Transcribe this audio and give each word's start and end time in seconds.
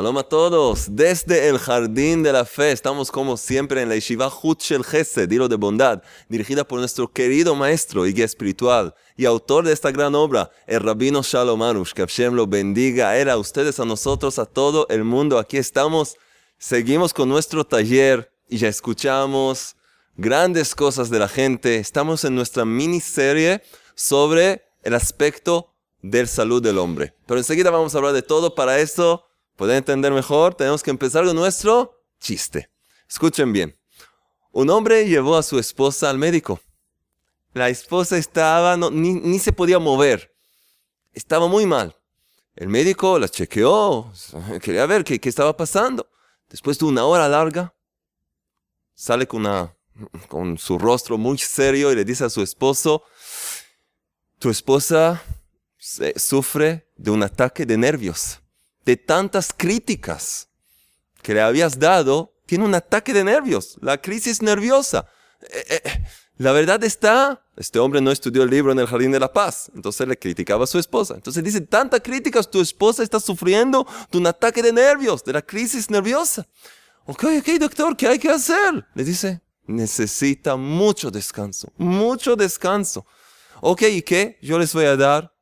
Shalom 0.00 0.16
a 0.16 0.22
todos, 0.22 0.86
desde 0.88 1.48
el 1.50 1.58
Jardín 1.58 2.22
de 2.22 2.32
la 2.32 2.46
Fe, 2.46 2.72
estamos 2.72 3.10
como 3.10 3.36
siempre 3.36 3.82
en 3.82 3.90
la 3.90 3.96
Yeshiva 3.96 4.32
Shel 4.58 4.82
Chesed, 4.82 5.30
hilo 5.30 5.46
de 5.46 5.56
bondad, 5.56 6.02
dirigida 6.26 6.64
por 6.64 6.78
nuestro 6.78 7.12
querido 7.12 7.54
maestro 7.54 8.06
y 8.06 8.14
guía 8.14 8.24
espiritual 8.24 8.94
y 9.18 9.26
autor 9.26 9.66
de 9.66 9.74
esta 9.74 9.90
gran 9.90 10.14
obra, 10.14 10.50
el 10.66 10.80
Rabino 10.80 11.20
Shalom 11.22 11.60
Arush, 11.60 11.92
que 11.92 12.00
Hashem 12.00 12.32
lo 12.32 12.46
bendiga 12.46 13.10
a 13.10 13.18
él, 13.18 13.28
a 13.28 13.36
ustedes, 13.36 13.78
a 13.78 13.84
nosotros, 13.84 14.38
a 14.38 14.46
todo 14.46 14.86
el 14.88 15.04
mundo. 15.04 15.38
Aquí 15.38 15.58
estamos, 15.58 16.16
seguimos 16.56 17.12
con 17.12 17.28
nuestro 17.28 17.66
taller 17.66 18.32
y 18.48 18.56
ya 18.56 18.68
escuchamos 18.68 19.76
grandes 20.16 20.74
cosas 20.74 21.10
de 21.10 21.18
la 21.18 21.28
gente. 21.28 21.76
Estamos 21.76 22.24
en 22.24 22.34
nuestra 22.34 22.64
miniserie 22.64 23.62
sobre 23.94 24.62
el 24.82 24.94
aspecto 24.94 25.74
del 26.00 26.26
salud 26.26 26.62
del 26.62 26.78
hombre. 26.78 27.12
Pero 27.26 27.36
enseguida 27.36 27.68
vamos 27.68 27.94
a 27.94 27.98
hablar 27.98 28.14
de 28.14 28.22
todo, 28.22 28.54
para 28.54 28.78
eso 28.78 29.26
¿Pueden 29.60 29.76
entender 29.76 30.10
mejor? 30.10 30.54
Tenemos 30.54 30.82
que 30.82 30.88
empezar 30.88 31.22
con 31.26 31.36
nuestro 31.36 32.02
chiste. 32.18 32.70
Escuchen 33.06 33.52
bien. 33.52 33.78
Un 34.52 34.70
hombre 34.70 35.06
llevó 35.06 35.36
a 35.36 35.42
su 35.42 35.58
esposa 35.58 36.08
al 36.08 36.16
médico. 36.16 36.62
La 37.52 37.68
esposa 37.68 38.16
estaba, 38.16 38.74
ni, 38.78 39.38
se 39.38 39.52
podía 39.52 39.78
mover. 39.78 40.34
Estaba 41.12 41.46
muy 41.46 41.66
mal. 41.66 41.94
El 42.56 42.68
médico 42.68 43.18
la 43.18 43.28
chequeó, 43.28 44.10
quería 44.62 44.86
ver 44.86 45.04
qué, 45.04 45.20
qué 45.20 45.28
estaba 45.28 45.54
pasando. 45.54 46.08
Después 46.48 46.78
de 46.78 46.86
una 46.86 47.04
hora 47.04 47.28
larga, 47.28 47.74
sale 48.94 49.26
con, 49.26 49.40
una, 49.40 49.76
con 50.28 50.56
su 50.56 50.78
rostro 50.78 51.18
muy 51.18 51.36
serio 51.36 51.92
y 51.92 51.96
le 51.96 52.06
dice 52.06 52.24
a 52.24 52.30
su 52.30 52.40
esposo, 52.40 53.02
tu 54.38 54.48
esposa 54.48 55.22
sufre 56.16 56.88
de 56.96 57.10
un 57.10 57.22
ataque 57.22 57.66
de 57.66 57.76
nervios 57.76 58.39
de 58.84 58.96
tantas 58.96 59.52
críticas 59.56 60.48
que 61.22 61.34
le 61.34 61.40
habías 61.40 61.78
dado, 61.78 62.34
tiene 62.46 62.64
un 62.64 62.74
ataque 62.74 63.12
de 63.12 63.24
nervios, 63.24 63.76
la 63.80 64.00
crisis 64.00 64.42
nerviosa. 64.42 65.06
Eh, 65.42 65.80
eh, 65.84 66.04
la 66.36 66.52
verdad 66.52 66.82
está, 66.84 67.44
este 67.56 67.78
hombre 67.78 68.00
no 68.00 68.10
estudió 68.10 68.42
el 68.42 68.50
libro 68.50 68.72
en 68.72 68.78
el 68.78 68.86
Jardín 68.86 69.12
de 69.12 69.20
la 69.20 69.30
Paz, 69.30 69.70
entonces 69.74 70.08
le 70.08 70.16
criticaba 70.16 70.64
a 70.64 70.66
su 70.66 70.78
esposa. 70.78 71.14
Entonces 71.14 71.44
dice, 71.44 71.60
tanta 71.60 72.00
críticas, 72.00 72.50
tu 72.50 72.60
esposa 72.62 73.02
está 73.02 73.20
sufriendo 73.20 73.86
de 74.10 74.18
un 74.18 74.26
ataque 74.26 74.62
de 74.62 74.72
nervios, 74.72 75.22
de 75.22 75.34
la 75.34 75.42
crisis 75.42 75.90
nerviosa. 75.90 76.46
Ok, 77.04 77.24
ok, 77.40 77.48
doctor, 77.60 77.94
¿qué 77.96 78.08
hay 78.08 78.18
que 78.18 78.30
hacer? 78.30 78.86
Le 78.94 79.04
dice, 79.04 79.42
necesita 79.66 80.56
mucho 80.56 81.10
descanso, 81.10 81.72
mucho 81.76 82.36
descanso. 82.36 83.04
Ok, 83.60 83.82
¿y 83.82 84.00
qué? 84.00 84.38
Yo 84.40 84.58
les 84.58 84.72
voy 84.72 84.86
a 84.86 84.96
dar 84.96 85.34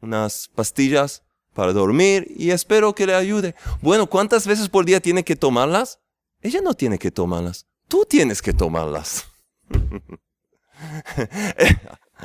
unas 0.00 0.48
pastillas 0.54 1.24
para 1.56 1.72
dormir 1.72 2.30
y 2.36 2.50
espero 2.50 2.94
que 2.94 3.06
le 3.06 3.14
ayude. 3.14 3.54
Bueno, 3.80 4.06
¿cuántas 4.06 4.46
veces 4.46 4.68
por 4.68 4.84
día 4.84 5.00
tiene 5.00 5.24
que 5.24 5.34
tomarlas? 5.34 5.98
Ella 6.42 6.60
no 6.60 6.74
tiene 6.74 6.98
que 6.98 7.10
tomarlas. 7.10 7.66
Tú 7.88 8.04
tienes 8.06 8.42
que 8.42 8.52
tomarlas. 8.52 9.24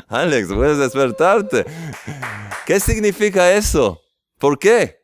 Alex, 0.09 0.49
puedes 0.53 0.77
despertarte. 0.77 1.65
¿Qué 2.65 2.79
significa 2.81 3.53
eso? 3.53 4.01
¿Por 4.37 4.59
qué? 4.59 4.99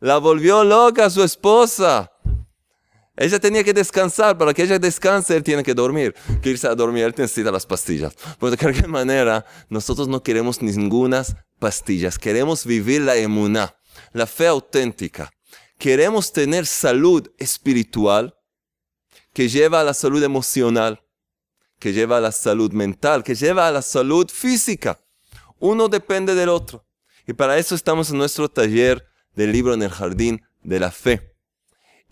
La 0.00 0.16
volvió 0.16 0.64
loca 0.64 1.10
su 1.10 1.22
esposa. 1.22 2.10
Ella 3.16 3.38
tenía 3.38 3.62
que 3.62 3.72
descansar. 3.72 4.36
Para 4.36 4.52
que 4.52 4.62
ella 4.62 4.78
descanse, 4.78 5.36
él 5.36 5.42
tiene 5.42 5.62
que 5.62 5.74
dormir. 5.74 6.14
Que 6.42 6.50
irse 6.50 6.66
a 6.66 6.74
dormir, 6.74 7.04
él 7.04 7.14
necesita 7.16 7.50
las 7.50 7.66
pastillas. 7.66 8.14
Pero 8.38 8.50
de 8.50 8.56
cualquier 8.56 8.88
manera, 8.88 9.44
nosotros 9.68 10.08
no 10.08 10.22
queremos 10.22 10.60
ninguna 10.62 11.24
pastillas. 11.58 12.18
Queremos 12.18 12.66
vivir 12.66 13.02
la 13.02 13.16
emuná, 13.16 13.76
la 14.12 14.26
fe 14.26 14.46
auténtica. 14.46 15.30
Queremos 15.78 16.32
tener 16.32 16.66
salud 16.66 17.30
espiritual 17.38 18.34
que 19.32 19.48
lleva 19.48 19.80
a 19.80 19.84
la 19.84 19.94
salud 19.94 20.22
emocional, 20.22 21.02
que 21.78 21.92
lleva 21.92 22.18
a 22.18 22.20
la 22.20 22.32
salud 22.32 22.72
mental, 22.72 23.24
que 23.24 23.34
lleva 23.34 23.68
a 23.68 23.72
la 23.72 23.82
salud 23.82 24.30
física. 24.30 25.00
Uno 25.58 25.88
depende 25.88 26.34
del 26.34 26.48
otro. 26.48 26.86
Y 27.26 27.32
para 27.32 27.58
eso 27.58 27.74
estamos 27.74 28.10
en 28.10 28.18
nuestro 28.18 28.48
taller 28.48 29.06
del 29.34 29.52
libro 29.52 29.74
en 29.74 29.82
el 29.82 29.90
jardín 29.90 30.42
de 30.62 30.80
la 30.80 30.90
fe. 30.90 31.33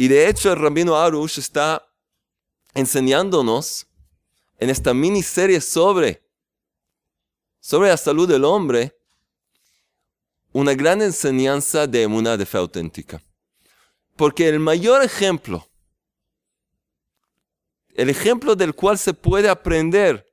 Y 0.02 0.08
de 0.08 0.28
hecho 0.28 0.50
el 0.52 0.58
rabino 0.58 0.96
Arush 0.96 1.38
está 1.38 1.88
enseñándonos 2.74 3.86
en 4.58 4.68
esta 4.68 4.92
miniserie 4.92 5.60
sobre, 5.60 6.28
sobre 7.60 7.88
la 7.88 7.96
salud 7.96 8.28
del 8.28 8.44
hombre 8.44 8.98
una 10.52 10.74
gran 10.74 11.02
enseñanza 11.02 11.86
de 11.86 12.04
una 12.08 12.36
de 12.36 12.44
fe 12.44 12.58
auténtica. 12.58 13.22
Porque 14.16 14.48
el 14.48 14.58
mayor 14.58 15.04
ejemplo, 15.04 15.68
el 17.94 18.10
ejemplo 18.10 18.56
del 18.56 18.74
cual 18.74 18.98
se 18.98 19.14
puede 19.14 19.48
aprender 19.48 20.26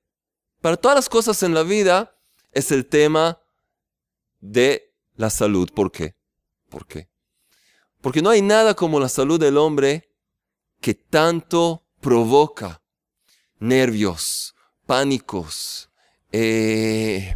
para 0.62 0.78
todas 0.78 0.96
las 0.96 1.10
cosas 1.10 1.44
en 1.44 1.54
la 1.54 1.62
vida, 1.62 2.18
es 2.54 2.72
el 2.72 2.88
tema 2.88 3.40
de 4.40 4.96
la 5.16 5.30
salud. 5.30 5.70
¿Por 5.72 5.92
qué? 5.92 6.16
¿Por 6.70 6.88
qué? 6.88 7.09
Porque 8.02 8.22
no 8.22 8.30
hay 8.30 8.42
nada 8.42 8.74
como 8.74 9.00
la 9.00 9.10
salud 9.10 9.40
del 9.40 9.58
hombre 9.58 10.10
que 10.80 10.94
tanto 10.94 11.84
provoca 12.00 12.82
nervios, 13.60 14.56
pánicos, 14.86 15.90
eh, 16.32 17.36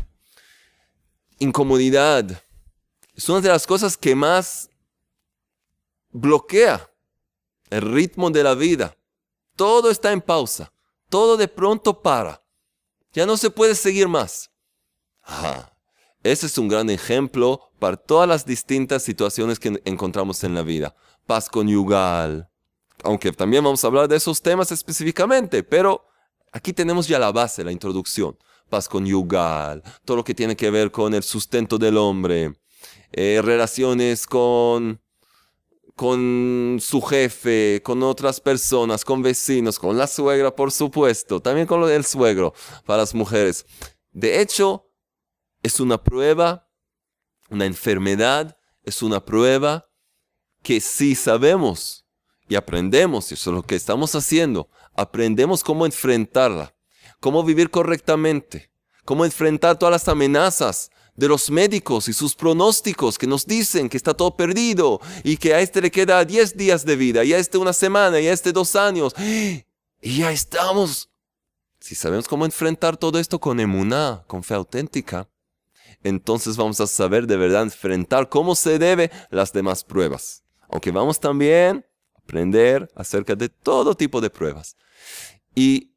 incomodidad. 1.40 2.44
Es 3.13 3.28
una 3.29 3.41
de 3.41 3.50
las 3.50 3.68
cosas 3.68 3.97
que 3.97 4.16
más 4.16 4.69
bloquea 6.12 6.90
el 7.69 7.81
ritmo 7.81 8.30
de 8.30 8.44
la 8.44 8.56
vida. 8.56 8.95
Todo 9.56 9.91
está 9.91 10.12
en 10.12 10.22
pausa. 10.22 10.72
Todo 11.09 11.38
de 11.38 11.47
pronto 11.47 12.01
para. 12.01 12.41
Ya 13.12 13.25
no 13.25 13.38
se 13.38 13.50
puede 13.50 13.75
seguir 13.75 14.07
más. 14.07 14.50
Ese 16.23 16.45
es 16.45 16.57
un 16.57 16.69
gran 16.69 16.89
ejemplo 16.89 17.59
para 17.79 17.97
todas 17.97 18.28
las 18.28 18.45
distintas 18.45 19.03
situaciones 19.03 19.59
que 19.59 19.81
encontramos 19.84 20.44
en 20.45 20.56
la 20.56 20.61
vida. 20.61 20.95
Paz 21.28 21.50
conyugal, 21.50 22.50
aunque 23.03 23.31
también 23.34 23.63
vamos 23.63 23.84
a 23.84 23.88
hablar 23.88 24.07
de 24.07 24.16
esos 24.16 24.41
temas 24.41 24.72
específicamente, 24.72 25.63
pero 25.63 26.06
aquí 26.53 26.72
tenemos 26.72 27.09
ya 27.09 27.19
la 27.19 27.31
base, 27.31 27.63
la 27.63 27.73
introducción. 27.73 28.38
Paz 28.69 28.88
conyugal, 28.88 29.83
todo 30.06 30.17
lo 30.17 30.23
que 30.23 30.33
tiene 30.33 30.56
que 30.56 30.72
ver 30.72 30.91
con 30.91 31.13
el 31.13 31.23
sustento 31.23 31.78
del 31.78 31.97
hombre, 31.97 32.53
eh, 33.12 33.41
relaciones 33.44 34.25
con, 34.25 35.01
con 35.95 36.78
su 36.81 37.01
jefe, 37.01 37.81
con 37.83 38.01
otras 38.01 38.39
personas, 38.39 39.03
con 39.03 39.22
vecinos, 39.22 39.78
con 39.78 39.97
la 39.97 40.07
suegra, 40.07 40.56
por 40.56 40.72
supuesto, 40.72 41.41
también 41.41 41.67
con 41.67 41.81
lo 41.81 41.88
del 41.88 42.06
suegro 42.06 42.53
para 42.85 43.00
las 43.00 43.13
mujeres. 43.13 43.66
De 44.12 44.41
hecho, 44.41 44.88
es 45.63 45.79
una 45.79 46.03
prueba, 46.03 46.69
una 47.50 47.66
enfermedad, 47.66 48.57
es 48.84 49.01
una 49.01 49.25
prueba 49.25 49.90
que 50.62 50.79
si 50.81 51.16
sabemos 51.16 52.06
y 52.47 52.56
aprendemos, 52.56 53.31
y 53.31 53.35
eso 53.35 53.50
es 53.50 53.56
lo 53.56 53.63
que 53.63 53.75
estamos 53.75 54.13
haciendo, 54.16 54.69
aprendemos 54.94 55.63
cómo 55.63 55.85
enfrentarla, 55.85 56.75
cómo 57.19 57.44
vivir 57.44 57.69
correctamente, 57.69 58.72
cómo 59.06 59.25
enfrentar 59.25 59.79
todas 59.79 59.94
las 59.94 60.07
amenazas 60.07 60.91
de 61.16 61.28
los 61.28 61.50
médicos 61.50 62.07
y 62.07 62.13
sus 62.13 62.35
pronósticos 62.35 63.18
que 63.18 63.28
nos 63.28 63.45
dicen 63.45 63.88
que 63.88 63.97
está 63.97 64.13
todo 64.13 64.35
perdido 64.35 65.00
y 65.24 65.38
que 65.38 65.53
a 65.53 65.62
este 65.62 65.81
le 65.81 65.91
queda 65.91 66.25
10 66.25 66.57
días 66.57 66.86
de 66.86 66.95
vida 66.95 67.24
y 67.24 67.33
a 67.33 67.38
este 67.38 67.57
una 67.57 67.74
semana 67.74 68.19
y 68.19 68.27
a 68.27 68.33
este 68.33 68.51
dos 68.51 68.75
años. 68.75 69.13
Y 70.01 70.18
ya 70.18 70.31
estamos. 70.31 71.10
Si 71.80 71.95
sabemos 71.95 72.27
cómo 72.27 72.45
enfrentar 72.45 72.98
todo 72.98 73.19
esto 73.19 73.39
con 73.39 73.60
emuná, 73.60 74.24
con 74.27 74.44
fe 74.44 74.56
auténtica, 74.56 75.30
entonces 76.03 76.57
vamos 76.57 76.79
a 76.81 76.88
saber 76.88 77.27
de 77.27 77.38
verdad 77.38 77.63
enfrentar 77.63 78.29
cómo 78.29 78.55
se 78.55 78.77
debe 78.77 79.09
las 79.29 79.53
demás 79.53 79.83
pruebas. 79.83 80.44
Aunque 80.69 80.91
vamos 80.91 81.19
también 81.19 81.85
a 82.15 82.19
aprender 82.19 82.91
acerca 82.95 83.35
de 83.35 83.50
todo 83.50 83.95
tipo 83.95 84.19
de 84.19 84.29
pruebas. 84.29 84.75
Y 85.55 85.94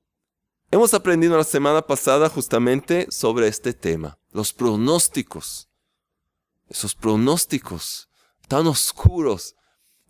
hemos 0.70 0.94
aprendido 0.94 1.36
la 1.36 1.44
semana 1.44 1.82
pasada 1.82 2.28
justamente 2.28 3.06
sobre 3.10 3.48
este 3.48 3.72
tema, 3.72 4.18
los 4.32 4.52
pronósticos. 4.52 5.68
Esos 6.68 6.94
pronósticos 6.94 8.08
tan 8.48 8.66
oscuros 8.66 9.56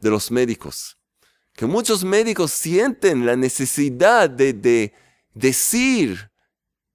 de 0.00 0.10
los 0.10 0.31
médicos. 0.31 0.98
Que 1.54 1.66
muchos 1.66 2.04
médicos 2.04 2.52
sienten 2.52 3.25
la 3.25 3.37
necesidad 3.37 4.28
de, 4.28 4.52
de 4.52 4.93
decir 5.32 6.31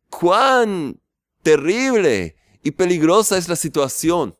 cuán 0.09 0.99
terrible 1.41 2.35
y 2.63 2.71
peligrosa 2.71 3.37
es 3.37 3.47
la 3.49 3.55
situación, 3.55 4.37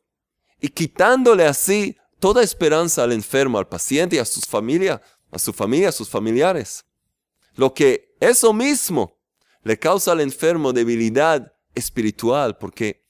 y 0.60 0.68
quitándole 0.68 1.44
así 1.44 1.96
toda 2.18 2.42
esperanza 2.42 3.02
al 3.02 3.12
enfermo, 3.12 3.58
al 3.58 3.68
paciente 3.68 4.16
y 4.16 4.18
a 4.20 4.24
sus 4.24 4.46
familia, 4.46 5.02
a 5.30 5.38
su 5.38 5.52
familia, 5.52 5.88
a 5.88 5.92
sus 5.92 6.08
familiares. 6.08 6.84
Lo 7.56 7.74
que 7.74 8.14
eso 8.20 8.52
mismo 8.52 9.18
le 9.64 9.78
causa 9.78 10.12
al 10.12 10.20
enfermo 10.20 10.72
debilidad 10.72 11.52
espiritual, 11.74 12.56
porque 12.58 13.02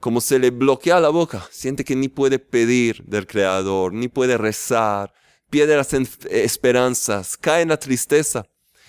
como 0.00 0.20
se 0.20 0.40
le 0.40 0.50
bloquea 0.50 0.98
la 0.98 1.10
boca, 1.10 1.48
siente 1.52 1.84
que 1.84 1.94
ni 1.94 2.08
puede 2.08 2.40
pedir 2.40 3.04
del 3.04 3.26
Creador, 3.26 3.92
ni 3.92 4.08
puede 4.08 4.36
rezar, 4.36 5.14
pierde 5.48 5.76
las 5.76 5.92
esperanzas, 5.92 7.36
cae 7.36 7.62
en 7.62 7.68
la 7.68 7.76
tristeza. 7.78 8.44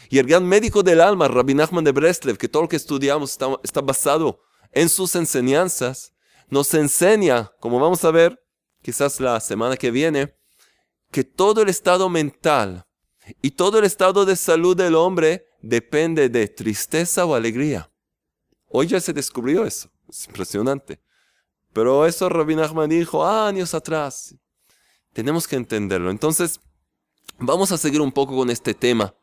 Y 0.09 0.17
el 0.17 0.25
gran 0.25 0.47
médico 0.47 0.81
del 0.81 1.01
alma, 1.01 1.27
Rabbi 1.27 1.53
Nachman 1.53 1.83
de 1.83 1.91
Breslev, 1.91 2.37
que 2.37 2.47
todo 2.47 2.63
lo 2.63 2.69
que 2.69 2.77
estudiamos 2.77 3.31
está, 3.31 3.47
está 3.63 3.81
basado 3.81 4.39
en 4.73 4.89
sus 4.89 5.15
enseñanzas, 5.15 6.13
nos 6.49 6.73
enseña, 6.73 7.51
como 7.59 7.79
vamos 7.79 8.03
a 8.03 8.11
ver 8.11 8.39
quizás 8.81 9.19
la 9.19 9.39
semana 9.39 9.77
que 9.77 9.91
viene, 9.91 10.35
que 11.11 11.23
todo 11.23 11.61
el 11.61 11.69
estado 11.69 12.09
mental 12.09 12.85
y 13.41 13.51
todo 13.51 13.79
el 13.79 13.85
estado 13.85 14.25
de 14.25 14.35
salud 14.35 14.75
del 14.75 14.95
hombre 14.95 15.47
depende 15.61 16.29
de 16.29 16.47
tristeza 16.47 17.25
o 17.25 17.35
alegría. 17.35 17.91
Hoy 18.67 18.87
ya 18.87 18.99
se 18.99 19.13
descubrió 19.13 19.65
eso. 19.65 19.89
Es 20.09 20.27
impresionante. 20.27 21.01
Pero 21.71 22.05
eso 22.05 22.27
Rabbi 22.29 22.55
Nachman 22.55 22.89
dijo 22.89 23.25
años 23.25 23.73
atrás. 23.73 24.35
Tenemos 25.13 25.47
que 25.47 25.55
entenderlo. 25.55 26.09
Entonces, 26.11 26.59
vamos 27.37 27.71
a 27.71 27.77
seguir 27.77 28.01
un 28.01 28.11
poco 28.11 28.35
con 28.35 28.49
este 28.49 28.73
tema 28.73 29.15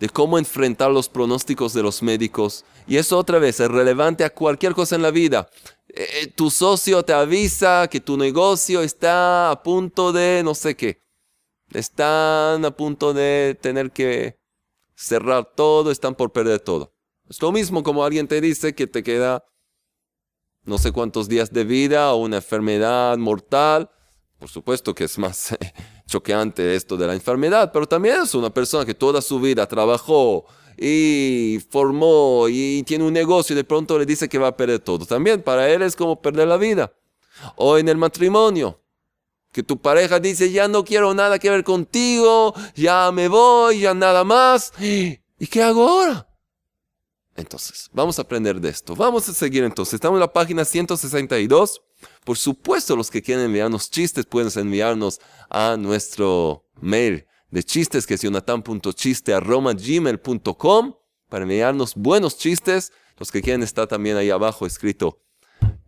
de 0.00 0.08
cómo 0.08 0.38
enfrentar 0.38 0.90
los 0.90 1.08
pronósticos 1.08 1.74
de 1.74 1.82
los 1.82 2.02
médicos. 2.02 2.64
Y 2.88 2.96
eso 2.96 3.18
otra 3.18 3.38
vez 3.38 3.60
es 3.60 3.68
relevante 3.68 4.24
a 4.24 4.30
cualquier 4.30 4.74
cosa 4.74 4.96
en 4.96 5.02
la 5.02 5.10
vida. 5.10 5.48
Eh, 5.88 6.06
eh, 6.22 6.26
tu 6.28 6.50
socio 6.50 7.04
te 7.04 7.12
avisa 7.12 7.86
que 7.88 8.00
tu 8.00 8.16
negocio 8.16 8.80
está 8.80 9.50
a 9.50 9.62
punto 9.62 10.12
de 10.12 10.42
no 10.42 10.54
sé 10.54 10.74
qué. 10.74 11.02
Están 11.72 12.64
a 12.64 12.70
punto 12.70 13.12
de 13.12 13.58
tener 13.60 13.92
que 13.92 14.40
cerrar 14.96 15.52
todo, 15.54 15.90
están 15.90 16.14
por 16.14 16.32
perder 16.32 16.60
todo. 16.60 16.94
Es 17.28 17.40
lo 17.42 17.52
mismo 17.52 17.82
como 17.82 18.02
alguien 18.02 18.26
te 18.26 18.40
dice 18.40 18.74
que 18.74 18.86
te 18.86 19.02
queda 19.02 19.44
no 20.64 20.78
sé 20.78 20.92
cuántos 20.92 21.28
días 21.28 21.52
de 21.52 21.64
vida 21.64 22.12
o 22.14 22.16
una 22.16 22.36
enfermedad 22.36 23.18
mortal. 23.18 23.90
Por 24.38 24.48
supuesto 24.48 24.94
que 24.94 25.04
es 25.04 25.18
más 25.18 25.56
choqueante 26.10 26.74
esto 26.74 26.96
de 26.96 27.06
la 27.06 27.14
enfermedad, 27.14 27.70
pero 27.72 27.86
también 27.86 28.22
es 28.22 28.34
una 28.34 28.50
persona 28.50 28.84
que 28.84 28.94
toda 28.94 29.22
su 29.22 29.40
vida 29.40 29.66
trabajó 29.66 30.44
y 30.76 31.58
formó 31.70 32.46
y 32.48 32.82
tiene 32.82 33.04
un 33.04 33.12
negocio 33.12 33.54
y 33.54 33.56
de 33.56 33.64
pronto 33.64 33.98
le 33.98 34.04
dice 34.04 34.28
que 34.28 34.38
va 34.38 34.48
a 34.48 34.56
perder 34.56 34.80
todo. 34.80 35.06
También 35.06 35.42
para 35.42 35.70
él 35.70 35.82
es 35.82 35.94
como 35.94 36.20
perder 36.20 36.48
la 36.48 36.56
vida. 36.56 36.92
O 37.56 37.78
en 37.78 37.88
el 37.88 37.96
matrimonio, 37.96 38.82
que 39.52 39.62
tu 39.62 39.80
pareja 39.80 40.20
dice, 40.20 40.50
ya 40.50 40.68
no 40.68 40.84
quiero 40.84 41.14
nada 41.14 41.38
que 41.38 41.48
ver 41.48 41.64
contigo, 41.64 42.54
ya 42.74 43.10
me 43.12 43.28
voy, 43.28 43.80
ya 43.80 43.94
nada 43.94 44.24
más. 44.24 44.72
¿Y 44.80 45.46
qué 45.46 45.62
hago 45.62 45.88
ahora? 45.88 46.26
Entonces, 47.36 47.88
vamos 47.92 48.18
a 48.18 48.22
aprender 48.22 48.60
de 48.60 48.68
esto. 48.68 48.94
Vamos 48.94 49.28
a 49.28 49.32
seguir 49.32 49.64
entonces. 49.64 49.94
Estamos 49.94 50.16
en 50.16 50.20
la 50.20 50.32
página 50.32 50.64
162. 50.64 51.82
Por 52.24 52.36
supuesto, 52.36 52.96
los 52.96 53.10
que 53.10 53.22
quieren 53.22 53.46
enviarnos 53.46 53.90
chistes 53.90 54.26
pueden 54.26 54.50
enviarnos 54.54 55.20
a 55.48 55.76
nuestro 55.78 56.66
mail 56.80 57.26
de 57.50 57.62
chistes, 57.62 58.06
que 58.06 58.14
es 58.14 58.22
jonathan.chiste.gmail.com 58.22 60.94
para 61.28 61.42
enviarnos 61.42 61.94
buenos 61.94 62.36
chistes. 62.36 62.92
Los 63.18 63.30
que 63.30 63.42
quieren 63.42 63.62
está 63.62 63.86
también 63.86 64.16
ahí 64.16 64.30
abajo 64.30 64.66
escrito 64.66 65.22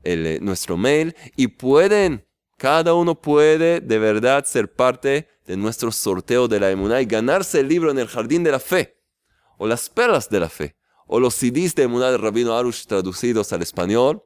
el, 0.02 0.26
eh, 0.26 0.38
nuestro 0.40 0.76
mail. 0.76 1.14
Y 1.36 1.48
pueden, 1.48 2.26
cada 2.56 2.94
uno 2.94 3.20
puede 3.20 3.80
de 3.80 3.98
verdad 3.98 4.44
ser 4.44 4.74
parte 4.74 5.28
de 5.46 5.56
nuestro 5.56 5.92
sorteo 5.92 6.48
de 6.48 6.60
la 6.60 6.70
emuná 6.70 7.00
y 7.00 7.06
ganarse 7.06 7.60
el 7.60 7.68
libro 7.68 7.90
en 7.90 7.98
el 7.98 8.08
jardín 8.08 8.44
de 8.44 8.52
la 8.52 8.60
fe 8.60 8.98
o 9.58 9.66
las 9.66 9.88
perlas 9.88 10.28
de 10.28 10.40
la 10.40 10.48
fe 10.48 10.76
o 11.06 11.20
los 11.20 11.34
CDs 11.34 11.74
de 11.74 11.82
Emuná 11.82 12.10
de 12.10 12.18
Rabino 12.18 12.56
Arush 12.56 12.86
traducidos 12.86 13.52
al 13.52 13.62
español 13.62 14.24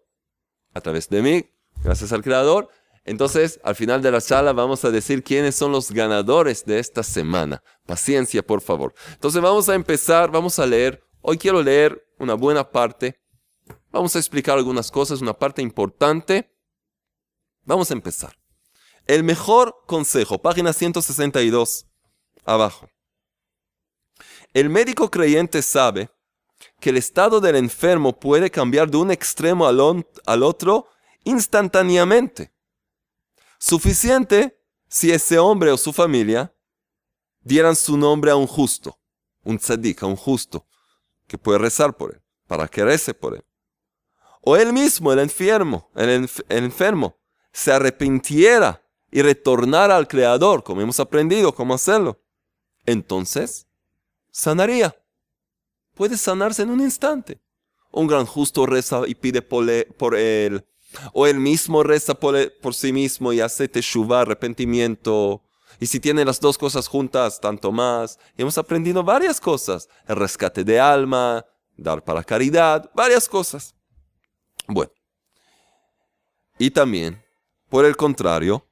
a 0.72 0.80
través 0.80 1.08
de 1.08 1.22
mí, 1.22 1.50
gracias 1.86 2.12
al 2.12 2.22
Creador. 2.22 2.68
Entonces, 3.04 3.60
al 3.62 3.76
final 3.76 4.02
de 4.02 4.10
la 4.10 4.20
charla 4.20 4.52
vamos 4.52 4.84
a 4.84 4.90
decir 4.90 5.22
quiénes 5.22 5.54
son 5.54 5.70
los 5.70 5.92
ganadores 5.92 6.64
de 6.64 6.80
esta 6.80 7.04
semana. 7.04 7.62
Paciencia, 7.86 8.44
por 8.44 8.60
favor. 8.60 8.92
Entonces, 9.12 9.40
vamos 9.40 9.68
a 9.68 9.74
empezar, 9.76 10.30
vamos 10.30 10.58
a 10.58 10.66
leer. 10.66 11.00
Hoy 11.20 11.38
quiero 11.38 11.62
leer 11.62 12.04
una 12.18 12.34
buena 12.34 12.68
parte. 12.68 13.20
Vamos 13.92 14.16
a 14.16 14.18
explicar 14.18 14.58
algunas 14.58 14.90
cosas, 14.90 15.20
una 15.20 15.32
parte 15.32 15.62
importante. 15.62 16.52
Vamos 17.62 17.90
a 17.92 17.94
empezar. 17.94 18.36
El 19.06 19.22
mejor 19.22 19.76
consejo, 19.86 20.42
página 20.42 20.72
162, 20.72 21.86
abajo. 22.44 22.88
El 24.52 24.68
médico 24.68 25.08
creyente 25.12 25.62
sabe 25.62 26.10
que 26.80 26.90
el 26.90 26.96
estado 26.96 27.40
del 27.40 27.54
enfermo 27.54 28.18
puede 28.18 28.50
cambiar 28.50 28.90
de 28.90 28.96
un 28.96 29.12
extremo 29.12 29.68
al, 29.68 30.42
otro 30.42 30.88
instantáneamente. 31.26 32.52
Suficiente 33.58 34.62
si 34.88 35.12
ese 35.12 35.38
hombre 35.38 35.70
o 35.70 35.76
su 35.76 35.92
familia 35.92 36.54
dieran 37.40 37.76
su 37.76 37.98
nombre 37.98 38.30
a 38.30 38.36
un 38.36 38.46
justo, 38.46 38.98
un 39.44 39.58
tzadik, 39.58 40.02
a 40.02 40.06
un 40.06 40.16
justo, 40.16 40.66
que 41.26 41.36
puede 41.36 41.58
rezar 41.58 41.96
por 41.96 42.14
él, 42.14 42.22
para 42.46 42.68
que 42.68 42.84
rece 42.84 43.12
por 43.12 43.34
él. 43.34 43.44
O 44.40 44.56
él 44.56 44.72
mismo, 44.72 45.12
el 45.12 45.18
enfermo, 45.18 45.90
el 45.94 46.28
enfermo, 46.48 47.18
se 47.52 47.72
arrepintiera 47.72 48.82
y 49.10 49.22
retornara 49.22 49.96
al 49.96 50.08
Creador, 50.08 50.62
como 50.62 50.80
hemos 50.80 51.00
aprendido 51.00 51.54
cómo 51.54 51.74
hacerlo. 51.74 52.22
Entonces, 52.84 53.66
sanaría 54.30 54.96
puede 55.96 56.16
sanarse 56.16 56.62
en 56.62 56.70
un 56.70 56.80
instante. 56.80 57.40
Un 57.90 58.06
gran 58.06 58.26
justo 58.26 58.66
reza 58.66 59.02
y 59.06 59.14
pide 59.16 59.42
por 59.42 60.14
él. 60.14 60.64
O 61.12 61.26
él 61.26 61.38
mismo 61.38 61.82
reza 61.82 62.14
por, 62.14 62.52
por 62.60 62.74
sí 62.74 62.92
mismo 62.92 63.32
y 63.32 63.40
hace 63.40 63.68
teshuva, 63.68 64.20
arrepentimiento. 64.20 65.42
Y 65.80 65.86
si 65.86 66.00
tiene 66.00 66.24
las 66.24 66.40
dos 66.40 66.56
cosas 66.58 66.88
juntas, 66.88 67.40
tanto 67.40 67.72
más. 67.72 68.18
Y 68.36 68.42
hemos 68.42 68.58
aprendido 68.58 69.02
varias 69.02 69.40
cosas. 69.40 69.88
El 70.06 70.16
rescate 70.16 70.64
de 70.64 70.80
alma, 70.80 71.44
dar 71.76 72.02
para 72.02 72.24
caridad, 72.24 72.90
varias 72.94 73.28
cosas. 73.28 73.74
Bueno. 74.66 74.92
Y 76.58 76.70
también, 76.70 77.22
por 77.68 77.84
el 77.84 77.96
contrario, 77.96 78.66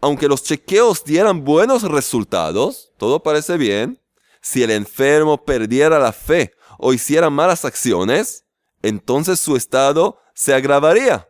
aunque 0.00 0.28
los 0.28 0.42
chequeos 0.42 1.04
dieran 1.04 1.44
buenos 1.44 1.82
resultados, 1.82 2.92
todo 2.98 3.22
parece 3.22 3.56
bien, 3.56 4.00
si 4.40 4.62
el 4.62 4.70
enfermo 4.70 5.44
perdiera 5.44 5.98
la 5.98 6.12
fe 6.12 6.52
o 6.78 6.92
hiciera 6.92 7.30
malas 7.30 7.64
acciones, 7.64 8.44
entonces 8.82 9.40
su 9.40 9.56
estado 9.56 10.18
se 10.34 10.52
agravaría. 10.54 11.28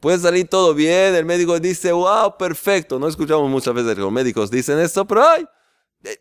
Puede 0.00 0.18
salir 0.18 0.48
todo 0.48 0.74
bien, 0.74 1.14
el 1.14 1.24
médico 1.24 1.58
dice, 1.58 1.92
wow, 1.92 2.36
perfecto. 2.36 2.98
No 2.98 3.08
escuchamos 3.08 3.50
muchas 3.50 3.74
veces 3.74 3.94
que 3.94 4.00
los 4.00 4.12
médicos 4.12 4.50
dicen 4.50 4.78
eso, 4.78 5.06
pero 5.06 5.26
ay, 5.26 5.46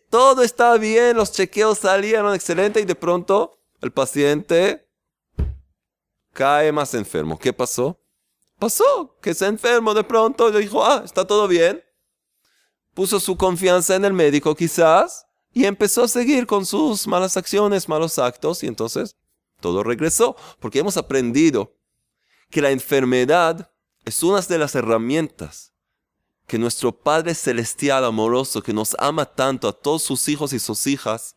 todo 0.10 0.41
está 0.44 0.77
bien, 0.77 1.17
los 1.17 1.32
chequeos 1.32 1.79
salieron 1.79 2.34
excelente 2.34 2.79
y 2.79 2.86
de 2.86 2.96
pronto 2.96 3.60
el 3.82 3.91
paciente 3.91 4.88
cae 6.34 6.72
más 6.72 6.94
enfermo. 6.94 7.38
¿Qué 7.38 7.53
pasó? 7.53 8.00
Pasó 8.58 9.17
que 9.22 9.34
se 9.34 9.46
enfermo 9.48 9.94
de 9.94 10.03
pronto 10.03 10.50
y 10.50 10.62
dijo, 10.62 10.84
ah, 10.84 11.01
está 11.03 11.25
todo 11.27 11.48
bien. 11.48 11.84
Puso 12.94 13.20
su 13.20 13.36
confianza 13.36 13.96
en 13.96 14.05
el 14.05 14.13
médico 14.13 14.55
quizás 14.55 15.25
y 15.51 15.65
empezó 15.65 16.03
a 16.03 16.08
seguir 16.08 16.48
con 16.48 16.65
sus 16.65 17.08
malas 17.08 17.38
acciones, 17.38 17.89
malos 17.89 18.20
actos, 18.20 18.63
y 18.63 18.67
entonces 18.67 19.15
todo 19.62 19.84
regresó, 19.84 20.36
porque 20.60 20.79
hemos 20.79 20.98
aprendido 20.98 21.74
que 22.50 22.62
la 22.62 22.72
enfermedad 22.72 23.72
es 24.04 24.24
una 24.24 24.42
de 24.42 24.58
las 24.58 24.75
herramientas 24.75 25.74
que 26.48 26.60
nuestro 26.60 26.92
Padre 26.92 27.34
Celestial 27.34 28.06
amoroso, 28.06 28.62
que 28.62 28.74
nos 28.74 28.96
ama 29.00 29.25
tanto 29.25 29.68
a 29.68 29.74
todos 29.74 30.04
sus 30.04 30.28
hijos 30.28 30.54
y 30.54 30.60
sus 30.60 30.86
hijas, 30.86 31.36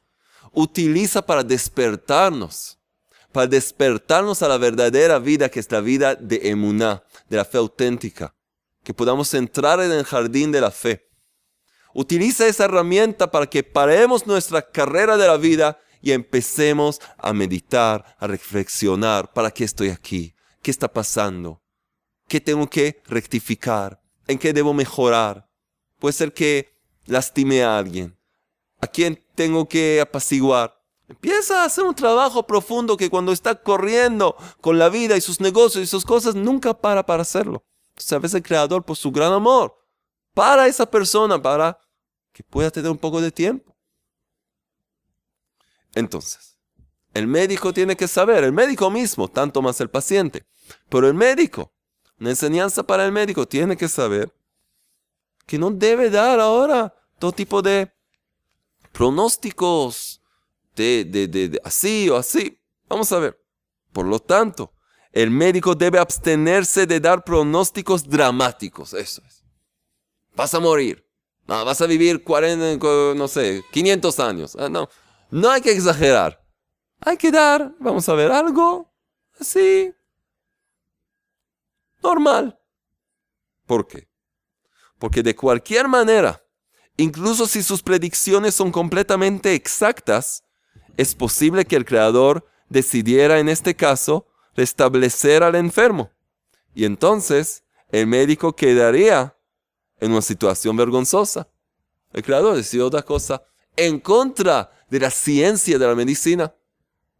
utiliza 0.52 1.22
para 1.22 1.42
despertarnos, 1.42 2.78
para 3.32 3.46
despertarnos 3.46 4.42
a 4.42 4.48
la 4.48 4.58
verdadera 4.58 5.18
vida 5.18 5.48
que 5.48 5.60
es 5.60 5.70
la 5.72 5.80
vida 5.80 6.14
de 6.14 6.50
emuná, 6.50 7.02
de 7.28 7.38
la 7.38 7.44
fe 7.44 7.56
auténtica, 7.56 8.34
que 8.84 8.92
podamos 8.92 9.32
entrar 9.32 9.80
en 9.80 9.92
el 9.92 10.04
jardín 10.04 10.52
de 10.52 10.60
la 10.60 10.70
fe 10.70 11.08
Utiliza 11.94 12.46
esa 12.46 12.66
herramienta 12.66 13.30
para 13.30 13.46
que 13.46 13.64
paremos 13.64 14.24
nuestra 14.24 14.62
carrera 14.62 15.16
de 15.16 15.26
la 15.26 15.36
vida 15.36 15.80
y 16.00 16.12
empecemos 16.12 17.00
a 17.16 17.32
meditar, 17.32 18.16
a 18.20 18.26
reflexionar. 18.28 19.32
¿Para 19.32 19.50
qué 19.50 19.64
estoy 19.64 19.88
aquí? 19.88 20.32
¿Qué 20.62 20.70
está 20.70 20.92
pasando? 20.92 21.62
¿Qué 22.26 22.40
tengo 22.40 22.68
que 22.68 23.02
rectificar? 23.06 24.02
¿En 24.26 24.38
qué 24.38 24.52
debo 24.52 24.74
mejorar? 24.74 25.48
Puede 25.98 26.12
ser 26.12 26.32
que 26.32 26.76
lastime 27.06 27.62
a 27.62 27.78
alguien. 27.78 28.18
¿A 28.80 28.86
quién 28.86 29.24
tengo 29.34 29.68
que 29.68 30.00
apaciguar? 30.00 30.78
Empieza 31.08 31.62
a 31.62 31.64
hacer 31.64 31.84
un 31.84 31.94
trabajo 31.94 32.46
profundo 32.46 32.96
que 32.96 33.08
cuando 33.08 33.32
está 33.32 33.54
corriendo 33.54 34.36
con 34.60 34.78
la 34.78 34.90
vida 34.90 35.16
y 35.16 35.22
sus 35.22 35.40
negocios 35.40 35.82
y 35.82 35.86
sus 35.86 36.04
cosas, 36.04 36.34
nunca 36.34 36.74
para 36.74 37.06
para 37.06 37.22
hacerlo. 37.22 37.64
Sabes 37.96 38.34
el 38.34 38.42
Creador, 38.42 38.84
por 38.84 38.96
su 38.96 39.10
gran 39.10 39.32
amor, 39.32 39.74
para 40.34 40.66
esa 40.66 40.88
persona, 40.88 41.40
para 41.40 41.80
que 42.32 42.42
pueda 42.42 42.70
tener 42.70 42.90
un 42.90 42.98
poco 42.98 43.22
de 43.22 43.32
tiempo. 43.32 43.74
Entonces, 45.94 46.57
el 47.14 47.26
médico 47.26 47.72
tiene 47.72 47.96
que 47.96 48.08
saber, 48.08 48.44
el 48.44 48.52
médico 48.52 48.90
mismo, 48.90 49.28
tanto 49.28 49.62
más 49.62 49.80
el 49.80 49.90
paciente, 49.90 50.46
pero 50.88 51.08
el 51.08 51.14
médico 51.14 51.72
Una 52.20 52.30
enseñanza 52.30 52.82
para 52.82 53.04
el 53.06 53.12
médico. 53.12 53.46
Tiene 53.46 53.76
que 53.76 53.88
saber 53.88 54.32
que 55.46 55.56
no 55.56 55.70
debe 55.70 56.10
dar 56.10 56.40
ahora 56.40 56.92
todo 57.18 57.30
tipo 57.30 57.62
de 57.62 57.92
pronósticos 58.92 60.20
de, 60.74 61.04
de 61.04 61.60
así 61.64 62.10
o 62.10 62.16
así. 62.16 62.60
Vamos 62.88 63.12
a 63.12 63.18
ver. 63.20 63.40
Por 63.92 64.06
lo 64.06 64.18
tanto, 64.18 64.72
el 65.12 65.30
médico 65.30 65.74
debe 65.74 65.98
abstenerse 65.98 66.86
de 66.86 67.00
dar 67.00 67.24
pronósticos 67.24 68.08
dramáticos. 68.08 68.94
Eso 68.94 69.22
es. 69.26 69.44
Vas 70.34 70.54
a 70.54 70.60
morir. 70.60 71.04
No, 71.46 71.64
vas 71.64 71.80
a 71.80 71.86
vivir 71.86 72.22
40, 72.22 72.84
no 73.16 73.28
sé, 73.28 73.64
500 73.72 74.20
años. 74.20 74.56
Ah, 74.56 74.68
no, 74.68 74.88
no 75.30 75.50
hay 75.50 75.62
que 75.62 75.72
exagerar. 75.72 76.37
Hay 77.00 77.16
que 77.16 77.30
dar, 77.30 77.74
vamos 77.78 78.08
a 78.08 78.14
ver, 78.14 78.30
algo 78.32 78.90
así, 79.40 79.92
normal. 82.02 82.58
¿Por 83.66 83.86
qué? 83.86 84.08
Porque 84.98 85.22
de 85.22 85.36
cualquier 85.36 85.88
manera, 85.88 86.42
incluso 86.96 87.46
si 87.46 87.62
sus 87.62 87.82
predicciones 87.82 88.54
son 88.54 88.72
completamente 88.72 89.54
exactas, 89.54 90.44
es 90.96 91.14
posible 91.14 91.64
que 91.64 91.76
el 91.76 91.84
creador 91.84 92.46
decidiera 92.68 93.38
en 93.38 93.48
este 93.48 93.74
caso 93.76 94.26
restablecer 94.56 95.42
al 95.42 95.54
enfermo. 95.54 96.10
Y 96.74 96.84
entonces 96.84 97.62
el 97.90 98.06
médico 98.06 98.54
quedaría 98.54 99.36
en 100.00 100.12
una 100.12 100.22
situación 100.22 100.76
vergonzosa. 100.76 101.48
El 102.12 102.22
creador 102.22 102.56
decidió 102.56 102.86
otra 102.86 103.02
cosa 103.02 103.42
en 103.76 104.00
contra 104.00 104.72
de 104.90 105.00
la 105.00 105.10
ciencia 105.10 105.78
de 105.78 105.86
la 105.86 105.94
medicina. 105.94 106.54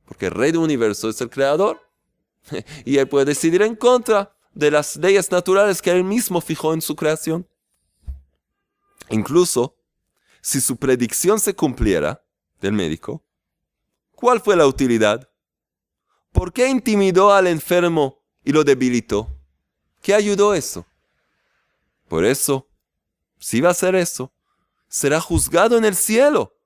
Porque 0.09 0.27
el 0.27 0.33
rey 0.33 0.51
del 0.51 0.63
universo 0.63 1.09
es 1.09 1.21
el 1.21 1.31
creador. 1.31 1.81
Y 2.85 2.97
él 2.99 3.09
puede 3.09 3.27
decidir 3.27 3.63
en 3.63 3.77
contra 3.77 4.35
de 4.55 4.71
las 4.71 4.97
leyes 4.97 5.31
naturales 5.31 5.83
que 5.83 5.91
él 5.91 6.03
mismo 6.03 6.41
fijó 6.41 6.73
en 6.73 6.81
su 6.81 6.97
creación. 6.97 7.47
Incluso, 9.11 9.77
si 10.41 10.61
su 10.61 10.77
predicción 10.77 11.39
se 11.39 11.55
cumpliera 11.55 12.25
del 12.61 12.73
médico, 12.73 13.23
¿cuál 14.15 14.41
fue 14.41 14.57
la 14.57 14.67
utilidad? 14.67 15.31
¿Por 16.33 16.53
qué 16.53 16.69
intimidó 16.69 17.33
al 17.33 17.47
enfermo 17.47 18.23
y 18.45 18.53
lo 18.53 18.65
debilitó? 18.65 19.37
¿Qué 20.03 20.15
ayudó 20.15 20.55
eso? 20.55 20.87
Por 22.09 22.25
eso, 22.25 22.69
si 23.39 23.61
va 23.61 23.69
a 23.69 23.73
hacer 23.73 23.95
eso, 23.95 24.33
será 24.89 25.21
juzgado 25.21 25.77
en 25.77 25.85
el 25.85 25.95
cielo, 25.95 26.57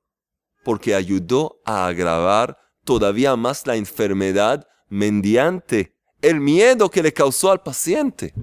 porque 0.64 0.94
ayudó 0.94 1.60
a 1.64 1.86
agravar 1.86 2.61
todavía 2.84 3.36
más 3.36 3.66
la 3.66 3.76
enfermedad 3.76 4.66
mediante 4.88 5.96
el 6.20 6.40
miedo 6.40 6.90
que 6.90 7.02
le 7.02 7.12
causó 7.12 7.50
al 7.50 7.62
paciente. 7.62 8.34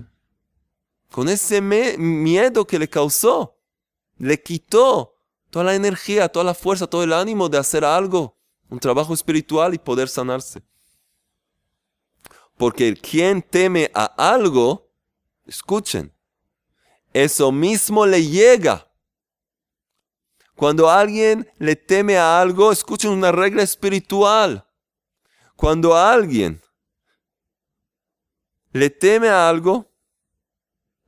Con 1.11 1.29
ese 1.29 1.61
miedo 1.61 2.65
que 2.65 2.79
le 2.79 2.87
causó, 2.87 3.57
le 4.17 4.41
quitó 4.41 5.15
toda 5.49 5.65
la 5.65 5.75
energía, 5.75 6.29
toda 6.29 6.45
la 6.45 6.53
fuerza, 6.53 6.87
todo 6.87 7.03
el 7.03 7.13
ánimo 7.13 7.49
de 7.49 7.57
hacer 7.57 7.83
algo, 7.83 8.37
un 8.69 8.79
trabajo 8.79 9.13
espiritual 9.13 9.73
y 9.73 9.79
poder 9.79 10.07
sanarse. 10.07 10.61
Porque 12.57 12.93
quien 12.93 13.41
teme 13.41 13.89
a 13.93 14.05
algo, 14.33 14.91
escuchen, 15.45 16.13
eso 17.13 17.51
mismo 17.51 18.05
le 18.05 18.23
llega. 18.23 18.88
Cuando 20.59 20.89
alguien 20.89 21.49
le 21.57 21.77
teme 21.77 22.17
a 22.17 22.41
algo, 22.41 22.73
escuchen 22.73 23.11
una 23.11 23.31
regla 23.31 23.63
espiritual. 23.63 24.67
Cuando 25.55 25.95
alguien 25.95 26.61
le 28.73 28.89
teme 28.89 29.29
a 29.29 29.47
algo, 29.47 29.89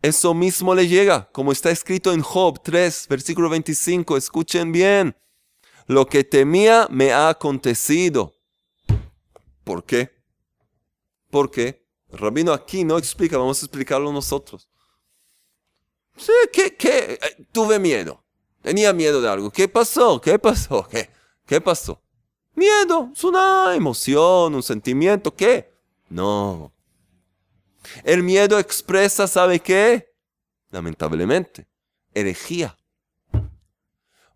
eso 0.02 0.34
mismo 0.34 0.74
le 0.74 0.88
llega, 0.88 1.30
como 1.34 1.52
está 1.52 1.70
escrito 1.70 2.14
en 2.14 2.22
Job 2.22 2.62
3, 2.64 3.08
versículo 3.10 3.50
25. 3.50 4.16
Escuchen 4.16 4.72
bien, 4.72 5.18
lo 5.86 6.06
que 6.06 6.24
temía 6.24 6.88
me 6.90 7.12
ha 7.12 7.28
acontecido. 7.28 8.34
¿Por 9.66 9.84
qué? 9.84 10.16
Porque 11.30 11.86
el 12.10 12.20
rabino 12.20 12.54
aquí 12.54 12.86
no 12.86 12.98
explica, 12.98 13.38
vamos 13.38 13.62
a 13.62 13.66
explicarlo 13.66 14.14
nosotros. 14.14 14.70
Sí, 16.16 16.32
¿qué, 16.54 16.74
qué? 16.78 17.20
Tuve 17.52 17.80
miedo. 17.80 18.24
Tenía 18.62 18.94
miedo 18.94 19.22
de 19.22 19.30
algo. 19.30 19.52
¿Qué 19.52 19.68
pasó? 19.68 20.20
¿Qué 20.22 20.38
pasó? 20.40 20.88
¿Qué? 20.92 21.10
¿Qué 21.46 21.62
pasó? 21.62 22.02
Miedo. 22.56 23.10
Es 23.14 23.24
una 23.24 23.76
emoción, 23.76 24.56
un 24.56 24.64
sentimiento. 24.64 25.36
¿Qué? 25.36 25.72
No. 26.10 26.72
El 28.04 28.24
miedo 28.24 28.60
expresa, 28.60 29.28
¿sabe 29.28 29.60
qué? 29.60 30.14
Lamentablemente, 30.70 31.68
herejía. 32.14 32.78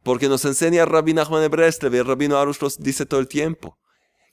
Porque 0.03 0.27
nos 0.27 0.46
enseña 0.46 0.86
Rabbi 0.86 1.13
Nachman 1.13 1.41
de 1.41 1.48
Breslev 1.48 1.94
y 1.94 1.98
el 1.98 2.05
Rabino 2.05 2.38
Arush 2.38 2.77
dice 2.79 3.05
todo 3.05 3.20
el 3.20 3.27
tiempo. 3.27 3.77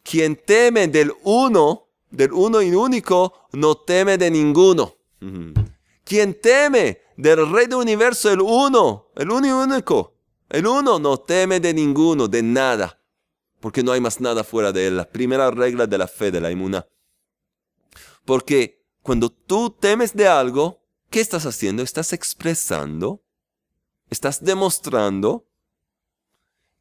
Quien 0.02 0.36
teme 0.36 0.88
del 0.88 1.12
uno 1.22 1.92
del 2.12 2.32
uno 2.32 2.62
y 2.62 2.70
único, 2.70 3.32
no 3.52 3.74
teme 3.74 4.18
de 4.18 4.30
ninguno. 4.30 4.94
Quien 6.04 6.40
teme 6.40 7.00
del 7.16 7.50
Rey 7.50 7.66
del 7.66 7.78
Universo, 7.78 8.30
el 8.30 8.40
uno, 8.40 9.10
el 9.16 9.30
uno 9.30 9.62
único, 9.62 10.16
el 10.48 10.66
uno 10.66 10.98
no 10.98 11.18
teme 11.18 11.60
de 11.60 11.72
ninguno, 11.72 12.28
de 12.28 12.42
nada, 12.42 13.00
porque 13.60 13.82
no 13.82 13.92
hay 13.92 14.00
más 14.00 14.20
nada 14.20 14.44
fuera 14.44 14.72
de 14.72 14.88
él. 14.88 14.96
La 14.96 15.08
primera 15.08 15.50
regla 15.50 15.86
de 15.86 15.98
la 15.98 16.08
fe, 16.08 16.30
de 16.30 16.40
la 16.40 16.50
inmuna. 16.50 16.86
Porque 18.24 18.84
cuando 19.02 19.30
tú 19.30 19.70
temes 19.70 20.14
de 20.14 20.28
algo, 20.28 20.82
¿qué 21.10 21.20
estás 21.20 21.46
haciendo? 21.46 21.82
Estás 21.82 22.12
expresando, 22.12 23.22
estás 24.10 24.44
demostrando 24.44 25.46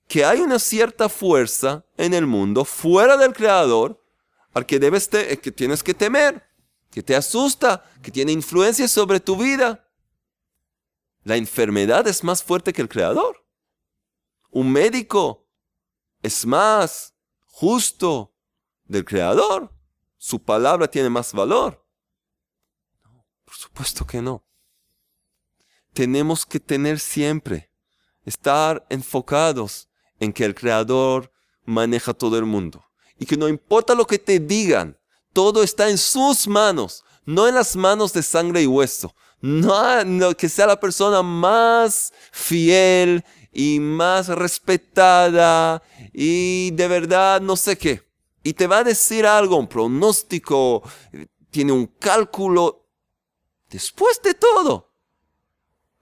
que 0.07 0.25
hay 0.25 0.41
una 0.41 0.59
cierta 0.59 1.07
fuerza 1.07 1.85
en 1.95 2.13
el 2.13 2.27
mundo 2.27 2.65
fuera 2.65 3.15
del 3.15 3.33
Creador 3.33 4.03
al 4.53 4.65
que, 4.65 4.79
debes 4.79 5.07
que 5.07 5.51
tienes 5.51 5.83
que 5.83 5.93
temer, 5.93 6.43
que 6.91 7.01
te 7.01 7.15
asusta, 7.15 7.83
que 8.01 8.11
tiene 8.11 8.31
influencia 8.31 8.87
sobre 8.87 9.19
tu 9.19 9.37
vida. 9.37 9.87
La 11.23 11.37
enfermedad 11.37 12.07
es 12.07 12.23
más 12.23 12.43
fuerte 12.43 12.73
que 12.73 12.81
el 12.81 12.89
creador. 12.89 13.45
Un 14.49 14.71
médico 14.71 15.47
es 16.21 16.45
más 16.45 17.15
justo 17.45 18.35
del 18.85 19.05
creador. 19.05 19.73
Su 20.17 20.43
palabra 20.43 20.87
tiene 20.87 21.09
más 21.09 21.33
valor. 21.33 21.85
Por 23.45 23.55
supuesto 23.55 24.05
que 24.05 24.21
no. 24.21 24.45
Tenemos 25.93 26.45
que 26.45 26.59
tener 26.59 26.99
siempre, 26.99 27.71
estar 28.25 28.85
enfocados 28.89 29.89
en 30.19 30.31
que 30.33 30.45
el 30.45 30.55
creador 30.55 31.31
maneja 31.65 32.13
todo 32.13 32.37
el 32.37 32.45
mundo 32.45 32.85
y 33.17 33.25
que 33.25 33.37
no 33.37 33.47
importa 33.47 33.93
lo 33.93 34.07
que 34.07 34.19
te 34.19 34.39
digan, 34.39 34.97
todo 35.33 35.63
está 35.63 35.89
en 35.89 35.97
sus 35.97 36.47
manos, 36.47 37.03
no 37.25 37.47
en 37.47 37.55
las 37.55 37.75
manos 37.75 38.13
de 38.13 38.23
sangre 38.23 38.61
y 38.61 38.67
hueso. 38.67 39.13
No, 39.41 40.35
que 40.37 40.49
sea 40.49 40.67
la 40.67 40.79
persona 40.79 41.23
más 41.23 42.13
fiel 42.31 43.25
y 43.51 43.79
más 43.79 44.27
respetada 44.27 45.81
y 46.13 46.71
de 46.71 46.87
verdad 46.87 47.41
no 47.41 47.55
sé 47.55 47.77
qué. 47.77 48.07
Y 48.43 48.53
te 48.53 48.67
va 48.67 48.79
a 48.79 48.83
decir 48.83 49.25
algo, 49.25 49.57
un 49.57 49.67
pronóstico, 49.67 50.83
tiene 51.49 51.71
un 51.71 51.87
cálculo. 51.87 52.87
Después 53.69 54.21
de 54.21 54.33
todo, 54.33 54.91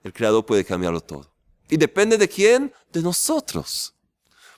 el 0.02 0.12
Creador 0.12 0.44
puede 0.44 0.64
cambiarlo 0.64 1.00
todo. 1.00 1.32
Y 1.68 1.76
depende 1.76 2.18
de 2.18 2.28
quién? 2.28 2.72
De 2.92 3.00
nosotros. 3.00 3.94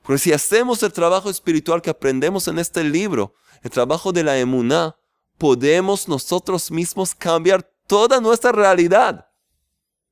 Porque 0.03 0.19
si 0.19 0.33
hacemos 0.33 0.83
el 0.83 0.93
trabajo 0.93 1.31
espiritual 1.31 1.83
que 1.83 1.91
aprendemos 1.91 2.49
en 2.49 2.59
este 2.59 2.83
libro, 2.83 3.35
el 3.63 3.71
trabajo 3.71 4.13
de 4.13 4.25
la 4.25 4.39
emuná, 4.39 4.97
podemos 5.39 6.09
nosotros 6.09 6.71
mismos 6.71 7.15
cambiar 7.15 7.63
toda 7.87 8.21
nuestra 8.21 8.53
realidad. 8.53 9.29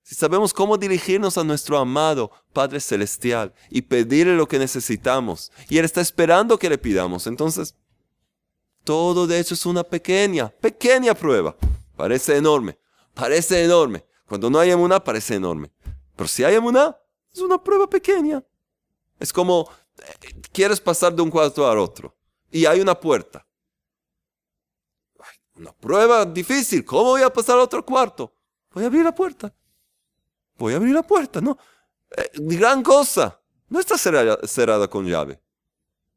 Si 0.03 0.15
sabemos 0.15 0.53
cómo 0.53 0.77
dirigirnos 0.77 1.39
a 1.39 1.45
nuestro 1.45 1.79
amado 1.79 2.31
Padre 2.53 2.81
Celestial 2.81 3.53
y 3.69 3.83
pedirle 3.83 4.35
lo 4.35 4.49
que 4.49 4.59
necesitamos, 4.59 5.53
y 5.69 5.79
Él 5.79 5.85
está 5.85 6.01
esperando 6.01 6.59
que 6.59 6.69
le 6.71 6.79
pidamos, 6.79 7.27
entonces 7.27 7.75
todo 8.83 9.27
de 9.27 9.39
hecho 9.39 9.55
es 9.55 9.67
una 9.67 9.85
pequeña, 9.85 10.49
pequeña 10.49 11.15
prueba. 11.15 11.55
Parece 11.97 12.37
enorme, 12.37 12.79
parece 13.15 13.63
enorme. 13.63 14.05
Cuando 14.27 14.49
no 14.49 14.59
hay 14.59 14.71
emuná, 14.71 15.03
parece 15.03 15.35
enorme. 15.35 15.71
Pero 16.17 16.29
si 16.29 16.45
hay 16.45 16.55
emuná, 16.55 16.97
es 17.33 17.41
una 17.41 17.63
prueba 17.63 17.89
pequeña. 17.89 18.43
Es 19.19 19.33
como 19.33 19.69
quieres 20.51 20.81
pasar 20.81 21.15
de 21.15 21.23
un 21.23 21.31
cuarto 21.31 21.69
al 21.69 21.79
otro 21.79 22.17
y 22.51 22.67
hay 22.67 22.81
una 22.81 22.99
puerta. 22.99 23.47
Una 25.55 25.73
prueba 25.73 26.25
difícil. 26.25 26.85
¿Cómo 26.85 27.11
voy 27.11 27.23
a 27.23 27.33
pasar 27.33 27.57
al 27.57 27.63
otro 27.63 27.85
cuarto? 27.85 28.33
Voy 28.73 28.85
a 28.85 28.87
abrir 28.87 29.05
la 29.05 29.15
puerta. 29.15 29.53
Voy 30.57 30.73
a 30.73 30.77
abrir 30.77 30.95
la 30.95 31.03
puerta, 31.03 31.41
¿no? 31.41 31.59
Eh, 32.17 32.31
gran 32.35 32.83
cosa. 32.83 33.41
No 33.69 33.79
está 33.79 33.97
cerrada, 33.99 34.89
con 34.89 35.07
llave. 35.07 35.41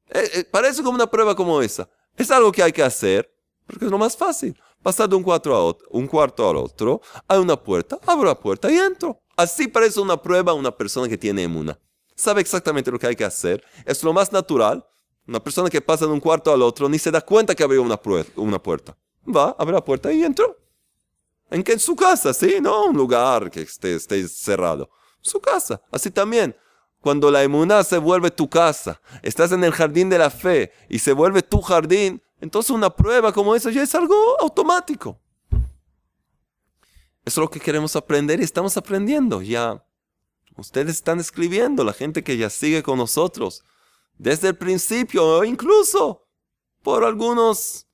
Eh, 0.10 0.30
eh, 0.34 0.44
parece 0.46 0.82
como 0.82 0.96
una 0.96 1.08
prueba 1.08 1.36
como 1.36 1.62
esa. 1.62 1.90
Es 2.16 2.32
algo 2.32 2.52
que 2.52 2.63
hay 2.63 2.72
que 2.72 2.84
hacer 2.84 3.34
porque 3.66 3.86
es 3.86 3.92
lo 3.92 3.98
más 3.98 4.16
fácil. 4.16 4.58
pasar 4.82 5.08
de 5.08 5.16
un 5.16 5.24
cuarto, 5.24 5.56
a 5.56 5.63
otro, 5.63 5.88
un 5.92 6.08
cuarto 6.08 6.50
al 6.50 6.58
otro, 6.58 7.02
hay 7.25 7.40
una 7.40 7.56
puerta, 7.56 7.98
abro 8.06 8.25
la 8.25 8.38
puerta 8.38 8.70
y 8.70 8.78
entro. 8.78 9.22
Así 9.38 9.68
parece 9.68 10.00
una 10.02 10.22
prueba 10.22 10.52
a 10.52 10.56
una 10.56 10.75
persona 10.75 11.08
que 11.08 11.18
tiene 11.18 11.44
emuna. 11.44 11.80
Sabe 12.16 12.42
exactamente 12.42 12.92
lo 12.92 13.00
que 13.00 13.08
hay 13.08 13.16
que 13.16 13.24
hacer. 13.24 13.63
Es 13.86 14.04
lo 14.04 14.12
más 14.12 14.32
natural. 14.32 14.86
Una 15.27 15.42
persona 15.42 15.70
que 15.70 15.82
pasa 15.82 16.06
de 16.06 16.12
un 16.12 16.20
cuarto 16.20 16.51
al 16.51 16.62
otro 16.62 16.89
ni 16.89 17.00
se 17.00 17.12
da 17.12 17.22
cuenta 17.22 17.56
que 17.56 17.63
abrió 17.63 17.82
una, 17.82 18.00
una 18.36 18.62
puerta. 18.62 18.98
Va, 19.25 19.56
abre 19.58 19.74
la 19.74 19.84
puerta 19.84 20.12
y 20.12 20.24
entró. 20.24 20.58
En, 21.50 21.63
en 21.65 21.80
su 21.80 21.96
casa, 21.96 22.34
¿sí? 22.34 22.58
No 22.62 22.88
un 22.88 22.98
lugar 22.98 23.50
que 23.50 23.62
esté, 23.62 23.96
esté 23.96 24.27
cerrado. 24.27 24.89
Su 25.22 25.39
casa. 25.39 25.82
Así 25.92 26.12
también. 26.12 26.56
Cuando 27.00 27.30
la 27.32 27.44
emuná 27.44 27.84
se 27.84 27.98
vuelve 27.98 28.32
tu 28.32 28.50
casa, 28.50 29.01
estás 29.22 29.51
en 29.51 29.63
el 29.63 29.74
jardín 29.74 30.10
de 30.10 30.18
la 30.18 30.30
fe 30.30 30.72
y 30.88 31.00
se 31.00 31.12
vuelve 31.12 31.42
tu 31.42 31.62
jardín, 31.62 32.22
entonces 32.39 32.70
una 32.70 32.89
prueba 32.89 33.34
como 33.34 33.56
esa 33.56 33.72
ya 33.72 33.84
es 33.84 33.94
algo 33.94 34.15
automático. 34.39 35.20
Eso 35.51 35.62
es 37.25 37.38
lo 37.38 37.50
que 37.50 37.60
queremos 37.60 37.96
aprender 37.98 38.39
y 38.39 38.44
estamos 38.44 38.77
aprendiendo. 38.77 39.42
Ya 39.42 39.86
ustedes 40.56 40.96
están 40.96 41.20
escribiendo, 41.20 41.84
la 41.84 41.94
gente 41.94 42.24
que 42.24 42.38
ya 42.38 42.50
sigue 42.50 42.84
con 42.84 42.98
nosotros, 42.98 43.65
desde 44.17 44.50
el 44.50 44.55
principio 44.55 45.25
o 45.25 45.43
incluso 45.43 46.25
por 46.82 47.03
algunos 47.03 47.88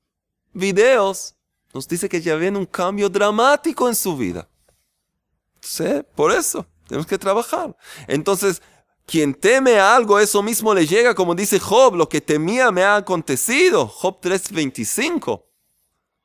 videos, 0.54 1.36
nos 1.74 1.88
dice 1.88 2.10
que 2.10 2.22
ya 2.22 2.36
viene 2.36 2.58
un 2.58 2.66
cambio 2.66 3.10
dramático 3.10 3.88
en 3.88 3.96
su 3.96 4.18
vida. 4.18 4.50
Sí, 5.62 6.04
por 6.16 6.32
eso 6.32 6.66
tenemos 6.88 7.06
que 7.06 7.18
trabajar. 7.18 7.76
Entonces, 8.08 8.62
quien 9.06 9.34
teme 9.34 9.80
algo, 9.80 10.20
eso 10.20 10.42
mismo 10.42 10.74
le 10.74 10.86
llega, 10.86 11.16
como 11.16 11.36
dice 11.36 11.60
Job, 11.60 11.96
lo 11.96 12.10
que 12.10 12.22
temía 12.22 12.72
me 12.72 12.84
ha 12.84 12.96
acontecido. 12.96 13.88
Job 13.88 14.20
3:25. 14.22 15.46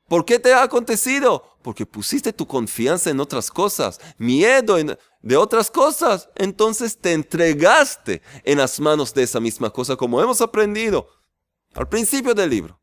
¿Por 0.07 0.23
qué 0.23 0.37
te 0.39 0.53
ha 0.53 0.61
acontecido? 0.61 1.57
Porque 1.63 1.85
pusiste 1.85 2.31
tu 2.31 2.45
confianza 2.45 3.09
en 3.09 3.19
otras 3.19 3.49
cosas, 3.49 3.99
miedo 4.17 4.77
de 5.25 5.35
otras 5.35 5.71
cosas. 5.71 6.29
Entonces 6.35 6.97
te 6.97 7.11
entregaste 7.11 8.21
en 8.43 8.59
las 8.59 8.79
manos 8.79 9.13
de 9.13 9.23
esa 9.23 9.39
misma 9.41 9.71
cosa, 9.71 9.97
como 9.97 10.21
hemos 10.21 10.39
aprendido 10.39 11.09
al 11.73 11.89
principio 11.89 12.33
del 12.33 12.51
libro. 12.51 12.79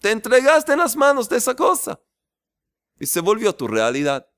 Te 0.00 0.10
entregaste 0.10 0.72
en 0.72 0.80
las 0.80 0.96
manos 0.96 1.28
de 1.28 1.38
esa 1.38 1.54
cosa 1.54 1.98
y 2.98 3.06
se 3.06 3.20
volvió 3.20 3.54
tu 3.54 3.68
realidad. 3.68 4.28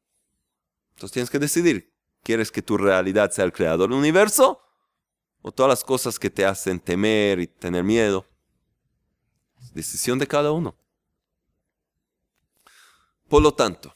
Entonces 0.90 1.12
tienes 1.12 1.30
que 1.30 1.38
decidir, 1.38 1.92
¿quieres 2.22 2.52
que 2.52 2.62
tu 2.62 2.76
realidad 2.76 3.30
sea 3.30 3.46
el 3.46 3.52
creador 3.52 3.88
del 3.88 3.98
universo? 3.98 4.60
¿O 5.40 5.50
todas 5.50 5.70
las 5.70 5.82
cosas 5.82 6.18
que 6.18 6.30
te 6.30 6.44
hacen 6.44 6.78
temer 6.78 7.40
y 7.40 7.46
tener 7.46 7.82
miedo? 7.82 8.26
decisión 9.72 10.18
de 10.18 10.26
cada 10.26 10.52
uno. 10.52 10.76
Por 13.28 13.42
lo 13.42 13.52
tanto, 13.52 13.95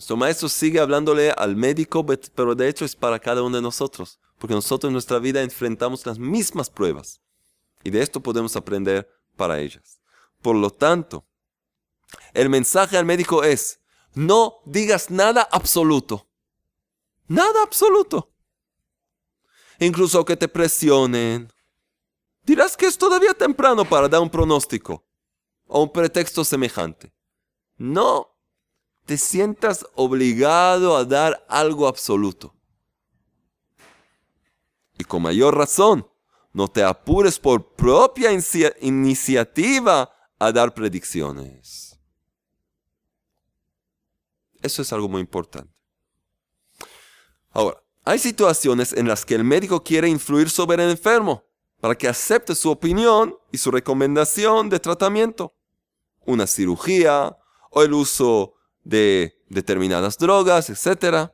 nuestro 0.00 0.16
maestro 0.16 0.48
sigue 0.48 0.80
hablándole 0.80 1.30
al 1.30 1.56
médico, 1.56 2.06
pero 2.34 2.54
de 2.54 2.70
hecho 2.70 2.86
es 2.86 2.96
para 2.96 3.18
cada 3.18 3.42
uno 3.42 3.56
de 3.56 3.60
nosotros, 3.60 4.18
porque 4.38 4.54
nosotros 4.54 4.88
en 4.88 4.94
nuestra 4.94 5.18
vida 5.18 5.42
enfrentamos 5.42 6.06
las 6.06 6.18
mismas 6.18 6.70
pruebas 6.70 7.20
y 7.84 7.90
de 7.90 8.00
esto 8.00 8.18
podemos 8.22 8.56
aprender 8.56 9.06
para 9.36 9.60
ellas. 9.60 10.00
Por 10.40 10.56
lo 10.56 10.70
tanto, 10.70 11.26
el 12.32 12.48
mensaje 12.48 12.96
al 12.96 13.04
médico 13.04 13.44
es, 13.44 13.78
no 14.14 14.62
digas 14.64 15.10
nada 15.10 15.46
absoluto. 15.52 16.30
Nada 17.28 17.62
absoluto. 17.62 18.32
Incluso 19.80 20.24
que 20.24 20.34
te 20.34 20.48
presionen. 20.48 21.52
Dirás 22.44 22.74
que 22.74 22.86
es 22.86 22.96
todavía 22.96 23.34
temprano 23.34 23.84
para 23.84 24.08
dar 24.08 24.22
un 24.22 24.30
pronóstico 24.30 25.04
o 25.66 25.82
un 25.82 25.92
pretexto 25.92 26.42
semejante 26.42 27.12
no 27.80 28.29
te 29.10 29.18
sientas 29.18 29.84
obligado 29.96 30.96
a 30.96 31.04
dar 31.04 31.44
algo 31.48 31.88
absoluto. 31.88 32.54
Y 34.96 35.02
con 35.02 35.22
mayor 35.22 35.56
razón, 35.56 36.08
no 36.52 36.68
te 36.68 36.84
apures 36.84 37.36
por 37.40 37.74
propia 37.74 38.30
iniciativa 38.80 40.08
a 40.38 40.52
dar 40.52 40.72
predicciones. 40.72 41.98
Eso 44.62 44.82
es 44.82 44.92
algo 44.92 45.08
muy 45.08 45.22
importante. 45.22 45.74
Ahora, 47.50 47.82
hay 48.04 48.20
situaciones 48.20 48.92
en 48.92 49.08
las 49.08 49.24
que 49.24 49.34
el 49.34 49.42
médico 49.42 49.82
quiere 49.82 50.08
influir 50.08 50.48
sobre 50.48 50.84
el 50.84 50.90
enfermo 50.90 51.42
para 51.80 51.98
que 51.98 52.06
acepte 52.06 52.54
su 52.54 52.70
opinión 52.70 53.36
y 53.50 53.58
su 53.58 53.72
recomendación 53.72 54.68
de 54.68 54.78
tratamiento. 54.78 55.56
Una 56.26 56.46
cirugía, 56.46 57.36
o 57.72 57.82
el 57.82 57.92
uso 57.92 58.54
de 58.84 59.38
determinadas 59.48 60.18
drogas, 60.18 60.70
etc. 60.70 61.30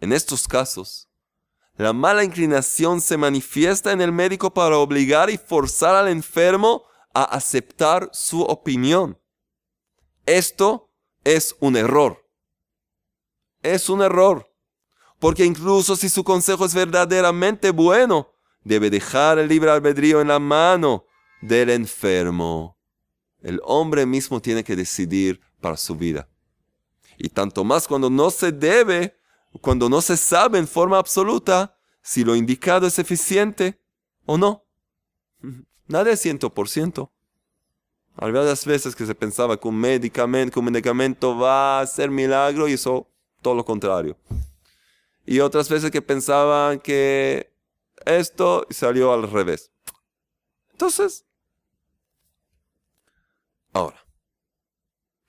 En 0.00 0.12
estos 0.12 0.46
casos, 0.46 1.08
la 1.76 1.92
mala 1.92 2.24
inclinación 2.24 3.00
se 3.00 3.16
manifiesta 3.16 3.92
en 3.92 4.00
el 4.00 4.12
médico 4.12 4.52
para 4.52 4.78
obligar 4.78 5.30
y 5.30 5.38
forzar 5.38 5.94
al 5.94 6.08
enfermo 6.08 6.84
a 7.14 7.24
aceptar 7.24 8.10
su 8.12 8.42
opinión. 8.42 9.18
Esto 10.26 10.90
es 11.24 11.56
un 11.60 11.76
error. 11.76 12.26
Es 13.62 13.88
un 13.88 14.02
error. 14.02 14.46
Porque 15.18 15.44
incluso 15.44 15.96
si 15.96 16.08
su 16.08 16.24
consejo 16.24 16.64
es 16.64 16.74
verdaderamente 16.74 17.70
bueno, 17.70 18.32
debe 18.64 18.90
dejar 18.90 19.38
el 19.38 19.48
libre 19.48 19.70
albedrío 19.70 20.20
en 20.20 20.28
la 20.28 20.38
mano 20.38 21.04
del 21.42 21.70
enfermo. 21.70 22.78
El 23.42 23.60
hombre 23.64 24.06
mismo 24.06 24.40
tiene 24.40 24.64
que 24.64 24.76
decidir 24.76 25.40
para 25.60 25.76
su 25.76 25.94
vida. 25.94 26.29
Y 27.20 27.28
tanto 27.28 27.64
más 27.64 27.86
cuando 27.86 28.08
no 28.08 28.30
se 28.30 28.52
debe, 28.52 29.16
cuando 29.60 29.88
no 29.88 30.00
se 30.00 30.16
sabe 30.16 30.58
en 30.58 30.66
forma 30.66 30.98
absoluta 30.98 31.76
si 32.02 32.24
lo 32.24 32.34
indicado 32.34 32.86
es 32.86 32.98
eficiente 32.98 33.80
o 34.26 34.38
no. 34.38 34.64
Nada 35.86 36.10
es 36.10 36.20
ciento 36.20 36.50
por 36.50 36.68
ciento. 36.68 37.12
Hay 38.16 38.32
varias 38.32 38.64
veces 38.64 38.96
que 38.96 39.06
se 39.06 39.14
pensaba 39.14 39.58
que 39.58 39.68
un 39.68 39.76
medicamento, 39.76 40.54
que 40.54 40.58
un 40.58 40.66
medicamento 40.66 41.36
va 41.36 41.78
a 41.78 41.82
hacer 41.82 42.10
milagro 42.10 42.68
y 42.68 42.72
eso 42.72 43.08
todo 43.40 43.54
lo 43.54 43.64
contrario. 43.64 44.16
Y 45.24 45.40
otras 45.40 45.68
veces 45.68 45.90
que 45.90 46.02
pensaban 46.02 46.80
que 46.80 47.52
esto 48.04 48.66
salió 48.70 49.12
al 49.12 49.30
revés. 49.30 49.70
Entonces, 50.72 51.24
Ahora, 53.72 54.04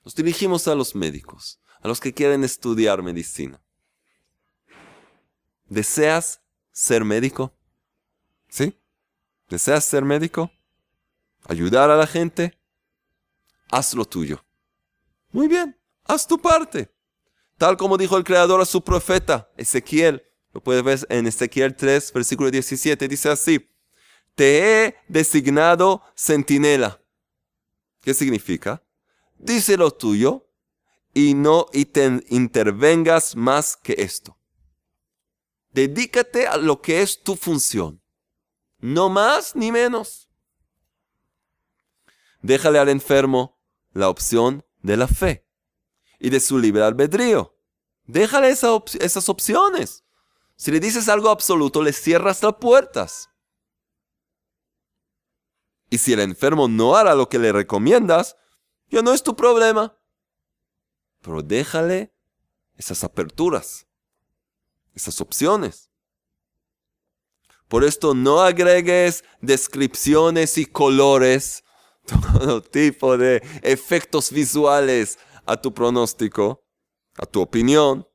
nos 0.04 0.14
dirigimos 0.14 0.66
a 0.66 0.74
los 0.74 0.94
médicos, 0.94 1.60
a 1.82 1.88
los 1.88 2.00
que 2.00 2.14
quieren 2.14 2.44
estudiar 2.44 3.02
medicina. 3.02 3.60
¿Deseas 5.68 6.40
ser 6.70 7.04
médico? 7.04 7.52
¿Sí? 8.48 8.78
¿Deseas 9.48 9.84
ser 9.84 10.04
médico? 10.04 10.50
¿Ayudar 11.44 11.90
a 11.90 11.96
la 11.96 12.06
gente? 12.06 12.58
Haz 13.70 13.94
lo 13.94 14.04
tuyo. 14.04 14.44
Muy 15.30 15.48
bien, 15.48 15.76
haz 16.04 16.26
tu 16.26 16.38
parte. 16.38 16.90
Tal 17.58 17.76
como 17.76 17.96
dijo 17.96 18.16
el 18.16 18.24
Creador 18.24 18.60
a 18.60 18.64
su 18.64 18.82
profeta, 18.82 19.50
Ezequiel, 19.56 20.22
lo 20.52 20.62
puedes 20.62 20.82
ver 20.82 20.98
en 21.08 21.26
Ezequiel 21.26 21.74
3, 21.74 22.12
versículo 22.12 22.50
17, 22.50 23.08
dice 23.08 23.30
así, 23.30 23.70
te 24.34 24.86
he 24.86 24.96
designado 25.08 26.02
centinela 26.16 27.02
¿Qué 28.00 28.14
significa? 28.14 28.82
Dice 29.38 29.76
lo 29.76 29.90
tuyo 29.92 30.48
y 31.14 31.34
no 31.34 31.66
intervengas 31.72 33.36
más 33.36 33.76
que 33.76 33.94
esto. 33.98 34.38
Dedícate 35.70 36.46
a 36.46 36.56
lo 36.56 36.80
que 36.80 37.02
es 37.02 37.22
tu 37.22 37.36
función. 37.36 38.02
No 38.78 39.08
más 39.08 39.54
ni 39.54 39.72
menos. 39.72 40.28
Déjale 42.40 42.78
al 42.78 42.88
enfermo 42.88 43.60
la 43.92 44.08
opción 44.08 44.64
de 44.82 44.96
la 44.96 45.06
fe 45.06 45.46
y 46.18 46.30
de 46.30 46.40
su 46.40 46.58
libre 46.58 46.82
albedrío. 46.82 47.56
Déjale 48.04 48.48
esas 48.48 49.28
opciones. 49.28 50.04
Si 50.56 50.70
le 50.70 50.80
dices 50.80 51.08
algo 51.08 51.30
absoluto, 51.30 51.82
le 51.82 51.92
cierras 51.92 52.42
las 52.42 52.54
puertas. 52.56 53.30
Y 55.88 55.98
si 55.98 56.12
el 56.12 56.20
enfermo 56.20 56.68
no 56.68 56.96
hará 56.96 57.14
lo 57.14 57.28
que 57.28 57.38
le 57.38 57.52
recomiendas, 57.52 58.36
ya 58.88 59.02
no 59.02 59.12
es 59.12 59.22
tu 59.22 59.36
problema. 59.36 59.96
Pero 61.22 61.42
déjale 61.42 62.12
esas 62.76 63.04
aperturas, 63.04 63.86
esas 64.94 65.20
opciones. 65.20 65.88
Por 67.68 67.84
esto 67.84 68.14
no 68.14 68.40
agregues 68.42 69.24
descripciones 69.40 70.58
y 70.58 70.66
colores, 70.66 71.64
todo 72.06 72.60
tipo 72.60 73.16
de 73.16 73.42
efectos 73.62 74.30
visuales 74.30 75.18
a 75.46 75.56
tu 75.56 75.72
pronóstico, 75.72 76.66
a 77.16 77.24
tu 77.24 77.40
opinión. 77.40 78.06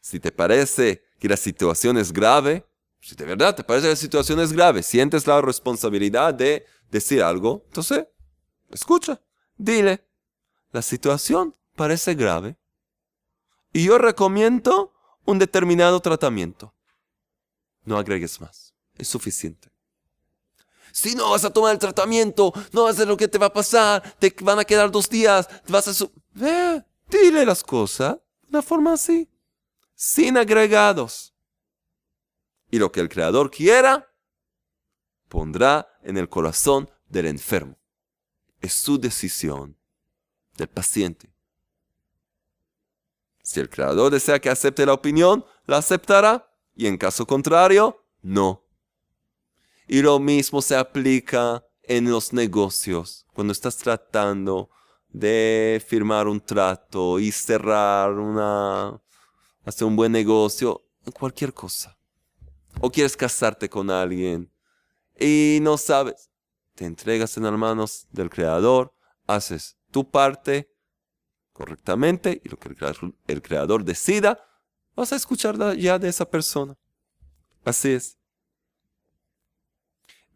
Si 0.00 0.20
te 0.20 0.30
parece 0.30 1.02
que 1.18 1.28
la 1.28 1.36
situación 1.36 1.98
es 1.98 2.12
grave, 2.12 2.64
si 3.00 3.16
de 3.16 3.24
verdad 3.24 3.56
te 3.56 3.64
parece 3.64 3.86
que 3.86 3.90
la 3.90 3.96
situación 3.96 4.40
es 4.40 4.52
grave, 4.52 4.82
sientes 4.82 5.26
la 5.26 5.40
responsabilidad 5.40 6.34
de 6.34 6.66
decir 6.90 7.22
algo, 7.22 7.62
entonces, 7.66 8.06
escucha, 8.70 9.20
dile. 9.56 10.06
la 10.70 10.82
situación 10.82 11.56
parece 11.76 12.14
grave 12.14 12.56
y 13.72 13.84
yo 13.84 13.98
recomiendo 13.98 14.92
un 15.24 15.38
determinado 15.38 16.00
tratamiento. 16.00 16.74
No 17.84 17.98
agregues 17.98 18.40
más, 18.40 18.74
es 18.96 19.06
suficiente. 19.06 19.70
Si 20.92 21.14
no 21.14 21.30
vas 21.30 21.44
a 21.44 21.52
tomar 21.52 21.72
el 21.72 21.78
tratamiento, 21.78 22.52
no 22.72 22.84
vas 22.84 22.92
a 22.92 22.96
hacer 22.96 23.08
lo 23.08 23.18
que 23.18 23.28
te 23.28 23.38
va 23.38 23.46
a 23.46 23.52
pasar, 23.52 24.16
te 24.18 24.34
van 24.40 24.58
a 24.58 24.64
quedar 24.64 24.90
dos 24.90 25.08
días, 25.08 25.46
vas 25.68 25.86
a... 25.88 25.94
Su 25.94 26.10
Ve, 26.32 26.82
dile 27.08 27.44
las 27.44 27.62
cosas 27.62 28.16
de 28.42 28.48
una 28.48 28.62
forma 28.62 28.94
así, 28.94 29.28
sin 29.94 30.36
agregados. 30.36 31.34
Y 32.70 32.78
lo 32.78 32.90
que 32.90 33.00
el 33.00 33.08
Creador 33.08 33.50
quiera, 33.50 34.10
pondrá 35.28 35.86
en 36.02 36.16
el 36.16 36.28
corazón 36.28 36.90
del 37.08 37.26
enfermo. 37.26 37.78
Es 38.60 38.72
su 38.72 38.98
decisión, 38.98 39.78
del 40.56 40.68
paciente. 40.68 41.35
Si 43.46 43.60
el 43.60 43.70
creador 43.70 44.10
desea 44.10 44.40
que 44.40 44.50
acepte 44.50 44.84
la 44.84 44.92
opinión, 44.92 45.44
la 45.66 45.76
aceptará 45.76 46.50
y 46.74 46.88
en 46.88 46.98
caso 46.98 47.28
contrario, 47.28 48.04
no. 48.20 48.64
Y 49.86 50.02
lo 50.02 50.18
mismo 50.18 50.60
se 50.60 50.74
aplica 50.74 51.64
en 51.84 52.10
los 52.10 52.32
negocios, 52.32 53.24
cuando 53.32 53.52
estás 53.52 53.76
tratando 53.76 54.68
de 55.10 55.80
firmar 55.86 56.26
un 56.26 56.40
trato 56.40 57.20
y 57.20 57.30
cerrar 57.30 58.14
una, 58.14 59.00
hacer 59.64 59.86
un 59.86 59.94
buen 59.94 60.10
negocio, 60.10 60.84
cualquier 61.16 61.54
cosa. 61.54 61.96
O 62.80 62.90
quieres 62.90 63.16
casarte 63.16 63.70
con 63.70 63.90
alguien 63.90 64.52
y 65.20 65.60
no 65.62 65.78
sabes, 65.78 66.32
te 66.74 66.84
entregas 66.84 67.36
en 67.36 67.44
las 67.44 67.52
manos 67.52 68.08
del 68.10 68.28
creador, 68.28 68.92
haces 69.28 69.76
tu 69.92 70.10
parte 70.10 70.75
correctamente 71.56 72.42
y 72.44 72.50
lo 72.50 72.58
que 72.58 72.68
el 73.28 73.42
creador, 73.42 73.82
decida, 73.82 74.46
vas 74.94 75.12
a 75.14 75.16
escuchar 75.16 75.56
ya 75.76 75.98
de 75.98 76.08
esa 76.10 76.28
persona. 76.28 76.76
Así 77.64 77.92
es. 77.92 78.18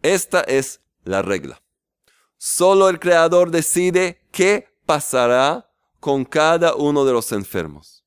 Esta 0.00 0.40
es 0.40 0.80
la 1.04 1.20
regla. 1.20 1.62
Solo 2.38 2.88
el 2.88 2.98
creador 2.98 3.50
decide 3.50 4.26
qué 4.33 4.66
pasará 4.87 5.70
con 6.00 6.24
cada 6.24 6.74
uno 6.74 7.04
de 7.04 7.12
los 7.12 7.33
enfermos. 7.33 8.02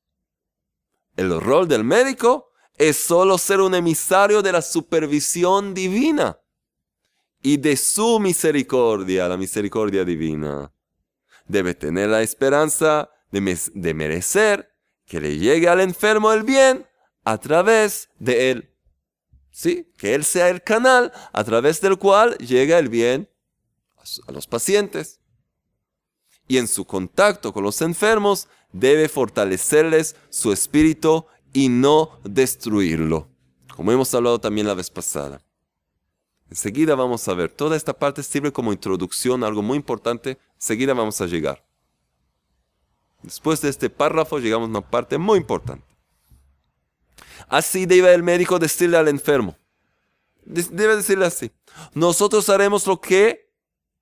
El 1.16 1.40
rol 1.40 1.68
del 1.68 1.84
médico 1.84 2.50
es 2.76 2.96
solo 2.96 3.38
ser 3.38 3.60
un 3.60 3.76
emisario 3.76 4.42
de 4.42 4.50
la 4.50 4.60
supervisión 4.60 5.72
divina 5.72 6.40
y 7.40 7.58
de 7.58 7.76
su 7.76 8.18
misericordia, 8.18 9.28
la 9.28 9.36
misericordia 9.36 10.04
divina 10.04 10.73
debe 11.46 11.74
tener 11.74 12.08
la 12.08 12.22
esperanza 12.22 13.10
de, 13.30 13.94
merecer 13.94 14.70
que 15.06 15.20
le 15.20 15.38
llegue 15.38 15.68
al 15.68 15.80
enfermo 15.80 16.32
el 16.32 16.44
bien 16.44 16.86
a 17.24 17.38
través 17.38 18.08
de 18.18 18.50
él. 18.50 18.70
¿Sí? 19.50 19.92
Que 19.96 20.14
él 20.14 20.24
sea 20.24 20.48
el 20.48 20.62
canal 20.62 21.12
a 21.32 21.44
través 21.44 21.80
del 21.80 21.98
cual 21.98 22.36
llega 22.38 22.78
el 22.78 22.88
bien 22.88 23.28
a 24.26 24.32
los 24.32 24.46
pacientes. 24.46 25.20
Y 26.46 26.58
en 26.58 26.68
su 26.68 26.84
contacto 26.84 27.52
con 27.52 27.64
los 27.64 27.80
enfermos 27.80 28.48
debe 28.72 29.08
fortalecerles 29.08 30.16
su 30.28 30.52
espíritu 30.52 31.26
y 31.52 31.68
no 31.68 32.20
destruirlo. 32.24 33.28
Como 33.74 33.92
hemos 33.92 34.12
hablado 34.14 34.40
también 34.40 34.66
la 34.66 34.74
vez 34.74 34.90
pasada. 34.90 35.40
Enseguida 36.50 36.94
vamos 36.94 37.26
a 37.28 37.34
ver, 37.34 37.50
toda 37.50 37.76
esta 37.76 37.92
parte 37.92 38.22
sirve 38.22 38.52
como 38.52 38.72
introducción 38.72 39.44
algo 39.44 39.62
muy 39.62 39.76
importante, 39.76 40.38
enseguida 40.54 40.94
vamos 40.94 41.20
a 41.20 41.26
llegar. 41.26 41.64
Después 43.22 43.60
de 43.62 43.70
este 43.70 43.88
párrafo 43.88 44.38
llegamos 44.38 44.66
a 44.66 44.70
una 44.70 44.80
parte 44.82 45.16
muy 45.16 45.38
importante. 45.38 45.84
Así 47.48 47.86
debe 47.86 48.12
el 48.12 48.22
médico 48.22 48.58
decirle 48.58 48.96
al 48.96 49.08
enfermo. 49.08 49.56
Debe 50.44 50.96
decirle 50.96 51.26
así. 51.26 51.50
Nosotros 51.94 52.48
haremos 52.50 52.86
lo 52.86 53.00
que 53.00 53.50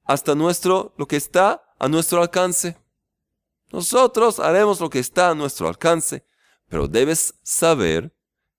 hasta 0.05 0.35
nuestro, 0.35 0.93
lo 0.97 1.07
que 1.07 1.17
está 1.17 1.63
a 1.79 1.89
nuestro 1.89 2.21
alcance. 2.21 2.77
Nosotros 3.71 4.41
haremos 4.41 4.81
lo 4.81 4.91
que 4.91 4.99
está 4.99 5.31
a 5.31 5.35
nuestro 5.35 5.69
alcance. 5.69 6.27
Pero 6.69 6.89
debes 6.89 7.35
saber 7.43 8.13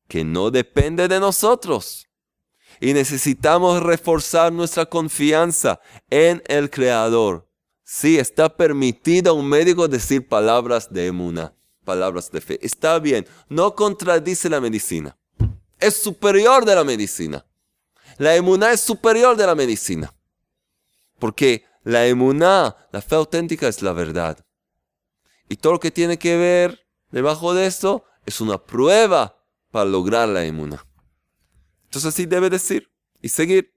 que 0.08 0.24
no 0.24 0.50
depende 0.50 1.08
de 1.08 1.20
nosotros 1.20 2.08
y 2.80 2.94
necesitamos 2.94 3.82
reforzar 3.82 4.52
nuestra 4.52 4.86
confianza 4.86 5.80
en 6.10 6.42
el 6.48 6.70
Creador. 6.70 7.48
Sí, 7.84 8.18
está 8.18 8.56
permitido 8.56 9.32
a 9.32 9.34
un 9.34 9.48
médico 9.48 9.88
decir 9.88 10.28
palabras 10.28 10.92
de 10.92 11.08
emuna, 11.08 11.54
palabras 11.84 12.32
de 12.32 12.42
fe. 12.42 12.60
Está 12.62 13.00
bien, 13.00 13.28
no 13.50 13.76
contradice 13.76 14.50
la 14.50 14.62
medicina. 14.62 15.18
Es 15.80 15.98
superior 15.98 16.66
de 16.66 16.76
la 16.76 16.84
medicina. 16.84 17.46
La 18.18 18.36
emuna 18.36 18.72
es 18.72 18.82
superior 18.82 19.36
de 19.36 19.46
la 19.46 19.56
medicina. 19.56 20.14
Porque 21.20 21.66
la 21.84 22.08
emuna, 22.08 22.76
la 22.92 23.02
fe 23.02 23.16
auténtica 23.16 23.68
es 23.68 23.82
la 23.82 23.94
verdad. 23.94 24.46
Y 25.50 25.58
todo 25.58 25.74
lo 25.74 25.80
que 25.80 25.92
tiene 25.92 26.18
que 26.18 26.38
ver 26.38 26.88
debajo 27.12 27.54
de 27.54 27.66
esto 27.66 28.06
es 28.26 28.42
una 28.42 28.58
prueba 28.58 29.38
para 29.72 29.86
lograr 29.86 30.30
la 30.30 30.46
emuna. 30.46 30.86
Entonces 31.94 32.16
así 32.16 32.26
debe 32.26 32.50
decir 32.50 32.92
y 33.22 33.30
seguir. 33.30 33.72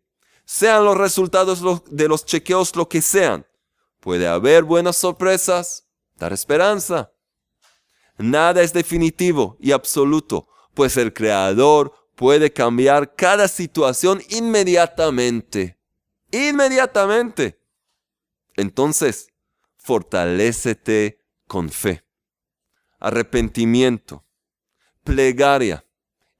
Sean 0.47 0.87
los 0.87 0.97
resultados 0.97 1.85
de 1.91 2.09
los 2.09 2.25
chequeos 2.25 2.75
lo 2.75 2.89
que 2.89 3.03
sean. 3.03 3.47
Puede 4.01 4.27
haber 4.27 4.65
buenas 4.65 4.97
sorpresas, 4.97 5.87
dar 6.15 6.33
esperanza. 6.33 7.13
Nada 8.17 8.63
es 8.63 8.73
definitivo 8.73 9.59
y 9.61 9.73
absoluto, 9.73 10.49
pues 10.73 10.97
el 10.97 11.13
Creador 11.13 11.93
puede 12.15 12.51
cambiar 12.51 13.15
cada 13.15 13.49
situación 13.49 14.23
inmediatamente. 14.31 15.79
Inmediatamente. 16.31 17.61
Entonces, 18.55 19.29
fortalécete 19.77 21.23
con 21.47 21.69
fe, 21.69 22.03
arrepentimiento, 22.99 24.25
plegaria 25.05 25.85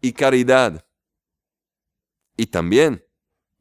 y 0.01 0.15
caridad 0.15 0.86
y 2.37 2.47
también 2.47 3.05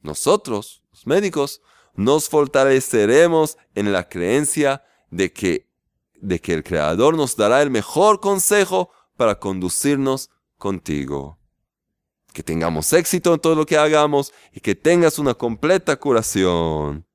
nosotros, 0.01 0.83
los 0.91 1.07
médicos, 1.07 1.61
nos 1.95 2.29
fortaleceremos 2.29 3.57
en 3.73 3.91
la 3.91 4.07
creencia 4.07 4.83
de 5.09 5.31
que, 5.31 5.69
de 6.15 6.39
que 6.39 6.53
el 6.53 6.63
Creador 6.63 7.15
nos 7.15 7.35
dará 7.35 7.61
el 7.61 7.69
mejor 7.69 8.19
consejo 8.19 8.91
para 9.15 9.39
conducirnos 9.39 10.29
contigo. 10.57 11.39
Que 12.33 12.43
tengamos 12.43 12.91
éxito 12.91 13.33
en 13.33 13.39
todo 13.39 13.55
lo 13.55 13.65
que 13.65 13.77
hagamos 13.77 14.33
y 14.51 14.59
que 14.59 14.75
tengas 14.75 15.19
una 15.19 15.33
completa 15.33 15.95
curación. 15.95 17.05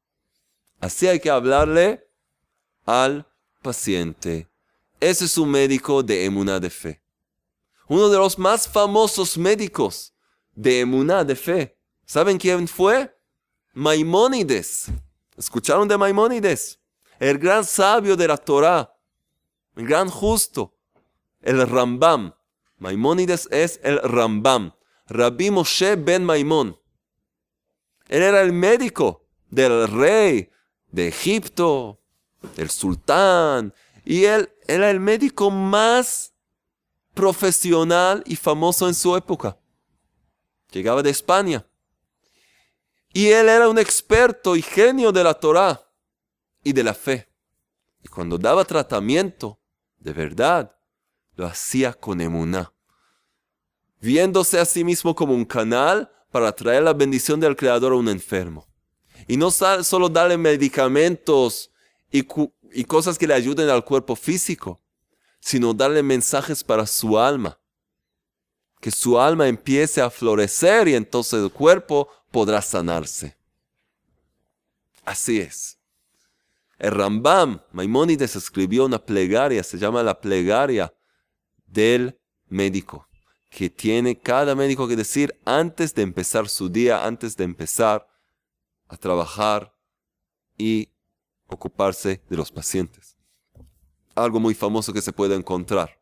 Así 0.81 1.07
hay 1.07 1.21
que 1.21 1.29
hablarle 1.29 2.09
al 2.87 3.27
paciente. 3.61 4.49
Ese 4.99 5.27
es 5.27 5.37
un 5.37 5.51
médico 5.51 6.03
de 6.03 6.25
emuna 6.25 6.59
de 6.59 6.71
fe. 6.71 7.03
Uno 7.87 8.09
de 8.09 8.17
los 8.17 8.39
más 8.39 8.67
famosos 8.67 9.37
médicos 9.37 10.15
de 10.55 10.81
emuná, 10.81 11.25
de 11.25 11.37
fe. 11.37 11.77
¿Saben 12.05 12.39
quién 12.39 12.67
fue? 12.67 13.17
Maimónides. 13.73 14.87
¿Escucharon 15.37 15.87
de 15.87 15.97
Maimónides? 15.97 16.81
El 17.19 17.39
gran 17.39 17.65
sabio 17.65 18.17
de 18.17 18.27
la 18.27 18.37
Torah, 18.37 18.93
el 19.77 19.87
gran 19.87 20.09
justo, 20.09 20.75
el 21.41 21.67
Rambam. 21.67 22.35
Maimónides 22.79 23.47
es 23.51 23.79
el 23.83 24.01
Rambam. 24.03 24.73
Rabbi 25.07 25.51
Moshe 25.51 25.97
ben 25.97 26.25
Maimón. 26.25 26.77
Él 28.09 28.23
era 28.23 28.41
el 28.41 28.53
médico 28.53 29.29
del 29.49 29.87
rey 29.87 30.51
de 30.91 31.09
Egipto, 31.09 32.01
del 32.57 32.71
sultán, 32.71 33.73
y 34.05 34.25
él 34.25 34.53
era 34.67 34.91
el 34.91 34.99
médico 34.99 35.51
más 35.51 36.35
profesional 37.15 38.25
y 38.27 38.35
famoso 38.35 38.89
en 38.89 38.95
su 38.95 39.15
época 39.15 39.60
llegaba 40.71 41.03
de 41.03 41.11
España. 41.11 41.67
Y 43.13 43.29
él 43.29 43.49
era 43.49 43.69
un 43.69 43.79
experto 43.79 44.57
y 44.57 44.63
genio 44.63 45.13
de 45.13 45.25
la 45.25 45.35
Torah 45.35 45.83
y 46.63 46.73
de 46.73 46.83
la 46.83 46.95
fe. 46.95 47.29
Y 48.03 48.09
cuando 48.09 48.39
daba 48.39 48.65
tratamiento, 48.65 49.59
de 49.99 50.13
verdad, 50.13 50.77
lo 51.35 51.47
hacía 51.47 51.93
con 51.93 52.21
emuná. 52.21 52.73
Viéndose 54.01 54.59
a 54.59 54.65
sí 54.65 54.85
mismo 54.85 55.15
como 55.15 55.35
un 55.35 55.45
canal 55.45 56.11
para 56.31 56.53
traer 56.53 56.85
la 56.85 56.93
bendición 56.93 57.41
del 57.41 57.57
Creador 57.57 57.93
a 57.93 57.97
un 57.97 58.09
enfermo. 58.09 58.67
Y 59.27 59.37
no 59.37 59.51
solo 59.51 60.09
darle 60.09 60.39
medicamentos 60.39 61.71
y, 62.11 62.27
y 62.73 62.85
cosas 62.85 63.19
que 63.19 63.27
le 63.27 63.35
ayuden 63.35 63.69
al 63.69 63.85
cuerpo 63.85 64.17
físico, 64.17 64.81
sino 65.41 65.75
darle 65.75 66.03
mensajes 66.03 66.65
para 66.65 66.87
su 66.87 67.19
alma 67.19 67.60
que 68.81 68.91
su 68.91 69.21
alma 69.21 69.47
empiece 69.47 70.01
a 70.01 70.11
florecer 70.11 70.89
y 70.89 70.95
entonces 70.95 71.43
el 71.43 71.51
cuerpo 71.51 72.09
podrá 72.31 72.63
sanarse. 72.63 73.37
Así 75.05 75.41
es. 75.41 75.79
El 76.79 76.93
Rambam, 76.93 77.61
Maimónides, 77.73 78.37
escribió 78.37 78.87
una 78.87 78.99
plegaria, 78.99 79.63
se 79.63 79.79
llama 79.79 80.03
la 80.03 80.19
plegaria 80.19 80.95
del 81.67 82.19
médico, 82.49 83.07
que 83.51 83.69
tiene 83.69 84.19
cada 84.19 84.55
médico 84.55 84.89
que 84.89 84.97
decir 84.97 85.39
antes 85.45 85.95
de 85.95 86.03
empezar 86.03 86.49
su 86.49 86.71
día, 86.71 87.05
antes 87.05 87.37
de 87.37 87.45
empezar 87.45 88.09
a 88.89 88.97
trabajar 88.97 89.75
y 90.57 90.89
ocuparse 91.47 92.23
de 92.31 92.37
los 92.37 92.51
pacientes. 92.51 93.17
Algo 94.15 94.41
muy 94.41 94.55
famoso 94.55 94.93
que 94.93 95.03
se 95.03 95.13
puede 95.13 95.37
encontrar, 95.37 96.01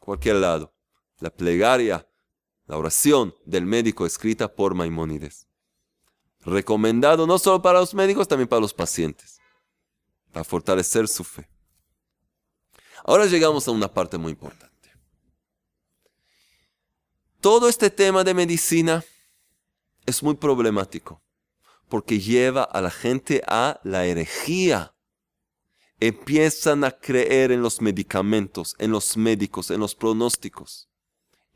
cualquier 0.00 0.36
lado, 0.36 0.72
la 1.22 1.30
plegaria, 1.30 2.06
la 2.66 2.76
oración 2.76 3.34
del 3.44 3.64
médico 3.64 4.04
escrita 4.04 4.52
por 4.54 4.74
Maimónides. 4.74 5.46
Recomendado 6.40 7.26
no 7.26 7.38
solo 7.38 7.62
para 7.62 7.80
los 7.80 7.94
médicos, 7.94 8.26
también 8.26 8.48
para 8.48 8.60
los 8.60 8.74
pacientes 8.74 9.40
para 10.32 10.44
fortalecer 10.44 11.06
su 11.06 11.22
fe. 11.22 11.48
Ahora 13.04 13.26
llegamos 13.26 13.68
a 13.68 13.70
una 13.70 13.92
parte 13.92 14.16
muy 14.16 14.32
importante. 14.32 14.72
Todo 17.40 17.68
este 17.68 17.90
tema 17.90 18.24
de 18.24 18.34
medicina 18.34 19.04
es 20.06 20.22
muy 20.22 20.34
problemático 20.34 21.22
porque 21.88 22.18
lleva 22.18 22.62
a 22.62 22.80
la 22.80 22.90
gente 22.90 23.42
a 23.46 23.78
la 23.84 24.06
herejía. 24.06 24.94
Empiezan 26.00 26.84
a 26.84 26.92
creer 26.92 27.52
en 27.52 27.62
los 27.62 27.80
medicamentos, 27.80 28.74
en 28.78 28.90
los 28.90 29.16
médicos, 29.16 29.70
en 29.70 29.80
los 29.80 29.94
pronósticos 29.94 30.88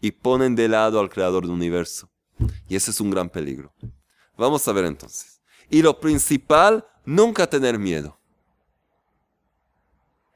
y 0.00 0.12
ponen 0.12 0.54
de 0.54 0.68
lado 0.68 1.00
al 1.00 1.10
creador 1.10 1.42
del 1.44 1.52
universo. 1.52 2.10
Y 2.68 2.76
ese 2.76 2.90
es 2.90 3.00
un 3.00 3.10
gran 3.10 3.28
peligro. 3.28 3.72
Vamos 4.36 4.66
a 4.68 4.72
ver 4.72 4.84
entonces. 4.84 5.40
Y 5.70 5.82
lo 5.82 5.98
principal, 5.98 6.86
nunca 7.04 7.46
tener 7.48 7.78
miedo. 7.78 8.18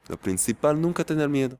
Lo 0.07 0.17
principal, 0.17 0.81
nunca 0.81 1.03
tener 1.03 1.29
miedo. 1.29 1.59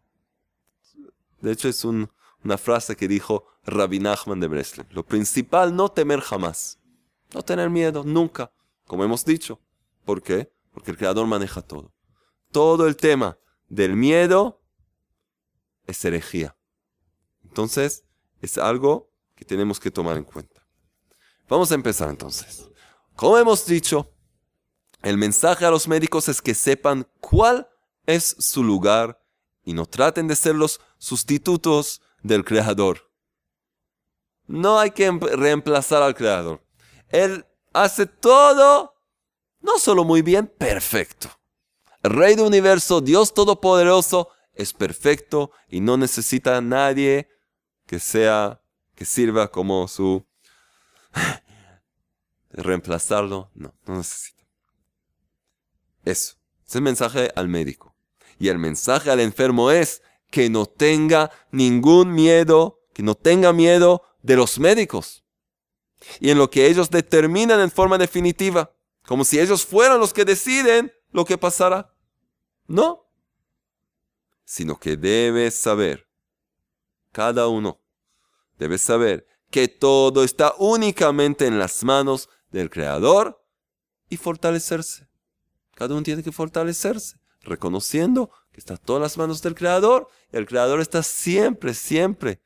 De 1.40 1.52
hecho, 1.52 1.70
es 1.70 1.84
una 1.86 2.58
frase 2.58 2.96
que 2.96 3.08
dijo 3.08 3.46
Rabbi 3.66 4.00
Nachman 4.00 4.40
de 4.40 4.48
Breslev. 4.48 4.88
Lo 4.92 5.06
principal, 5.06 5.76
no 5.76 5.90
temer 5.90 6.22
jamás. 6.22 6.80
No 7.34 7.44
tener 7.44 7.70
miedo, 7.70 8.04
nunca. 8.04 8.52
Como 8.88 9.04
hemos 9.04 9.24
dicho. 9.24 9.62
¿Por 10.06 10.22
qué? 10.22 10.52
Porque 10.74 10.92
el 10.92 10.98
Creador 10.98 11.28
maneja 11.28 11.62
todo. 11.62 11.94
Todo 12.52 12.88
el 12.88 12.96
tema 12.98 13.38
del 13.70 13.96
miedo 13.96 14.62
es 15.86 16.04
herejía. 16.04 16.58
Entonces, 17.52 18.06
es 18.40 18.58
algo 18.58 19.12
que 19.36 19.44
tenemos 19.44 19.78
que 19.78 19.92
tomar 19.92 20.16
en 20.16 20.24
cuenta. 20.24 20.66
Vamos 21.50 21.70
a 21.70 21.76
empezar 21.76 22.10
entonces. 22.10 22.70
Como 23.14 23.38
hemos 23.38 23.66
dicho, 23.66 24.10
el 25.02 25.18
mensaje 25.18 25.66
a 25.66 25.70
los 25.70 25.86
médicos 25.86 26.30
es 26.30 26.42
que 26.42 26.54
sepan 26.54 27.06
cuál 27.20 27.68
es 28.06 28.38
su 28.40 28.64
lugar 28.64 29.22
y 29.66 29.74
no 29.74 29.86
traten 29.86 30.30
de 30.30 30.38
ser 30.38 30.56
los 30.56 30.80
sustitutos 30.98 32.02
del 32.24 32.46
Creador. 32.46 33.12
No 34.48 34.80
hay 34.80 34.92
que 34.92 35.12
reemplazar 35.12 36.02
al 36.04 36.16
Creador. 36.16 36.66
Él 37.10 37.46
hace 37.74 38.06
todo, 38.06 38.96
no 39.60 39.78
solo 39.78 40.06
muy 40.06 40.22
bien, 40.22 40.48
perfecto. 40.48 41.30
El 42.02 42.12
Rey 42.12 42.36
del 42.36 42.46
Universo, 42.46 43.02
Dios 43.02 43.34
Todopoderoso, 43.34 44.30
es 44.54 44.72
perfecto 44.72 45.52
y 45.68 45.82
no 45.82 45.98
necesita 45.98 46.56
a 46.56 46.62
nadie 46.62 47.28
que 47.92 48.00
sea, 48.00 48.62
que 48.96 49.04
sirva 49.04 49.52
como 49.52 49.86
su... 49.90 50.26
reemplazarlo. 52.52 53.52
No, 53.54 53.76
no 53.86 53.98
necesita. 53.98 54.46
Eso. 56.06 56.38
Es 56.66 56.76
el 56.78 56.84
mensaje 56.84 57.34
al 57.36 57.50
médico. 57.50 57.94
Y 58.40 58.48
el 58.48 58.60
mensaje 58.60 59.12
al 59.12 59.20
enfermo 59.20 59.72
es 59.72 60.04
que 60.30 60.50
no 60.50 60.68
tenga 60.68 61.32
ningún 61.52 62.14
miedo, 62.14 62.80
que 62.94 63.04
no 63.04 63.14
tenga 63.14 63.52
miedo 63.52 64.04
de 64.22 64.38
los 64.38 64.58
médicos. 64.58 65.26
Y 66.22 66.30
en 66.30 66.38
lo 66.38 66.50
que 66.50 66.68
ellos 66.68 66.90
determinan 66.92 67.60
en 67.60 67.72
forma 67.72 67.98
definitiva, 67.98 68.74
como 69.06 69.26
si 69.26 69.38
ellos 69.38 69.66
fueran 69.66 70.00
los 70.00 70.14
que 70.14 70.24
deciden 70.24 70.94
lo 71.12 71.26
que 71.26 71.38
pasará. 71.38 71.94
No, 72.68 73.12
sino 74.46 74.80
que 74.80 74.96
debe 74.96 75.52
saber, 75.52 76.08
cada 77.12 77.50
uno 77.50 77.81
debe 78.62 78.78
saber 78.78 79.26
que 79.50 79.68
todo 79.68 80.24
está 80.24 80.54
únicamente 80.60 81.48
en 81.48 81.58
las 81.58 81.84
manos 81.84 82.30
del 82.52 82.70
Creador 82.70 83.44
y 84.08 84.18
fortalecerse. 84.18 85.10
Cada 85.74 85.96
uno 85.96 86.04
tiene 86.04 86.22
que 86.22 86.32
fortalecerse 86.32 87.18
reconociendo 87.42 88.30
que 88.52 88.60
está 88.60 88.76
en 88.76 88.82
todas 88.86 89.02
las 89.02 89.18
manos 89.18 89.42
del 89.42 89.56
Creador. 89.56 90.08
El 90.32 90.46
Creador 90.46 90.80
está 90.80 91.02
siempre, 91.02 91.74
siempre 91.74 92.40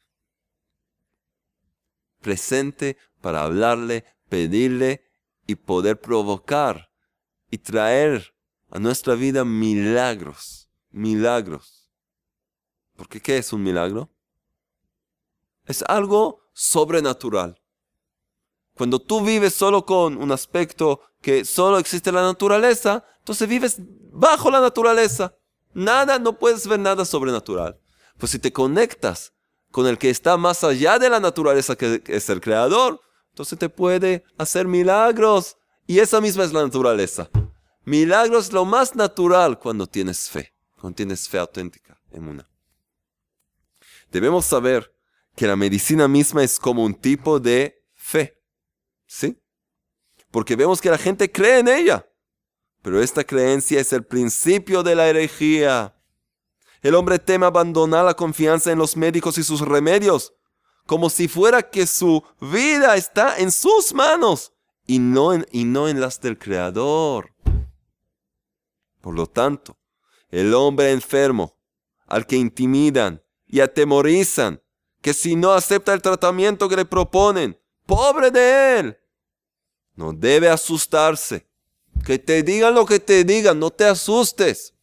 presente 2.21 2.95
para 3.19 3.43
hablarle, 3.43 4.05
pedirle 4.29 5.03
y 5.45 5.55
poder 5.55 5.99
provocar 5.99 6.91
y 7.51 7.57
traer 7.57 8.33
a 8.69 8.79
nuestra 8.79 9.15
vida 9.15 9.43
milagros, 9.43 10.69
milagros. 10.91 11.91
Porque 12.95 13.21
¿qué 13.21 13.37
es 13.37 13.51
un 13.51 13.63
milagro? 13.63 14.14
Es 15.65 15.83
algo 15.87 16.41
sobrenatural. 16.53 17.59
Cuando 18.75 18.99
tú 18.99 19.23
vives 19.23 19.53
solo 19.53 19.85
con 19.85 20.17
un 20.17 20.31
aspecto 20.31 21.01
que 21.21 21.45
solo 21.45 21.77
existe 21.79 22.11
la 22.11 22.21
naturaleza, 22.21 23.05
entonces 23.19 23.47
vives 23.47 23.77
bajo 24.11 24.51
la 24.51 24.59
naturaleza. 24.59 25.35
Nada, 25.73 26.19
no 26.19 26.37
puedes 26.37 26.67
ver 26.67 26.79
nada 26.79 27.05
sobrenatural. 27.05 27.79
Pues 28.17 28.31
si 28.31 28.39
te 28.39 28.51
conectas 28.51 29.33
con 29.71 29.87
el 29.87 29.97
que 29.97 30.09
está 30.09 30.37
más 30.37 30.63
allá 30.63 30.99
de 30.99 31.09
la 31.09 31.19
naturaleza, 31.19 31.75
que 31.75 32.01
es 32.05 32.29
el 32.29 32.41
creador, 32.41 33.01
entonces 33.31 33.59
te 33.59 33.69
puede 33.69 34.23
hacer 34.37 34.67
milagros. 34.67 35.57
Y 35.87 35.99
esa 35.99 36.21
misma 36.21 36.43
es 36.43 36.53
la 36.53 36.63
naturaleza. 36.63 37.29
Milagros 37.83 38.51
lo 38.51 38.65
más 38.65 38.95
natural 38.95 39.59
cuando 39.59 39.85
tienes 39.85 40.29
fe, 40.29 40.53
cuando 40.79 40.95
tienes 40.95 41.27
fe 41.27 41.37
auténtica 41.37 42.01
en 42.11 42.27
una. 42.27 42.49
Debemos 44.11 44.45
saber 44.45 44.94
que 45.35 45.47
la 45.47 45.55
medicina 45.55 46.07
misma 46.07 46.43
es 46.43 46.59
como 46.59 46.83
un 46.83 46.93
tipo 46.93 47.39
de 47.39 47.83
fe. 47.93 48.41
¿Sí? 49.05 49.37
Porque 50.31 50.55
vemos 50.55 50.81
que 50.81 50.89
la 50.89 50.97
gente 50.97 51.31
cree 51.31 51.59
en 51.59 51.67
ella. 51.67 52.09
Pero 52.81 53.01
esta 53.01 53.23
creencia 53.23 53.79
es 53.79 53.93
el 53.93 54.05
principio 54.05 54.83
de 54.83 54.95
la 54.95 55.07
herejía. 55.07 55.95
El 56.81 56.95
hombre 56.95 57.19
teme 57.19 57.45
abandonar 57.45 58.05
la 58.05 58.13
confianza 58.13 58.71
en 58.71 58.77
los 58.77 58.95
médicos 58.95 59.37
y 59.37 59.43
sus 59.43 59.61
remedios, 59.61 60.33
como 60.85 61.09
si 61.09 61.27
fuera 61.27 61.63
que 61.63 61.87
su 61.87 62.23
vida 62.39 62.95
está 62.95 63.39
en 63.39 63.51
sus 63.51 63.93
manos 63.93 64.53
y 64.85 64.99
no 64.99 65.33
en, 65.33 65.47
y 65.51 65.63
no 65.63 65.87
en 65.87 65.99
las 65.99 66.21
del 66.21 66.37
Creador. 66.37 67.33
Por 69.01 69.15
lo 69.15 69.25
tanto, 69.27 69.79
el 70.29 70.53
hombre 70.53 70.91
enfermo, 70.91 71.57
al 72.05 72.27
que 72.27 72.35
intimidan 72.35 73.23
y 73.47 73.61
atemorizan, 73.61 74.61
que 75.05 75.13
si 75.13 75.35
no 75.35 75.51
acepta 75.53 75.93
el 75.93 76.01
tratamiento 76.01 76.67
que 76.67 76.77
le 76.77 76.83
proponen, 76.83 77.55
pobre 77.85 78.31
de 78.31 78.79
él, 78.79 78.97
no 79.93 80.11
debe 80.11 80.49
asustarse 80.49 81.47
que 82.03 82.17
te 82.17 82.41
digan 82.41 82.73
lo 82.73 82.87
que 82.87 82.99
te 82.99 83.23
digan, 83.23 83.59
no 83.59 83.69
te 83.69 83.85
asustes. 83.85 84.73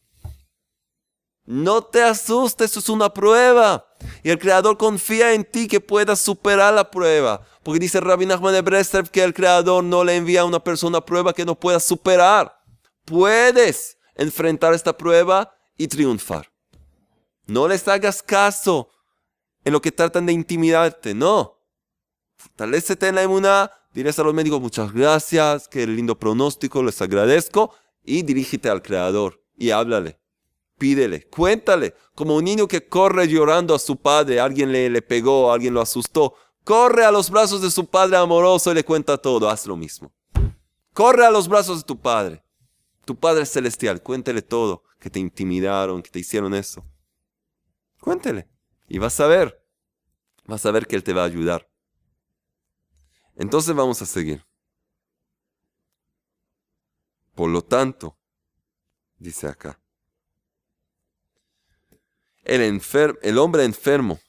No 1.43 1.81
te 1.83 2.01
asustes, 2.01 2.77
es 2.77 2.87
una 2.87 3.13
prueba. 3.13 3.85
Y 4.23 4.29
el 4.29 4.39
Creador 4.39 4.77
confía 4.77 5.33
en 5.33 5.43
ti 5.43 5.67
que 5.67 5.81
puedas 5.81 6.21
superar 6.21 6.73
la 6.73 6.89
prueba. 6.89 7.45
Porque 7.61 7.81
dice 7.81 7.99
Rabbi 7.99 8.25
Nachman 8.25 8.53
de 8.53 9.09
que 9.11 9.23
el 9.23 9.33
Creador 9.33 9.83
no 9.83 10.05
le 10.05 10.15
envía 10.15 10.39
a 10.39 10.45
una 10.45 10.63
persona 10.63 11.01
prueba 11.01 11.33
que 11.33 11.43
no 11.43 11.59
pueda 11.59 11.81
superar. 11.81 12.61
Puedes 13.03 13.97
enfrentar 14.15 14.73
esta 14.73 14.97
prueba 14.97 15.53
y 15.75 15.89
triunfar. 15.89 16.49
No 17.45 17.67
les 17.67 17.85
hagas 17.89 18.23
caso 18.23 18.89
en 19.63 19.73
lo 19.73 19.81
que 19.81 19.91
tratan 19.91 20.25
de 20.25 20.33
intimidarte, 20.33 21.13
no. 21.13 21.59
Fortalecete 22.35 23.07
en 23.07 23.15
la 23.15 23.23
emuná 23.23 23.71
Dirás 23.93 24.17
a 24.17 24.23
los 24.23 24.33
médicos 24.33 24.59
muchas 24.59 24.91
gracias, 24.91 25.67
qué 25.67 25.85
lindo 25.85 26.17
pronóstico, 26.17 26.81
les 26.81 26.99
agradezco 26.99 27.75
y 28.03 28.23
dirígete 28.23 28.67
al 28.67 28.81
Creador 28.81 29.43
y 29.55 29.69
háblale, 29.69 30.19
pídele, 30.79 31.29
cuéntale, 31.29 31.93
como 32.15 32.35
un 32.35 32.43
niño 32.43 32.67
que 32.67 32.87
corre 32.87 33.27
llorando 33.27 33.75
a 33.75 33.79
su 33.79 33.97
padre, 33.97 34.39
alguien 34.39 34.71
le, 34.71 34.89
le 34.89 35.03
pegó, 35.03 35.53
alguien 35.53 35.75
lo 35.75 35.81
asustó, 35.81 36.33
corre 36.63 37.05
a 37.05 37.11
los 37.11 37.29
brazos 37.29 37.61
de 37.61 37.69
su 37.69 37.85
padre 37.85 38.17
amoroso 38.17 38.71
y 38.71 38.75
le 38.75 38.83
cuenta 38.83 39.19
todo, 39.19 39.47
haz 39.47 39.67
lo 39.67 39.77
mismo. 39.77 40.11
Corre 40.93 41.27
a 41.27 41.31
los 41.31 41.47
brazos 41.47 41.77
de 41.77 41.83
tu 41.83 41.99
padre, 41.99 42.43
tu 43.05 43.15
padre 43.15 43.45
celestial, 43.45 44.01
cuéntele 44.01 44.41
todo, 44.41 44.83
que 44.99 45.11
te 45.11 45.19
intimidaron, 45.19 46.01
que 46.01 46.09
te 46.09 46.19
hicieron 46.19 46.55
eso. 46.55 46.83
Cuéntele 47.99 48.52
y 48.93 48.99
vas 48.99 49.19
a 49.19 49.25
ver, 49.25 49.59
vas 50.45 50.63
a 50.67 50.71
ver 50.71 50.85
que 50.85 50.95
él 50.95 51.03
te 51.03 51.13
va 51.13 51.23
a 51.23 51.25
ayudar. 51.25 51.67
Entonces 53.35 53.73
vamos 53.73 53.99
a 54.03 54.05
seguir. 54.05 54.45
Por 57.33 57.49
lo 57.49 57.63
tanto, 57.63 58.15
dice 59.17 59.47
acá. 59.47 59.81
El, 62.43 62.61
el 63.23 63.37
hombre 63.39 63.63
enfermo. 63.63 64.19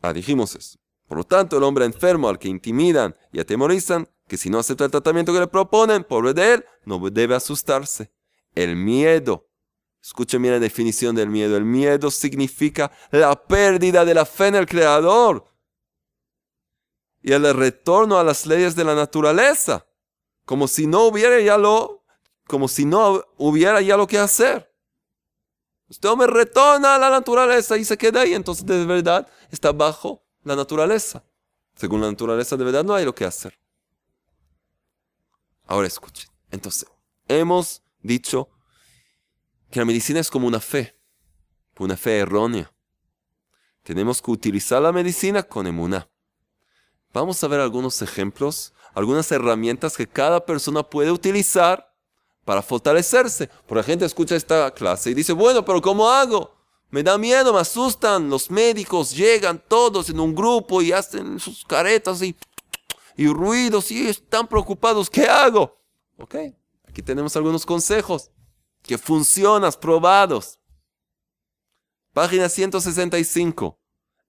Ah, 0.00 0.12
dijimos 0.12 0.54
eso. 0.54 0.78
Por 1.08 1.18
lo 1.18 1.24
tanto, 1.24 1.58
el 1.58 1.64
hombre 1.64 1.84
enfermo 1.84 2.28
al 2.28 2.38
que 2.38 2.46
intimidan 2.46 3.16
y 3.32 3.40
atemorizan, 3.40 4.08
que 4.28 4.36
si 4.36 4.50
no 4.50 4.60
acepta 4.60 4.84
el 4.84 4.92
tratamiento 4.92 5.32
que 5.32 5.40
le 5.40 5.48
proponen, 5.48 6.04
pobre 6.04 6.32
de 6.32 6.54
él, 6.54 6.64
no 6.84 7.00
debe 7.10 7.34
asustarse. 7.34 8.12
El 8.54 8.76
miedo. 8.76 9.49
Escuchen 10.02 10.40
bien 10.40 10.54
la 10.54 10.60
definición 10.60 11.14
del 11.14 11.28
miedo. 11.28 11.56
El 11.56 11.64
miedo 11.64 12.10
significa 12.10 12.90
la 13.10 13.34
pérdida 13.46 14.04
de 14.04 14.14
la 14.14 14.24
fe 14.24 14.48
en 14.48 14.54
el 14.54 14.66
Creador 14.66 15.44
y 17.22 17.32
el 17.32 17.52
retorno 17.54 18.18
a 18.18 18.24
las 18.24 18.46
leyes 18.46 18.74
de 18.74 18.84
la 18.84 18.94
naturaleza, 18.94 19.86
como 20.44 20.66
si 20.68 20.86
no 20.86 21.04
hubiera 21.04 21.38
ya 21.40 21.58
lo, 21.58 22.04
como 22.46 22.66
si 22.66 22.84
no 22.86 23.22
hubiera 23.36 23.80
ya 23.82 23.96
lo 23.96 24.06
que 24.06 24.18
hacer. 24.18 24.72
Usted 25.88 26.08
me 26.16 26.26
retorna 26.26 26.94
a 26.94 26.98
la 26.98 27.10
naturaleza 27.10 27.76
y 27.76 27.84
se 27.84 27.98
queda 27.98 28.22
ahí, 28.22 28.32
entonces 28.32 28.64
de 28.64 28.86
verdad 28.86 29.28
está 29.50 29.72
bajo 29.72 30.24
la 30.44 30.56
naturaleza. 30.56 31.24
Según 31.74 32.00
la 32.00 32.10
naturaleza 32.10 32.56
de 32.56 32.64
verdad 32.64 32.84
no 32.84 32.94
hay 32.94 33.04
lo 33.04 33.14
que 33.14 33.24
hacer. 33.24 33.58
Ahora 35.66 35.86
escuchen. 35.86 36.30
Entonces, 36.50 36.88
hemos 37.28 37.82
dicho 38.00 38.48
que 39.70 39.78
la 39.78 39.84
medicina 39.84 40.20
es 40.20 40.30
como 40.30 40.46
una 40.46 40.60
fe, 40.60 40.96
una 41.78 41.96
fe 41.96 42.18
errónea. 42.18 42.72
Tenemos 43.82 44.20
que 44.20 44.30
utilizar 44.30 44.82
la 44.82 44.92
medicina 44.92 45.42
con 45.42 45.66
emuná. 45.66 46.08
Vamos 47.12 47.42
a 47.42 47.48
ver 47.48 47.60
algunos 47.60 48.02
ejemplos, 48.02 48.74
algunas 48.94 49.30
herramientas 49.32 49.96
que 49.96 50.06
cada 50.06 50.44
persona 50.44 50.82
puede 50.82 51.10
utilizar 51.10 51.94
para 52.44 52.62
fortalecerse. 52.62 53.48
Por 53.66 53.76
la 53.76 53.82
gente 53.82 54.04
escucha 54.04 54.36
esta 54.36 54.70
clase 54.72 55.10
y 55.10 55.14
dice, 55.14 55.32
bueno, 55.32 55.64
pero 55.64 55.80
¿cómo 55.80 56.08
hago? 56.08 56.56
Me 56.90 57.04
da 57.04 57.16
miedo, 57.16 57.52
me 57.52 57.60
asustan, 57.60 58.28
los 58.28 58.50
médicos 58.50 59.16
llegan 59.16 59.62
todos 59.68 60.10
en 60.10 60.18
un 60.18 60.34
grupo 60.34 60.82
y 60.82 60.90
hacen 60.90 61.38
sus 61.38 61.64
caretas 61.64 62.20
y, 62.22 62.36
y 63.16 63.28
ruidos 63.28 63.92
y 63.92 64.08
están 64.08 64.48
preocupados, 64.48 65.08
¿qué 65.08 65.26
hago? 65.26 65.78
Ok, 66.18 66.34
aquí 66.88 67.00
tenemos 67.02 67.36
algunos 67.36 67.64
consejos 67.64 68.32
que 68.82 68.98
funcionan, 68.98 69.72
probados. 69.80 70.58
Página 72.12 72.48
165, 72.48 73.78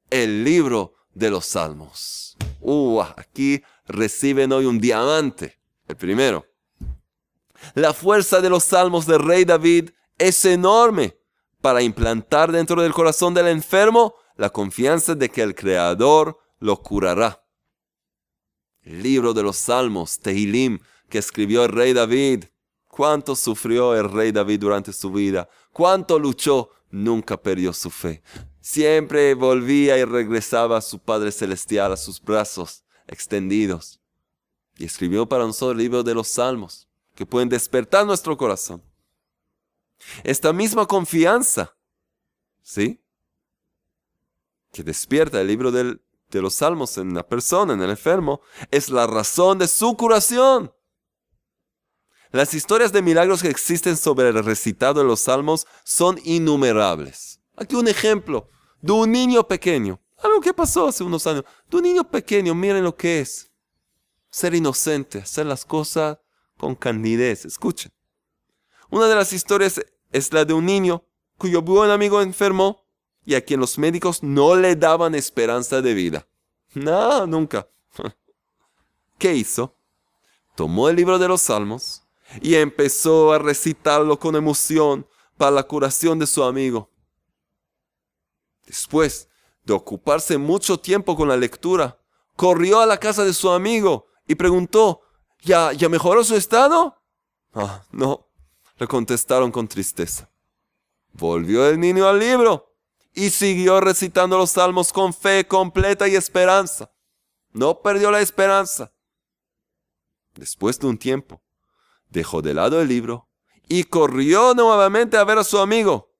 el 0.09 0.43
libro 0.43 0.93
de 1.13 1.29
los 1.29 1.45
salmos. 1.45 2.37
Uh, 2.59 3.01
aquí 3.01 3.63
reciben 3.85 4.51
hoy 4.51 4.65
un 4.65 4.79
diamante, 4.79 5.59
el 5.87 5.97
primero. 5.97 6.45
La 7.73 7.93
fuerza 7.93 8.41
de 8.41 8.49
los 8.49 8.63
salmos 8.63 9.05
del 9.05 9.19
rey 9.19 9.45
David 9.45 9.91
es 10.17 10.45
enorme 10.45 11.17
para 11.61 11.81
implantar 11.81 12.51
dentro 12.51 12.81
del 12.81 12.93
corazón 12.93 13.33
del 13.33 13.47
enfermo 13.47 14.15
la 14.35 14.49
confianza 14.49 15.15
de 15.15 15.29
que 15.29 15.41
el 15.41 15.55
Creador 15.55 16.39
lo 16.59 16.81
curará. 16.81 17.45
El 18.81 19.03
libro 19.03 19.33
de 19.33 19.43
los 19.43 19.57
salmos, 19.57 20.19
Tehilim, 20.19 20.79
que 21.09 21.19
escribió 21.19 21.65
el 21.65 21.71
rey 21.71 21.93
David. 21.93 22.45
Cuánto 22.91 23.35
sufrió 23.35 23.95
el 23.95 24.11
rey 24.11 24.31
David 24.31 24.59
durante 24.59 24.91
su 24.91 25.11
vida. 25.11 25.49
Cuánto 25.71 26.19
luchó. 26.19 26.69
Nunca 26.89 27.41
perdió 27.41 27.71
su 27.71 27.89
fe. 27.89 28.21
Siempre 28.59 29.33
volvía 29.33 29.97
y 29.97 30.03
regresaba 30.03 30.77
a 30.77 30.81
su 30.81 30.99
Padre 30.99 31.31
Celestial, 31.31 31.93
a 31.93 31.97
sus 31.97 32.21
brazos 32.21 32.83
extendidos. 33.07 34.01
Y 34.77 34.83
escribió 34.83 35.25
para 35.25 35.45
nosotros 35.45 35.71
el 35.71 35.77
libro 35.77 36.03
de 36.03 36.13
los 36.13 36.27
salmos 36.27 36.89
que 37.15 37.25
pueden 37.25 37.47
despertar 37.47 38.05
nuestro 38.05 38.35
corazón. 38.35 38.83
Esta 40.23 40.51
misma 40.51 40.85
confianza, 40.85 41.73
¿sí? 42.61 42.99
Que 44.73 44.83
despierta 44.83 45.39
el 45.39 45.47
libro 45.47 45.71
de 45.71 45.97
los 46.33 46.55
salmos 46.55 46.97
en 46.97 47.13
la 47.13 47.25
persona, 47.25 47.73
en 47.73 47.81
el 47.81 47.91
enfermo, 47.91 48.41
es 48.69 48.89
la 48.89 49.07
razón 49.07 49.59
de 49.59 49.67
su 49.69 49.95
curación. 49.95 50.73
Las 52.31 52.53
historias 52.53 52.93
de 52.93 53.01
milagros 53.01 53.41
que 53.41 53.49
existen 53.49 53.97
sobre 53.97 54.29
el 54.29 54.43
recitado 54.43 55.01
de 55.01 55.05
los 55.05 55.19
salmos 55.19 55.67
son 55.83 56.17
innumerables. 56.23 57.41
Aquí 57.57 57.75
un 57.75 57.89
ejemplo 57.89 58.47
de 58.79 58.93
un 58.93 59.11
niño 59.11 59.45
pequeño. 59.45 59.99
Algo 60.17 60.39
que 60.39 60.53
pasó 60.53 60.87
hace 60.87 61.03
unos 61.03 61.27
años. 61.27 61.43
De 61.69 61.77
un 61.77 61.83
niño 61.83 62.09
pequeño, 62.09 62.55
miren 62.55 62.85
lo 62.85 62.95
que 62.95 63.19
es. 63.19 63.51
Ser 64.29 64.55
inocente, 64.55 65.19
hacer 65.19 65.45
las 65.45 65.65
cosas 65.65 66.19
con 66.57 66.73
candidez. 66.75 67.43
Escuchen. 67.43 67.91
Una 68.89 69.07
de 69.07 69.15
las 69.15 69.33
historias 69.33 69.81
es 70.11 70.31
la 70.31 70.45
de 70.45 70.53
un 70.53 70.65
niño 70.65 71.03
cuyo 71.37 71.61
buen 71.61 71.91
amigo 71.91 72.21
enfermó 72.21 72.85
y 73.25 73.35
a 73.35 73.43
quien 73.43 73.59
los 73.59 73.77
médicos 73.77 74.23
no 74.23 74.55
le 74.55 74.77
daban 74.77 75.15
esperanza 75.15 75.81
de 75.81 75.93
vida. 75.93 76.27
No, 76.75 77.27
nunca. 77.27 77.67
¿Qué 79.17 79.35
hizo? 79.35 79.75
Tomó 80.55 80.87
el 80.87 80.95
libro 80.95 81.19
de 81.19 81.27
los 81.27 81.41
salmos 81.41 82.00
y 82.39 82.55
empezó 82.55 83.33
a 83.33 83.39
recitarlo 83.39 84.19
con 84.19 84.35
emoción 84.35 85.07
para 85.37 85.51
la 85.51 85.63
curación 85.63 86.19
de 86.19 86.27
su 86.27 86.43
amigo. 86.43 86.89
Después 88.65 89.27
de 89.63 89.73
ocuparse 89.73 90.37
mucho 90.37 90.79
tiempo 90.79 91.15
con 91.15 91.27
la 91.27 91.35
lectura, 91.35 91.99
corrió 92.35 92.79
a 92.79 92.85
la 92.85 92.97
casa 92.97 93.23
de 93.23 93.33
su 93.33 93.49
amigo 93.49 94.07
y 94.27 94.35
preguntó, 94.35 95.01
¿Ya, 95.41 95.73
ya 95.73 95.89
mejoró 95.89 96.23
su 96.23 96.35
estado? 96.35 97.01
Ah, 97.53 97.83
no, 97.91 98.27
le 98.77 98.87
contestaron 98.87 99.51
con 99.51 99.67
tristeza. 99.67 100.29
Volvió 101.13 101.67
el 101.67 101.79
niño 101.79 102.07
al 102.07 102.19
libro 102.19 102.75
y 103.13 103.29
siguió 103.31 103.81
recitando 103.81 104.37
los 104.37 104.51
salmos 104.51 104.93
con 104.93 105.13
fe 105.13 105.45
completa 105.47 106.07
y 106.07 106.15
esperanza. 106.15 106.91
No 107.51 107.81
perdió 107.81 108.11
la 108.11 108.21
esperanza. 108.21 108.93
Después 110.35 110.79
de 110.79 110.87
un 110.87 110.97
tiempo, 110.97 111.41
dejó 112.11 112.41
de 112.41 112.53
lado 112.53 112.81
el 112.81 112.87
libro 112.87 113.27
y 113.67 113.85
corrió 113.85 114.53
nuevamente 114.53 115.17
a 115.17 115.23
ver 115.23 115.39
a 115.39 115.43
su 115.43 115.57
amigo. 115.57 116.13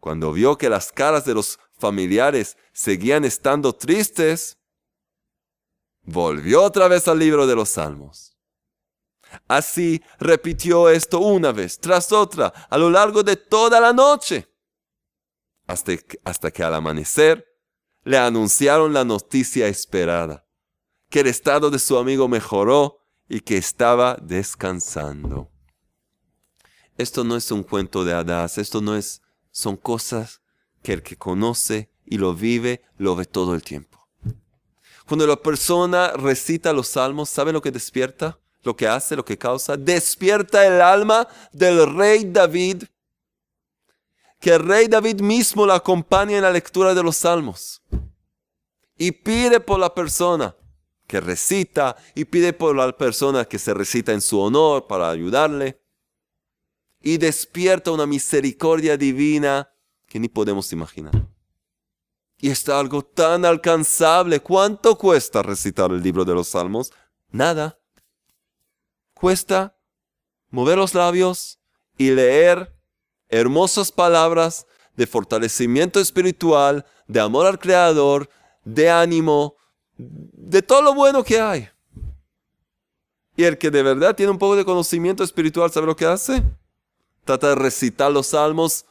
Cuando 0.00 0.32
vio 0.32 0.56
que 0.56 0.68
las 0.68 0.92
caras 0.92 1.24
de 1.24 1.34
los 1.34 1.58
familiares 1.78 2.56
seguían 2.72 3.24
estando 3.24 3.74
tristes, 3.74 4.58
volvió 6.02 6.62
otra 6.62 6.88
vez 6.88 7.08
al 7.08 7.18
libro 7.18 7.46
de 7.46 7.56
los 7.56 7.70
salmos. 7.70 8.36
Así 9.46 10.02
repitió 10.18 10.88
esto 10.88 11.18
una 11.18 11.52
vez 11.52 11.78
tras 11.78 12.12
otra 12.12 12.48
a 12.70 12.78
lo 12.78 12.90
largo 12.90 13.22
de 13.22 13.36
toda 13.36 13.80
la 13.80 13.92
noche, 13.92 14.48
hasta 15.66 15.96
que, 15.96 16.18
hasta 16.24 16.50
que 16.50 16.62
al 16.62 16.74
amanecer 16.74 17.44
le 18.04 18.16
anunciaron 18.16 18.92
la 18.94 19.04
noticia 19.04 19.68
esperada, 19.68 20.46
que 21.10 21.20
el 21.20 21.26
estado 21.26 21.70
de 21.70 21.78
su 21.78 21.98
amigo 21.98 22.28
mejoró 22.28 22.98
y 23.28 23.40
que 23.40 23.56
estaba 23.56 24.16
descansando. 24.20 25.50
Esto 26.96 27.22
no 27.24 27.36
es 27.36 27.50
un 27.50 27.62
cuento 27.62 28.04
de 28.04 28.12
hadas, 28.12 28.58
esto 28.58 28.80
no 28.80 28.96
es, 28.96 29.22
son 29.50 29.76
cosas 29.76 30.40
que 30.82 30.94
el 30.94 31.02
que 31.02 31.16
conoce 31.16 31.90
y 32.04 32.18
lo 32.18 32.34
vive, 32.34 32.82
lo 32.96 33.14
ve 33.14 33.24
todo 33.26 33.54
el 33.54 33.62
tiempo. 33.62 34.08
Cuando 35.06 35.26
la 35.26 35.36
persona 35.36 36.12
recita 36.12 36.72
los 36.72 36.88
salmos, 36.88 37.30
¿sabe 37.30 37.52
lo 37.52 37.62
que 37.62 37.70
despierta? 37.70 38.38
Lo 38.62 38.76
que 38.76 38.88
hace, 38.88 39.16
lo 39.16 39.24
que 39.24 39.38
causa. 39.38 39.76
Despierta 39.76 40.66
el 40.66 40.82
alma 40.82 41.26
del 41.52 41.94
rey 41.94 42.24
David. 42.24 42.84
Que 44.40 44.54
el 44.54 44.60
rey 44.60 44.86
David 44.86 45.20
mismo 45.20 45.64
la 45.64 45.76
acompañe 45.76 46.36
en 46.36 46.42
la 46.42 46.50
lectura 46.50 46.94
de 46.94 47.02
los 47.02 47.16
salmos. 47.16 47.80
Y 48.98 49.12
pide 49.12 49.60
por 49.60 49.78
la 49.78 49.94
persona 49.94 50.54
que 51.08 51.20
recita 51.20 51.96
y 52.14 52.26
pide 52.26 52.52
por 52.52 52.76
la 52.76 52.96
persona 52.96 53.46
que 53.46 53.58
se 53.58 53.74
recita 53.74 54.12
en 54.12 54.20
su 54.20 54.38
honor 54.38 54.86
para 54.86 55.10
ayudarle. 55.10 55.82
Y 57.00 57.16
despierta 57.16 57.90
una 57.90 58.06
misericordia 58.06 58.96
divina 58.96 59.72
que 60.06 60.20
ni 60.20 60.28
podemos 60.28 60.70
imaginar. 60.72 61.26
Y 62.36 62.50
está 62.50 62.78
algo 62.78 63.02
tan 63.02 63.44
alcanzable. 63.44 64.40
¿Cuánto 64.40 64.98
cuesta 64.98 65.42
recitar 65.42 65.90
el 65.90 66.02
libro 66.02 66.24
de 66.24 66.34
los 66.34 66.48
Salmos? 66.48 66.92
Nada. 67.30 67.80
Cuesta 69.14 69.78
mover 70.50 70.76
los 70.76 70.94
labios 70.94 71.58
y 71.96 72.10
leer 72.10 72.76
hermosas 73.28 73.90
palabras 73.90 74.66
de 74.94 75.06
fortalecimiento 75.06 76.00
espiritual, 76.00 76.84
de 77.06 77.20
amor 77.20 77.46
al 77.46 77.58
Creador, 77.58 78.28
de 78.64 78.90
ánimo, 78.90 79.57
de 79.98 80.62
todo 80.62 80.80
lo 80.80 80.94
bueno 80.94 81.22
que 81.22 81.40
hay. 81.40 81.68
Y 83.36 83.44
el 83.44 83.58
que 83.58 83.70
de 83.70 83.82
verdad 83.82 84.16
tiene 84.16 84.32
un 84.32 84.38
poco 84.38 84.56
de 84.56 84.64
conocimiento 84.64 85.22
espiritual, 85.22 85.70
¿sabe 85.70 85.86
lo 85.86 85.96
que 85.96 86.06
hace? 86.06 86.42
Trata 87.24 87.50
de 87.50 87.54
recitar 87.56 88.10
los 88.10 88.28
salmos 88.28 88.86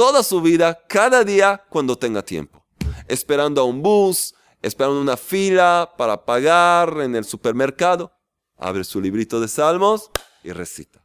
toda 0.00 0.22
su 0.22 0.40
vida, 0.40 0.82
cada 0.88 1.24
día, 1.24 1.62
cuando 1.68 1.98
tenga 1.98 2.22
tiempo. 2.22 2.64
Esperando 3.06 3.60
a 3.60 3.64
un 3.64 3.82
bus, 3.82 4.34
esperando 4.62 4.98
una 4.98 5.18
fila 5.18 5.92
para 5.98 6.24
pagar 6.24 7.02
en 7.02 7.14
el 7.14 7.24
supermercado. 7.24 8.10
Abre 8.56 8.84
su 8.84 8.98
librito 8.98 9.40
de 9.40 9.48
salmos 9.48 10.10
y 10.42 10.52
recita. 10.52 11.02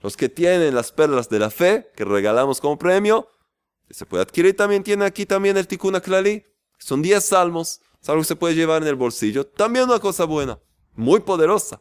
Los 0.00 0.16
que 0.16 0.30
tienen 0.30 0.74
las 0.74 0.92
perlas 0.92 1.28
de 1.28 1.38
la 1.38 1.50
fe, 1.50 1.90
que 1.94 2.06
regalamos 2.06 2.58
como 2.58 2.78
premio, 2.78 3.28
se 3.90 4.06
puede 4.06 4.22
adquirir 4.22 4.56
también, 4.56 4.82
tiene 4.82 5.04
aquí 5.04 5.26
también 5.26 5.58
el 5.58 5.66
Tikkun 5.66 6.00
Klali. 6.00 6.44
Son 6.78 7.02
10 7.02 7.22
salmos, 7.22 7.80
algo 8.08 8.22
que 8.22 8.28
se 8.28 8.36
puede 8.36 8.54
llevar 8.54 8.82
en 8.82 8.88
el 8.88 8.94
bolsillo. 8.94 9.46
También 9.46 9.84
una 9.84 9.98
cosa 9.98 10.24
buena, 10.24 10.58
muy 10.94 11.20
poderosa. 11.20 11.80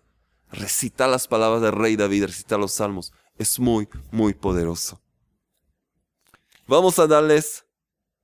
Recitar 0.52 1.10
las 1.10 1.28
palabras 1.28 1.62
del 1.62 1.72
rey 1.72 1.96
David, 1.96 2.26
recitar 2.26 2.60
los 2.60 2.72
salmos, 2.72 3.12
es 3.38 3.60
muy, 3.60 3.90
muy 4.12 4.34
poderoso. 4.34 5.02
Vamos 6.68 6.98
a 7.00 7.08
darles 7.08 7.66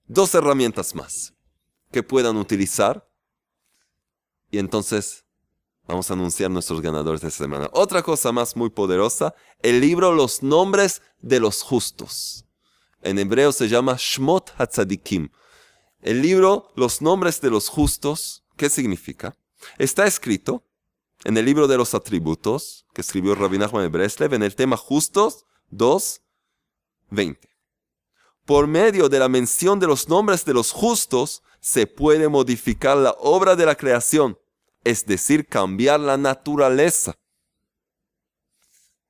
dos 0.08 0.34
herramientas 0.34 0.96
más 0.96 1.34
que 1.92 2.04
puedan 2.04 2.38
utilizar. 2.38 3.08
Y 4.50 4.58
entonces 4.58 5.26
vamos 5.88 6.10
a 6.10 6.14
anunciar 6.14 6.50
nuestros 6.50 6.82
ganadores 6.82 7.22
de 7.22 7.28
esta 7.28 7.44
semana. 7.44 7.70
Otra 7.74 8.02
cosa 8.02 8.32
más 8.32 8.56
muy 8.56 8.70
poderosa, 8.70 9.36
el 9.62 9.80
libro 9.80 10.14
Los 10.14 10.42
nombres 10.42 11.02
de 11.20 11.40
los 11.40 11.62
justos. 11.62 12.46
En 13.02 13.20
hebreo 13.20 13.52
se 13.52 13.68
llama 13.68 13.96
Shmot 13.98 14.54
Hatzadikim. 14.58 15.30
El 16.02 16.22
libro 16.22 16.72
Los 16.76 17.02
nombres 17.02 17.42
de 17.42 17.52
los 17.52 17.70
justos, 17.70 18.44
¿qué 18.58 18.70
significa? 18.70 19.36
Está 19.78 20.08
escrito 20.08 20.64
en 21.24 21.38
el 21.38 21.46
libro 21.46 21.68
de 21.68 21.78
los 21.78 21.94
atributos 21.94 22.86
que 22.94 23.02
escribió 23.02 23.36
Rabbi 23.36 23.60
Nachman 23.60 23.92
Breslev 23.92 24.34
en 24.34 24.42
el 24.42 24.56
tema 24.56 24.78
justos 24.78 25.46
2.20. 25.72 27.38
Por 28.46 28.66
medio 28.66 29.10
de 29.10 29.20
la 29.20 29.30
mención 29.30 29.80
de 29.80 29.86
los 29.88 30.10
nombres 30.10 30.44
de 30.44 30.56
los 30.56 30.72
justos 30.72 31.44
se 31.60 31.86
puede 31.86 32.28
modificar 32.28 32.98
la 32.98 33.12
obra 33.20 33.56
de 33.56 33.68
la 33.68 33.76
creación, 33.76 34.40
es 34.84 35.06
decir, 35.06 35.46
cambiar 35.46 36.00
la 36.00 36.18
naturaleza. 36.18 37.16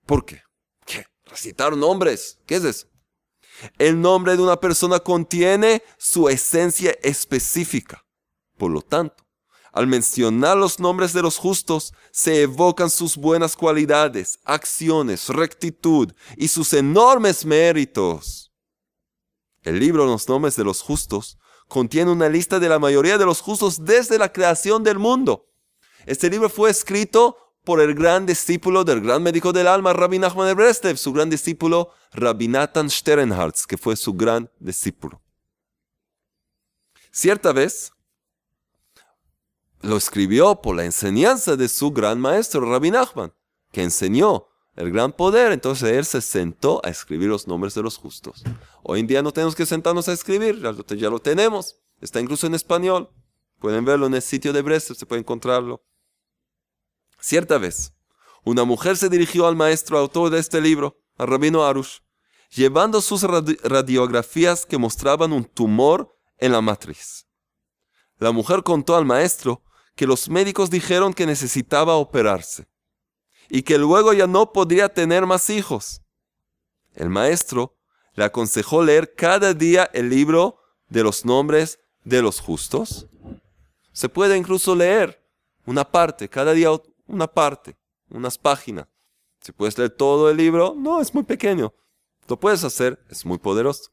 ¿Por 0.06 0.26
qué? 0.26 0.44
¿Qué? 0.86 1.06
Recitar 1.24 1.78
nombres. 1.78 2.40
¿Qué 2.46 2.56
es 2.56 2.66
eso? 2.66 2.91
El 3.78 4.02
nombre 4.02 4.36
de 4.36 4.44
una 4.44 4.60
persona 4.60 5.00
contiene 5.00 5.84
su 5.98 6.30
esencia 6.30 6.96
específica. 7.02 8.04
Por 8.58 8.72
lo 8.72 8.82
tanto, 8.82 9.24
al 9.72 9.88
mencionar 9.88 10.58
los 10.58 10.80
nombres 10.80 11.14
de 11.14 11.22
los 11.22 11.38
justos, 11.38 11.94
se 12.12 12.42
evocan 12.42 12.90
sus 12.90 13.16
buenas 13.16 13.56
cualidades, 13.56 14.40
acciones, 14.44 15.30
rectitud 15.30 16.12
y 16.36 16.50
sus 16.50 16.74
enormes 16.74 17.46
méritos. 17.46 18.52
El 19.62 19.80
libro 19.80 20.06
Los 20.06 20.28
nombres 20.28 20.56
de 20.56 20.64
los 20.64 20.82
justos 20.82 21.38
contiene 21.68 22.12
una 22.12 22.28
lista 22.28 22.60
de 22.60 22.68
la 22.68 22.80
mayoría 22.80 23.18
de 23.18 23.26
los 23.26 23.40
justos 23.40 23.86
desde 23.86 24.18
la 24.18 24.34
creación 24.34 24.84
del 24.84 25.00
mundo. 25.00 25.48
Este 26.06 26.30
libro 26.30 26.50
fue 26.50 26.70
escrito 26.70 27.38
por 27.64 27.80
el 27.80 27.94
gran 27.94 28.26
discípulo 28.26 28.84
del 28.84 29.02
gran 29.02 29.22
médico 29.22 29.54
del 29.54 29.68
alma, 29.68 29.94
Rabbi 29.94 30.20
Nachman 30.20 30.48
de 30.48 30.54
Breslev, 30.54 30.98
su 30.98 31.14
gran 31.14 31.30
discípulo, 31.30 31.92
Rabbi 32.14 32.48
Nathan 32.48 32.90
Sternhartz, 32.90 33.68
que 33.68 33.78
fue 33.78 33.96
su 33.96 34.14
gran 34.14 34.50
discípulo. 34.60 35.22
Cierta 37.12 37.52
vez, 37.52 37.92
lo 39.82 39.98
escribió 39.98 40.62
por 40.62 40.76
la 40.76 40.86
enseñanza 40.86 41.56
de 41.56 41.68
su 41.68 41.92
gran 41.92 42.20
maestro, 42.20 42.62
Rabbi 42.62 42.92
Nachman, 42.92 43.34
que 43.72 43.84
enseñó 43.84 44.48
el 44.76 44.92
gran 44.92 45.12
poder. 45.12 45.52
Entonces 45.52 45.92
él 45.92 46.06
se 46.06 46.22
sentó 46.22 46.82
a 46.84 46.90
escribir 46.90 47.30
los 47.30 47.48
nombres 47.48 47.74
de 47.74 47.84
los 47.84 47.98
justos. 47.98 48.44
Hoy 48.84 49.02
en 49.02 49.08
día 49.08 49.22
no 49.22 49.32
tenemos 49.32 49.56
que 49.56 49.66
sentarnos 49.66 50.08
a 50.08 50.14
escribir, 50.14 50.62
ya 50.62 51.10
lo, 51.10 51.20
tenemos. 51.20 51.78
Está 52.00 52.20
incluso 52.20 52.48
en 52.48 52.56
español. 52.56 53.10
Pueden 53.60 53.86
verlo 53.86 54.08
en 54.08 54.16
el 54.16 54.22
sitio 54.22 54.54
de 54.54 54.62
Breslev, 54.62 54.98
se 54.98 55.06
puede 55.06 55.20
encontrarlo. 55.20 55.84
Cierta 57.22 57.60
vez, 57.60 57.94
una 58.44 58.64
mujer 58.64 58.98
se 58.98 59.08
dirigió 59.08 59.48
al 59.48 59.56
maestro 59.56 60.00
autor 60.00 60.32
de 60.32 60.40
este 60.40 60.60
libro, 60.60 61.00
al 61.18 61.28
rabino 61.28 61.64
Arush, 61.64 62.00
llevando 62.50 63.00
sus 63.00 63.22
radiografías 63.24 64.66
que 64.66 64.80
mostraban 64.80 65.32
un 65.32 65.46
tumor 65.46 66.18
en 66.40 66.52
la 66.52 66.62
matriz. 66.62 67.28
La 68.18 68.32
mujer 68.32 68.64
contó 68.64 68.96
al 68.96 69.06
maestro 69.06 69.64
que 69.96 70.08
los 70.08 70.30
médicos 70.30 70.72
dijeron 70.72 71.14
que 71.14 71.28
necesitaba 71.28 71.96
operarse 71.96 72.68
y 73.50 73.62
que 73.62 73.78
luego 73.78 74.14
ya 74.14 74.26
no 74.26 74.52
podría 74.52 74.90
tener 74.90 75.28
más 75.28 75.50
hijos. 75.52 76.02
El 76.96 77.10
maestro 77.10 77.78
le 78.16 78.24
aconsejó 78.24 78.84
leer 78.84 79.14
cada 79.14 79.54
día 79.54 79.90
el 79.94 80.10
libro 80.10 80.58
de 80.90 81.04
los 81.04 81.24
nombres 81.24 81.80
de 82.04 82.22
los 82.24 82.40
justos. 82.40 83.08
Se 83.94 84.10
puede 84.10 84.38
incluso 84.38 84.76
leer 84.76 85.24
una 85.66 85.90
parte, 85.90 86.28
cada 86.28 86.54
día 86.54 86.70
una 87.12 87.28
parte, 87.28 87.78
unas 88.10 88.38
páginas. 88.38 88.88
Si 89.42 89.52
puedes 89.52 89.78
leer 89.78 89.92
todo 89.92 90.30
el 90.30 90.38
libro, 90.38 90.76
no, 90.78 91.02
es 91.02 91.14
muy 91.14 91.24
pequeño. 91.24 91.74
Lo 92.28 92.40
puedes 92.40 92.64
hacer, 92.64 93.04
es 93.10 93.26
muy 93.26 93.38
poderoso. 93.38 93.92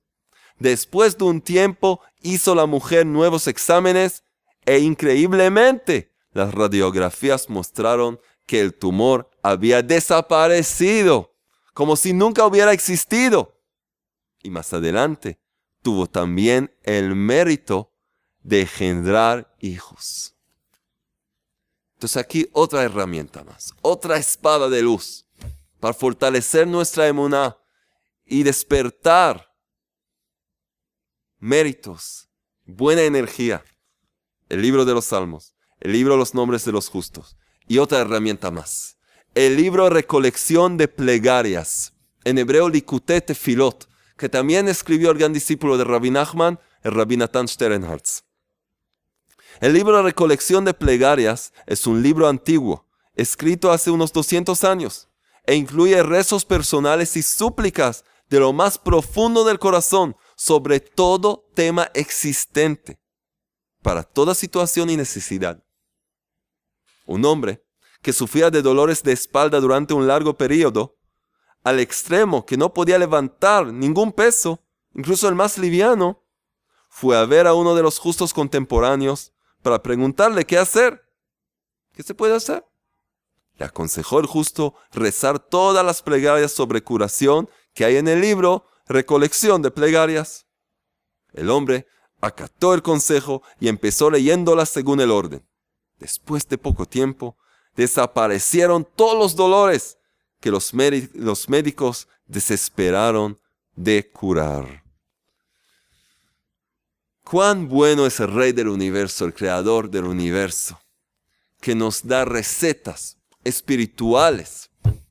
Después 0.59 1.17
de 1.17 1.25
un 1.25 1.41
tiempo 1.41 2.01
hizo 2.21 2.55
la 2.55 2.67
mujer 2.67 3.07
nuevos 3.07 3.47
exámenes 3.47 4.25
e 4.67 4.79
increíblemente 4.79 6.13
las 6.33 6.55
radiografías 6.55 7.49
mostraron 7.49 8.21
que 8.47 8.61
el 8.61 8.75
tumor 8.75 9.31
había 9.43 9.83
desaparecido, 9.83 11.35
como 11.75 11.97
si 11.97 12.13
nunca 12.13 12.47
hubiera 12.47 12.73
existido. 12.73 13.61
Y 14.43 14.51
más 14.51 14.73
adelante 14.73 15.41
tuvo 15.83 16.07
también 16.07 16.75
el 16.83 17.15
mérito 17.15 17.93
de 18.43 18.63
engendrar 18.63 19.55
hijos. 19.59 20.38
Entonces 21.99 22.17
aquí 22.17 22.49
otra 22.53 22.85
herramienta 22.85 23.43
más, 23.43 23.75
otra 23.83 24.19
espada 24.19 24.69
de 24.69 24.83
luz 24.83 25.27
para 25.81 25.93
fortalecer 25.93 26.65
nuestra 26.65 27.09
emuná 27.09 27.57
y 28.25 28.45
despertar 28.45 29.53
méritos, 31.41 32.29
buena 32.65 33.03
energía. 33.03 33.65
El 34.49 34.63
libro 34.63 34.85
de 34.85 34.95
los 34.95 35.07
salmos, 35.07 35.57
el 35.81 35.91
libro 35.91 36.13
de 36.13 36.21
los 36.21 36.35
nombres 36.35 36.65
de 36.65 36.71
los 36.71 36.89
justos, 36.89 37.37
y 37.67 37.79
otra 37.79 37.99
herramienta 37.99 38.53
más. 38.53 38.97
El 39.35 39.57
libro 39.57 39.91
Recolección 39.91 40.77
de 40.77 40.87
Plegarias, 40.87 41.95
en 42.23 42.39
hebreo 42.39 42.69
Likutete 42.69 43.35
Filot, 43.35 43.89
que 44.17 44.29
también 44.29 44.69
escribió 44.69 45.11
el 45.11 45.19
gran 45.19 45.33
discípulo 45.33 45.77
de 45.77 45.83
Rabbi 45.83 46.13
Nachman, 46.13 46.61
el 46.85 46.93
Rabbi 46.95 47.17
Nathan 47.17 47.49
Sternhartz. 47.49 48.23
El 49.61 49.73
libro 49.73 50.01
Recolección 50.03 50.65
de 50.65 50.73
Plegarias 50.73 51.53
es 51.67 51.89
un 51.89 52.01
libro 52.01 52.29
antiguo, 52.29 52.87
escrito 53.15 53.73
hace 53.73 53.91
unos 53.91 54.13
200 54.13 54.63
años, 54.63 55.09
e 55.45 55.57
incluye 55.57 56.01
rezos 56.05 56.45
personales 56.45 57.17
y 57.17 57.23
súplicas 57.23 58.05
de 58.31 58.39
lo 58.39 58.53
más 58.53 58.79
profundo 58.79 59.43
del 59.45 59.59
corazón 59.59 60.17
sobre 60.37 60.79
todo 60.79 61.51
tema 61.55 61.91
existente, 61.95 63.01
para 63.83 64.05
toda 64.05 64.37
situación 64.37 64.91
y 64.91 64.97
necesidad. 64.97 65.65
Un 67.05 67.25
hombre 67.25 67.65
que 68.01 68.13
sufría 68.13 68.51
de 68.51 68.63
dolores 68.63 69.03
de 69.03 69.11
espalda 69.11 69.59
durante 69.59 69.93
un 69.93 70.07
largo 70.07 70.39
periodo, 70.39 70.99
al 71.65 71.81
extremo 71.81 72.47
que 72.47 72.57
no 72.57 72.73
podía 72.73 72.97
levantar 72.97 73.73
ningún 73.73 74.13
peso, 74.13 74.63
incluso 74.95 75.29
el 75.29 75.35
más 75.35 75.59
liviano, 75.59 76.23
fue 76.89 77.17
a 77.17 77.25
ver 77.25 77.49
a 77.49 77.55
uno 77.55 77.75
de 77.75 77.83
los 77.83 77.99
justos 77.99 78.33
contemporáneos 78.33 79.33
para 79.63 79.83
preguntarle 79.83 80.45
qué 80.45 80.59
hacer. 80.59 81.03
¿Qué 81.93 82.03
se 82.03 82.15
puede 82.15 82.35
hacer? 82.35 82.65
Le 83.57 83.65
aconsejó 83.65 84.21
el 84.21 84.27
justo 84.27 84.75
rezar 84.93 85.39
todas 85.39 85.85
las 85.85 86.03
plegarias 86.03 86.53
sobre 86.53 86.83
curación 86.83 87.49
que 87.75 87.85
hay 87.85 87.97
en 87.97 88.09
el 88.09 88.21
libro 88.21 88.65
Recolección 88.87 89.63
de 89.63 89.71
Plegarias. 89.71 90.47
El 91.33 91.51
hombre 91.51 91.87
acató 92.21 92.75
el 92.75 92.83
consejo 92.83 93.43
y 93.61 93.69
empezó 93.69 94.11
leyéndolas 94.11 94.69
según 94.69 95.01
el 95.01 95.11
orden. 95.11 95.47
Después 95.99 96.49
de 96.49 96.59
poco 96.59 96.87
tiempo, 96.87 97.37
desaparecieron 97.75 98.87
todos 98.97 99.19
los 99.19 99.37
dolores 99.37 99.99
que 100.41 100.51
los, 100.51 100.73
los 101.15 101.49
médicos 101.49 102.09
desesperaron 102.27 103.41
de 103.75 104.11
curar. 104.11 104.85
Cuán 107.31 107.69
bueno 107.69 108.07
es 108.07 108.21
el 108.21 108.33
Rey 108.33 108.53
del 108.53 108.69
universo, 108.69 109.27
el 109.27 109.35
Creador 109.35 109.91
del 109.91 110.05
universo, 110.05 110.81
que 111.61 111.75
nos 111.75 112.07
da 112.07 112.25
recetas 112.25 113.19
espirituales 113.45 114.71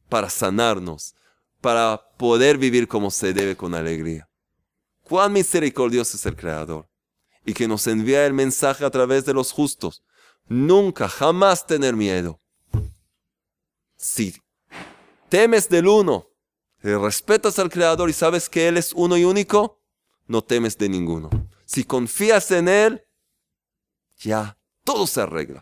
para 0.09 0.27
sanarnos, 0.31 1.13
para 1.61 2.09
poder 2.17 2.57
vivir 2.57 2.87
como 2.87 3.11
se 3.11 3.33
debe 3.33 3.55
con 3.55 3.75
alegría. 3.75 4.27
Cuán 5.03 5.31
misericordioso 5.31 6.17
es 6.17 6.25
el 6.25 6.35
Creador 6.35 6.89
y 7.45 7.53
que 7.53 7.67
nos 7.67 7.85
envía 7.85 8.25
el 8.25 8.33
mensaje 8.33 8.83
a 8.83 8.89
través 8.89 9.23
de 9.25 9.35
los 9.35 9.51
justos 9.51 10.03
Nunca, 10.49 11.09
jamás 11.09 11.67
tener 11.67 11.95
miedo. 11.95 12.39
Si 13.95 14.33
temes 15.29 15.69
del 15.69 15.87
uno, 15.87 16.29
respetas 16.81 17.59
al 17.59 17.69
Creador 17.69 18.09
y 18.09 18.13
sabes 18.13 18.49
que 18.49 18.67
Él 18.67 18.77
es 18.77 18.93
uno 18.93 19.17
y 19.17 19.25
único, 19.25 19.83
no 20.25 20.41
temes 20.41 20.77
de 20.77 20.89
ninguno. 20.89 21.29
Si 21.67 21.83
confías 21.83 22.49
en 22.51 22.69
Él, 22.69 23.05
ya 24.19 24.57
todo 24.85 25.05
se 25.05 25.19
arregla. 25.19 25.61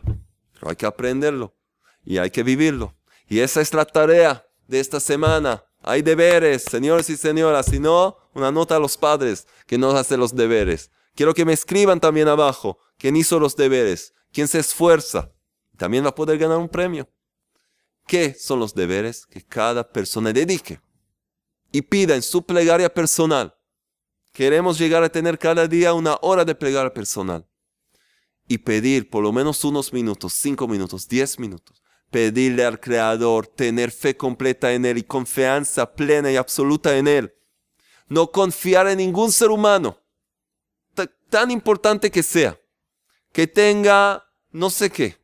Pero 0.52 0.70
hay 0.70 0.76
que 0.76 0.86
aprenderlo 0.86 1.56
y 2.04 2.18
hay 2.18 2.30
que 2.30 2.44
vivirlo. 2.44 2.94
Y 3.28 3.40
esa 3.40 3.60
es 3.60 3.74
la 3.74 3.84
tarea 3.84 4.48
de 4.68 4.78
esta 4.78 5.00
semana. 5.00 5.64
hay 5.82 6.02
deberes, 6.02 6.62
señores 6.62 7.10
y 7.10 7.16
señoras, 7.16 7.66
si 7.66 7.80
no, 7.80 8.16
una 8.34 8.52
nota 8.52 8.76
a 8.76 8.78
los 8.78 8.96
padres 8.96 9.46
que 9.66 9.78
no 9.78 9.90
hacen 9.90 10.20
los 10.20 10.34
deberes. 10.34 10.90
Quiero 11.14 11.34
que 11.34 11.44
me 11.44 11.52
escriban 11.52 11.98
también 11.98 12.28
abajo 12.28 12.78
quién 12.98 13.16
hizo 13.16 13.40
los 13.40 13.56
deberes, 13.56 14.14
quién 14.32 14.46
se 14.46 14.60
esfuerza. 14.60 15.32
También 15.76 16.04
va 16.04 16.10
a 16.10 16.14
poder 16.14 16.38
ganar 16.38 16.58
un 16.58 16.68
premio. 16.68 17.08
¿Qué 18.06 18.32
son 18.34 18.60
los 18.60 18.74
deberes 18.74 19.26
que 19.26 19.42
cada 19.42 19.90
persona 19.90 20.32
dedique? 20.32 20.80
Y 21.72 21.82
pida 21.82 22.14
en 22.14 22.22
su 22.22 22.46
plegaria 22.46 22.92
personal. 22.92 23.55
Queremos 24.36 24.78
llegar 24.78 25.02
a 25.02 25.08
tener 25.08 25.38
cada 25.38 25.66
día 25.66 25.94
una 25.94 26.18
hora 26.20 26.44
de 26.44 26.54
plegaria 26.54 26.92
personal. 26.92 27.48
Y 28.46 28.58
pedir 28.58 29.08
por 29.08 29.22
lo 29.22 29.32
menos 29.32 29.64
unos 29.64 29.94
minutos, 29.94 30.34
cinco 30.34 30.68
minutos, 30.68 31.08
diez 31.08 31.38
minutos. 31.38 31.82
Pedirle 32.10 32.66
al 32.66 32.78
Creador 32.78 33.46
tener 33.46 33.90
fe 33.90 34.14
completa 34.14 34.74
en 34.74 34.84
Él 34.84 34.98
y 34.98 35.04
confianza 35.04 35.94
plena 35.94 36.30
y 36.30 36.36
absoluta 36.36 36.98
en 36.98 37.08
Él. 37.08 37.34
No 38.08 38.30
confiar 38.30 38.86
en 38.88 38.98
ningún 38.98 39.32
ser 39.32 39.48
humano, 39.48 40.02
tan 41.30 41.50
importante 41.50 42.10
que 42.10 42.22
sea, 42.22 42.60
que 43.32 43.46
tenga 43.46 44.22
no 44.50 44.68
sé 44.68 44.90
qué, 44.90 45.16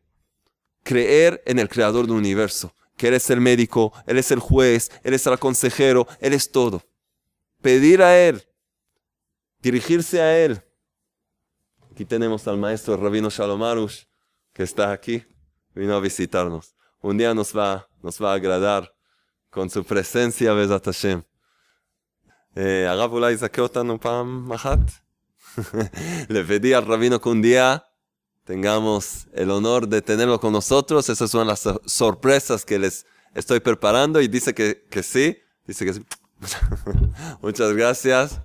creer 0.83 1.43
en 1.45 1.59
el 1.59 1.69
creador 1.69 2.07
del 2.07 2.17
universo, 2.17 2.75
que 2.97 3.09
Él 3.09 3.15
es 3.15 3.29
el 3.29 3.43
médico, 3.43 3.93
Él 4.07 4.17
es 4.17 4.31
el 4.31 4.39
juez, 4.39 4.91
Él 5.05 5.13
es 5.13 5.27
el 5.27 5.39
consejero, 5.39 6.09
Él 6.19 6.33
es 6.33 6.51
todo. 6.51 6.83
Pedir 7.61 8.03
a 8.03 8.19
Él, 8.19 8.43
dirigirse 9.62 10.22
a 10.22 10.38
Él. 10.38 10.62
Aquí 11.92 12.06
tenemos 12.06 12.48
al 12.48 12.58
maestro 12.58 12.98
Rabino 12.98 13.30
Shalom 13.30 13.64
Arush, 13.64 14.04
que 14.54 14.64
está 14.64 14.92
aquí, 14.92 15.26
vino 15.74 15.96
a 15.96 16.00
visitarnos. 16.00 16.76
Un 17.02 17.18
día 17.18 17.34
nos 17.34 17.56
va, 17.56 17.88
nos 18.02 18.22
va 18.22 18.32
a 18.32 18.36
agradar 18.36 18.94
con 19.50 19.70
su 19.70 19.84
presencia, 19.84 20.54
Besat 20.54 20.86
Hashem. 20.86 21.22
הרב 22.88 23.12
אולי 23.14 23.32
יזכה 23.32 23.62
אותנו 23.62 24.00
פעם 24.00 24.52
אחת? 24.52 24.80
Le 26.30 26.44
pedí 26.44 26.74
al 26.74 26.86
rabino 26.86 27.20
que 27.20 27.30
un 27.30 27.42
día 27.42 27.84
tengamos 28.44 29.28
el 29.34 29.50
honor 29.50 29.88
de 29.88 30.02
tenerlo 30.02 30.40
con 30.40 30.54
nosotros. 30.54 31.10
Esas 31.10 31.32
son 31.32 31.48
las 31.48 31.64
sorpresas 31.86 32.64
que 32.64 32.78
les 32.78 33.06
estoy 33.34 33.60
preparando 33.60 34.22
y 34.22 34.28
dice 34.28 34.54
que, 34.54 34.86
que 34.90 35.02
sí. 35.02 35.38
Dice 35.66 35.86
que 35.86 35.94
sí. 35.94 36.06
Muchas 37.42 37.74
gracias. 37.74 38.40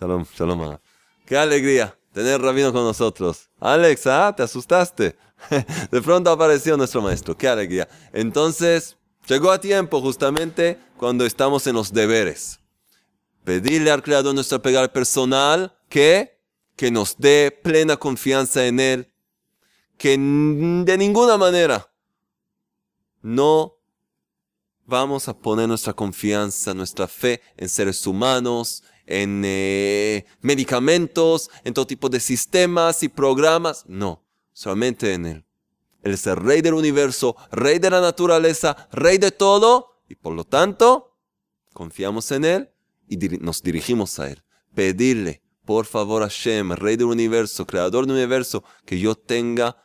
Shalom, 0.00 0.24
shalom. 0.34 0.78
Qué 1.26 1.36
alegría 1.36 1.94
tener 2.14 2.40
rabino 2.40 2.72
con 2.72 2.84
nosotros. 2.84 3.50
Alex, 3.60 4.06
ah, 4.06 4.32
te 4.34 4.42
asustaste. 4.42 5.14
De 5.90 6.00
pronto 6.00 6.30
apareció 6.30 6.74
nuestro 6.78 7.02
maestro. 7.02 7.36
Qué 7.36 7.46
alegría. 7.46 7.86
Entonces, 8.14 8.96
llegó 9.26 9.50
a 9.50 9.60
tiempo 9.60 10.00
justamente 10.00 10.78
cuando 10.96 11.26
estamos 11.26 11.66
en 11.66 11.74
los 11.74 11.92
deberes. 11.92 12.60
Pedirle 13.44 13.90
al 13.90 14.02
Creador 14.02 14.34
nuestra 14.34 14.58
pegada 14.58 14.90
personal 14.90 15.76
que 15.90 16.40
que 16.76 16.90
nos 16.90 17.18
dé 17.18 17.50
plena 17.62 17.98
confianza 17.98 18.66
en 18.66 18.80
Él, 18.80 19.12
que 19.98 20.12
de 20.12 20.96
ninguna 20.96 21.36
manera 21.36 21.92
no 23.20 23.76
vamos 24.86 25.28
a 25.28 25.36
poner 25.36 25.68
nuestra 25.68 25.92
confianza, 25.92 26.72
nuestra 26.72 27.06
fe 27.06 27.42
en 27.58 27.68
seres 27.68 28.06
humanos, 28.06 28.82
en 29.06 29.42
eh, 29.44 30.24
medicamentos, 30.40 31.50
en 31.64 31.74
todo 31.74 31.86
tipo 31.86 32.08
de 32.08 32.20
sistemas 32.20 33.02
y 33.02 33.08
programas. 33.08 33.84
No, 33.86 34.24
solamente 34.52 35.14
en 35.14 35.26
Él. 35.26 35.44
Él 36.02 36.12
es 36.12 36.26
el 36.26 36.36
rey 36.36 36.62
del 36.62 36.74
universo, 36.74 37.36
rey 37.52 37.78
de 37.78 37.90
la 37.90 38.00
naturaleza, 38.00 38.88
rey 38.92 39.18
de 39.18 39.30
todo, 39.30 40.02
y 40.08 40.14
por 40.14 40.34
lo 40.34 40.44
tanto, 40.44 41.18
confiamos 41.72 42.30
en 42.32 42.44
Él 42.44 42.70
y 43.08 43.16
nos 43.40 43.62
dirigimos 43.62 44.18
a 44.18 44.30
Él. 44.30 44.42
Pedirle 44.74 45.42
por 45.70 45.86
favor 45.86 46.22
Hashem, 46.22 46.72
Rey 46.72 46.96
del 46.96 47.06
universo, 47.06 47.64
Creador 47.64 48.04
del 48.04 48.16
universo, 48.16 48.64
que 48.84 48.98
yo 48.98 49.14
tenga 49.14 49.76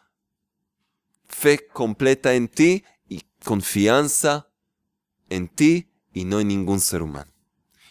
fe 1.28 1.68
completa 1.68 2.34
en 2.34 2.48
ti 2.48 2.84
y 3.08 3.22
confianza 3.44 4.50
en 5.30 5.48
ti 5.48 5.92
y 6.12 6.26
no 6.26 6.40
en 6.40 6.48
ningún 6.48 6.80
ser 6.80 7.04
humano. 7.04 7.32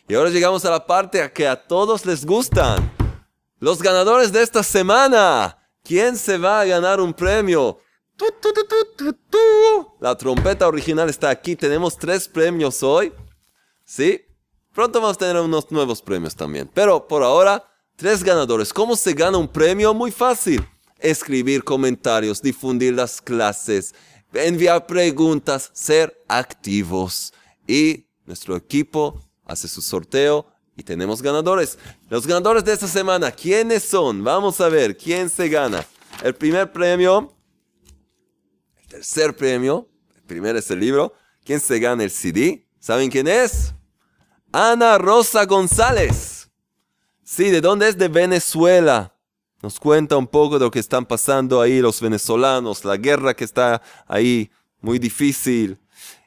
Y 0.09 0.15
ahora 0.15 0.31
llegamos 0.31 0.65
a 0.65 0.71
la 0.71 0.87
parte 0.87 1.31
que 1.33 1.47
a 1.47 1.57
todos 1.57 2.05
les 2.05 2.25
gustan. 2.25 2.93
Los 3.59 3.83
ganadores 3.83 4.33
de 4.33 4.43
esta 4.43 4.63
semana. 4.63 5.59
¿Quién 5.83 6.17
se 6.17 6.39
va 6.39 6.61
a 6.61 6.65
ganar 6.65 7.01
un 7.01 7.13
premio? 7.13 7.79
La 10.01 10.17
trompeta 10.17 10.69
original 10.69 11.09
está 11.09 11.31
aquí. 11.31 11.57
Tenemos 11.57 11.97
tres 11.97 12.29
premios 12.29 12.83
hoy. 12.83 13.13
¿Sí? 13.85 14.23
Pronto 14.73 15.01
vamos 15.01 15.17
a 15.17 15.21
tener 15.21 15.43
unos 15.43 15.71
nuevos 15.71 16.01
premios 16.01 16.35
también. 16.35 16.71
Pero 16.73 17.07
por 17.07 17.23
ahora 17.23 17.65
Tres 17.97 18.25
ganadores. 18.25 18.73
¿Cómo 18.73 18.97
se 18.97 19.13
gana 19.13 19.39
un 19.39 19.47
premio? 19.47 19.95
Muy 19.95 20.11
fácil. 20.11 20.67
Escribir 20.99 21.63
comentarios, 21.63 22.43
difundir 22.43 22.95
las 22.95 23.21
clases, 23.21 23.95
enviar 24.33 24.85
preguntas, 24.87 25.71
ser 25.73 26.21
activos. 26.27 27.33
Y 27.69 28.07
nuestro 28.27 28.57
equipo 28.57 29.23
hace 29.45 29.69
su 29.69 29.83
sorteo 29.83 30.47
y 30.77 30.83
tenemos 30.83 31.23
ganadores. 31.23 31.79
Los 32.09 32.27
ganadores 32.27 32.65
de 32.65 32.73
esta 32.73 32.89
semana, 32.89 33.31
¿quiénes 33.31 33.85
son? 33.85 34.23
Vamos 34.25 34.61
a 34.61 34.69
ver 34.69 34.97
quién 34.97 35.29
se 35.31 35.49
gana. 35.49 35.85
El 36.23 36.35
primer 36.35 36.71
premio, 36.73 37.35
el 38.77 38.89
tercer 38.89 39.37
premio, 39.37 39.89
el 40.17 40.23
primero 40.23 40.59
es 40.59 40.71
el 40.71 40.81
libro. 40.81 41.13
¿Quién 41.45 41.61
se 41.61 41.79
gana 41.79 42.03
el 42.05 42.11
CD? 42.11 42.67
¿Saben 42.79 43.11
quién 43.11 43.29
es? 43.29 43.75
Ana 44.53 44.99
Rosa 44.99 45.45
González. 45.45 46.51
Sí, 47.23 47.51
¿de 47.51 47.61
dónde 47.61 47.89
es? 47.89 47.99
De 47.99 48.09
Venezuela. 48.09 49.15
Nos 49.63 49.81
cuenta 49.81 50.17
un 50.17 50.27
poco 50.27 50.59
de 50.59 50.65
lo 50.67 50.71
que 50.71 50.79
están 50.79 51.07
pasando 51.07 51.61
ahí 51.61 51.81
los 51.81 52.01
venezolanos, 52.01 52.85
la 52.85 52.97
guerra 52.97 53.35
que 53.35 53.45
está 53.45 53.81
ahí 54.07 54.51
muy 54.81 54.99
difícil. 54.99 55.79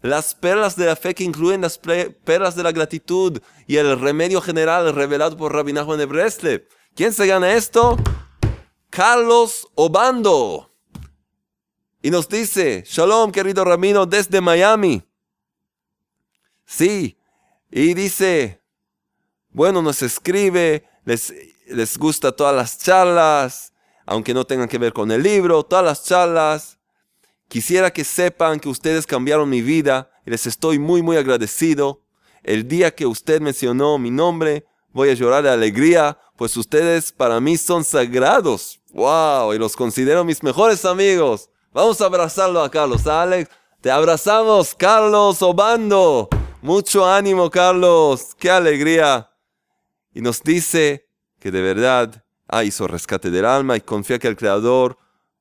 Las 0.00 0.34
perlas 0.34 0.74
de 0.74 0.86
la 0.86 0.96
fe 0.96 1.14
que 1.14 1.22
incluyen 1.22 1.60
las 1.60 1.78
perlas 1.78 2.56
de 2.56 2.64
la 2.64 2.72
gratitud 2.72 3.40
y 3.68 3.76
el 3.76 4.00
remedio 4.00 4.40
general 4.40 4.92
revelado 4.94 5.36
por 5.36 5.52
Rabbi 5.52 5.72
de 5.72 6.06
Breslev. 6.06 6.66
¿Quién 6.96 7.12
se 7.12 7.26
gana 7.26 7.52
esto? 7.52 7.96
Carlos 8.90 9.68
Obando. 9.76 10.72
Y 12.02 12.10
nos 12.10 12.28
dice, 12.28 12.82
Shalom, 12.84 13.30
querido 13.30 13.64
Ramiro, 13.64 14.04
desde 14.04 14.40
Miami. 14.40 15.04
Sí, 16.66 17.16
y 17.70 17.94
dice, 17.94 18.60
bueno, 19.50 19.82
nos 19.82 20.02
escribe, 20.02 20.88
les, 21.04 21.32
les 21.66 21.98
gusta 21.98 22.32
todas 22.32 22.54
las 22.54 22.78
charlas, 22.78 23.72
aunque 24.06 24.34
no 24.34 24.44
tengan 24.44 24.68
que 24.68 24.78
ver 24.78 24.92
con 24.92 25.10
el 25.10 25.22
libro, 25.22 25.62
todas 25.62 25.84
las 25.84 26.04
charlas. 26.04 26.78
Quisiera 27.48 27.92
que 27.92 28.04
sepan 28.04 28.60
que 28.60 28.68
ustedes 28.68 29.06
cambiaron 29.06 29.48
mi 29.48 29.62
vida 29.62 30.10
y 30.26 30.30
les 30.30 30.46
estoy 30.46 30.78
muy, 30.78 31.02
muy 31.02 31.16
agradecido. 31.16 32.02
El 32.42 32.66
día 32.66 32.94
que 32.94 33.06
usted 33.06 33.40
mencionó 33.40 33.98
mi 33.98 34.10
nombre, 34.10 34.66
voy 34.92 35.10
a 35.10 35.14
llorar 35.14 35.42
de 35.42 35.50
alegría 35.50 36.18
pues 36.42 36.56
ustedes 36.56 37.12
para 37.12 37.40
mí 37.40 37.56
son 37.56 37.84
sagrados. 37.84 38.80
¡Wow! 38.92 39.54
Y 39.54 39.58
los 39.58 39.76
considero 39.76 40.24
mis 40.24 40.42
mejores 40.42 40.84
amigos. 40.84 41.48
Vamos 41.72 42.00
a 42.00 42.06
abrazarlo 42.06 42.62
a 42.62 42.68
Carlos. 42.68 43.06
Alex, 43.06 43.48
te 43.80 43.92
abrazamos, 43.92 44.74
Carlos 44.74 45.40
Obando. 45.40 46.28
Mucho 46.60 47.06
ánimo, 47.06 47.48
Carlos. 47.48 48.34
¡Qué 48.38 48.50
alegría! 48.50 49.31
Y 50.14 50.20
nos 50.20 50.42
dice 50.42 51.08
que 51.38 51.50
de 51.50 51.62
verdad 51.62 52.24
ah, 52.48 52.64
hizo 52.64 52.86
rescate 52.86 53.30
del 53.30 53.44
alma 53.44 53.76
y 53.76 53.80
confía 53.80 54.18
que 54.18 54.28
el 54.28 54.36
Creador 54.36 54.98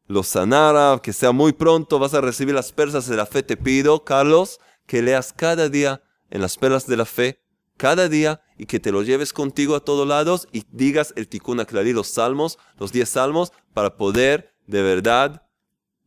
lo 0.07 0.23
sanara, 0.23 0.99
que 1.01 1.13
sea 1.13 1.31
muy 1.31 1.53
pronto, 1.53 1.99
vas 1.99 2.13
a 2.13 2.21
recibir 2.21 2.53
las 2.53 2.71
persas 2.71 3.07
de 3.07 3.15
la 3.15 3.25
fe. 3.25 3.43
Te 3.43 3.57
pido, 3.57 4.03
Carlos, 4.03 4.59
que 4.85 5.01
leas 5.01 5.33
cada 5.33 5.69
día 5.69 6.03
en 6.29 6.41
las 6.41 6.57
perlas 6.57 6.85
de 6.87 6.97
la 6.97 7.05
fe, 7.05 7.41
cada 7.77 8.09
día, 8.09 8.41
y 8.57 8.65
que 8.65 8.79
te 8.79 8.91
lo 8.91 9.03
lleves 9.03 9.33
contigo 9.33 9.75
a 9.75 9.79
todos 9.79 10.07
lados 10.07 10.47
y 10.51 10.65
digas 10.69 11.13
el 11.15 11.27
Tikkun 11.27 11.59
Aklali, 11.59 11.93
los 11.93 12.07
salmos, 12.09 12.59
los 12.77 12.91
10 12.91 13.09
salmos, 13.09 13.51
para 13.73 13.97
poder 13.97 14.53
de 14.67 14.81
verdad 14.81 15.47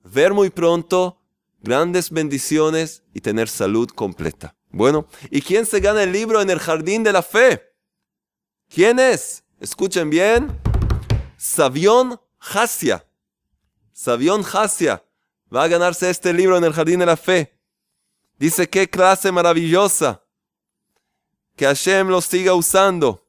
ver 0.05 0.33
muy 0.35 0.51
pronto 0.51 1.21
grandes 1.63 2.11
bendiciones 2.11 3.03
y 3.13 3.21
tener 3.21 3.49
salud 3.49 3.89
completa. 3.89 4.55
Bueno, 4.71 5.07
¿y 5.31 5.41
quién 5.41 5.67
se 5.67 5.81
gana 5.81 6.03
el 6.03 6.13
libro 6.13 6.41
en 6.43 6.51
el 6.51 6.59
jardín 6.59 7.03
de 7.03 7.13
la 7.13 7.23
fe? 7.23 7.74
¿Quién 8.75 8.99
es? 8.99 9.45
Escuchen 9.61 10.11
bien. 10.11 10.61
Savión 11.37 12.21
Hasia. 12.41 13.07
Savión 13.93 14.45
Hasia 14.45 15.05
va 15.55 15.63
a 15.63 15.69
ganarse 15.69 16.11
este 16.11 16.33
libro 16.33 16.57
en 16.59 16.65
el 16.65 16.73
jardín 16.73 16.99
de 16.99 17.07
la 17.07 17.17
fe. 17.17 17.57
Dice 18.37 18.69
qué 18.69 18.91
clase 18.91 19.31
maravillosa 19.31 20.25
que 21.55 21.67
Hashem 21.67 22.09
lo 22.09 22.21
siga 22.21 22.55
usando. 22.55 23.25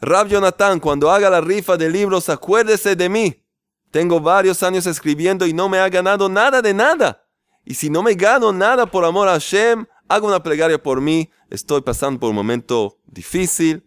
Rab 0.00 0.28
Jonathan, 0.28 0.78
cuando 0.78 1.10
haga 1.10 1.28
la 1.28 1.40
rifa 1.40 1.76
de 1.76 1.90
libros, 1.90 2.28
acuérdese 2.28 2.94
de 2.94 3.08
mí. 3.08 3.44
Tengo 3.90 4.20
varios 4.20 4.62
años 4.62 4.86
escribiendo 4.86 5.44
y 5.44 5.52
no 5.52 5.68
me 5.68 5.78
ha 5.78 5.88
ganado 5.88 6.28
nada 6.28 6.62
de 6.62 6.72
nada. 6.72 7.26
Y 7.64 7.74
si 7.74 7.90
no 7.90 8.04
me 8.04 8.14
gano 8.14 8.52
nada 8.52 8.86
por 8.86 9.04
amor 9.04 9.26
a 9.26 9.32
Hashem, 9.32 9.86
hago 10.12 10.26
una 10.26 10.42
plegaria 10.42 10.82
por 10.82 11.00
mí. 11.00 11.30
Estoy 11.48 11.80
pasando 11.80 12.20
por 12.20 12.30
un 12.30 12.36
momento 12.36 12.98
difícil. 13.06 13.82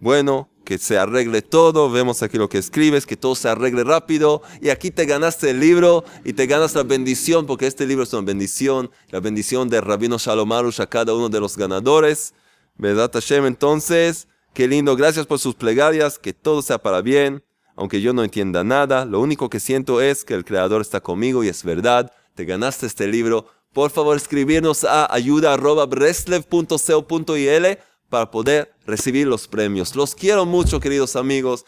Bueno, 0.00 0.50
que 0.64 0.78
se 0.78 0.98
arregle 0.98 1.40
todo. 1.40 1.88
Vemos 1.88 2.22
aquí 2.22 2.36
lo 2.36 2.48
que 2.48 2.58
escribes, 2.58 3.06
que 3.06 3.16
todo 3.16 3.36
se 3.36 3.48
arregle 3.48 3.84
rápido. 3.84 4.42
Y 4.60 4.70
aquí 4.70 4.90
te 4.90 5.06
ganaste 5.06 5.50
el 5.50 5.60
libro 5.60 6.04
y 6.24 6.32
te 6.32 6.46
ganas 6.46 6.74
la 6.74 6.82
bendición, 6.82 7.46
porque 7.46 7.68
este 7.68 7.86
libro 7.86 8.02
es 8.02 8.12
una 8.12 8.26
bendición. 8.26 8.90
La 9.10 9.20
bendición 9.20 9.68
de 9.68 9.80
Rabino 9.80 10.18
Shalom 10.18 10.50
Arush 10.50 10.80
a 10.80 10.86
cada 10.88 11.14
uno 11.14 11.28
de 11.28 11.38
los 11.38 11.56
ganadores. 11.56 12.34
¿Verdad, 12.76 13.12
Hashem? 13.12 13.46
Entonces, 13.46 14.26
qué 14.54 14.66
lindo. 14.66 14.96
Gracias 14.96 15.26
por 15.26 15.38
sus 15.38 15.54
plegarias. 15.54 16.18
Que 16.18 16.32
todo 16.32 16.62
sea 16.62 16.78
para 16.78 17.02
bien. 17.02 17.44
Aunque 17.76 18.00
yo 18.00 18.12
no 18.12 18.24
entienda 18.24 18.64
nada, 18.64 19.06
lo 19.06 19.20
único 19.20 19.48
que 19.48 19.58
siento 19.58 20.00
es 20.00 20.24
que 20.24 20.34
el 20.34 20.44
Creador 20.44 20.82
está 20.82 21.00
conmigo 21.00 21.44
y 21.44 21.48
es 21.48 21.62
verdad. 21.62 22.12
Te 22.34 22.44
ganaste 22.44 22.86
este 22.86 23.06
libro. 23.06 23.46
Por 23.72 23.90
favor, 23.90 24.16
escribirnos 24.16 24.84
a 24.84 25.12
ayuda.breslev.co.il 25.12 27.78
para 28.10 28.30
poder 28.30 28.72
recibir 28.86 29.26
los 29.26 29.48
premios. 29.48 29.96
Los 29.96 30.14
quiero 30.14 30.44
mucho, 30.44 30.78
queridos 30.78 31.16
amigos. 31.16 31.64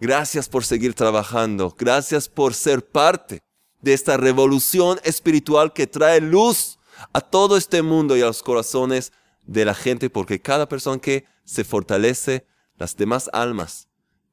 Gracias 0.00 0.48
por 0.48 0.64
seguir 0.64 0.94
trabajando. 0.94 1.72
Gracias 1.78 2.28
por 2.28 2.54
ser 2.54 2.84
parte 2.84 3.44
de 3.80 3.92
esta 3.92 4.16
revolución 4.16 4.98
espiritual 5.04 5.72
que 5.72 5.86
trae 5.86 6.20
luz 6.20 6.80
a 7.12 7.20
todo 7.20 7.56
este 7.56 7.82
mundo 7.82 8.16
y 8.16 8.22
a 8.22 8.26
los 8.26 8.42
corazones 8.42 9.12
de 9.46 9.64
la 9.64 9.74
gente, 9.74 10.10
porque 10.10 10.42
cada 10.42 10.68
persona 10.68 11.00
que 11.00 11.26
se 11.44 11.62
fortalece, 11.62 12.44
las 12.76 12.96
demás 12.96 13.30
almas 13.32 13.86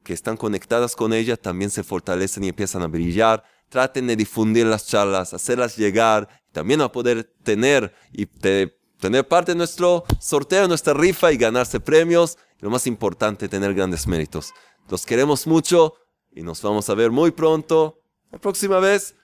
que 0.04 0.14
están 0.14 0.36
conectadas 0.36 0.96
con 0.96 1.14
ella 1.14 1.38
también 1.38 1.70
se 1.70 1.84
fortalecen 1.84 2.44
y 2.44 2.50
empiezan 2.50 2.82
a 2.82 2.88
brillar. 2.88 3.44
Traten 3.70 4.08
de 4.08 4.16
difundir 4.16 4.66
las 4.66 4.88
charlas, 4.88 5.36
hacerlas 5.36 5.78
llegar, 5.78 6.28
también 6.54 6.80
a 6.80 6.92
poder 6.92 7.26
tener 7.44 7.94
y 8.14 8.26
te 8.26 8.78
tener 9.04 9.28
parte 9.28 9.52
de 9.52 9.58
nuestro 9.58 10.06
sorteo, 10.18 10.66
nuestra 10.66 10.94
rifa 10.94 11.34
y 11.34 11.38
ganarse 11.38 11.82
premios. 11.82 12.38
Y 12.58 12.64
lo 12.64 12.70
más 12.70 12.88
importante, 12.88 13.50
tener 13.50 13.74
grandes 13.74 14.08
méritos. 14.08 14.54
Los 14.88 15.06
queremos 15.06 15.46
mucho 15.46 15.96
y 16.32 16.42
nos 16.42 16.62
vamos 16.62 16.90
a 16.90 16.96
ver 16.96 17.12
muy 17.12 17.32
pronto, 17.32 18.00
la 18.32 18.40
próxima 18.40 18.80
vez, 18.80 19.16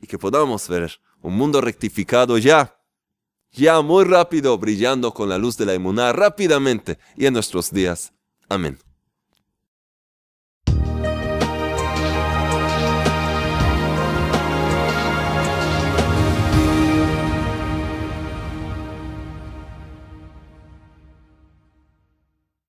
y 0.00 0.08
que 0.08 0.18
podamos 0.18 0.68
ver 0.68 0.98
un 1.22 1.36
mundo 1.36 1.60
rectificado 1.60 2.36
ya, 2.36 2.76
ya 3.52 3.80
muy 3.80 4.04
rápido, 4.04 4.58
brillando 4.58 5.14
con 5.14 5.28
la 5.28 5.38
luz 5.38 5.56
de 5.56 5.66
la 5.66 5.74
inmunidad 5.74 6.14
rápidamente 6.14 6.98
y 7.16 7.26
en 7.26 7.34
nuestros 7.34 7.70
días. 7.70 8.12
Amén. 8.48 8.91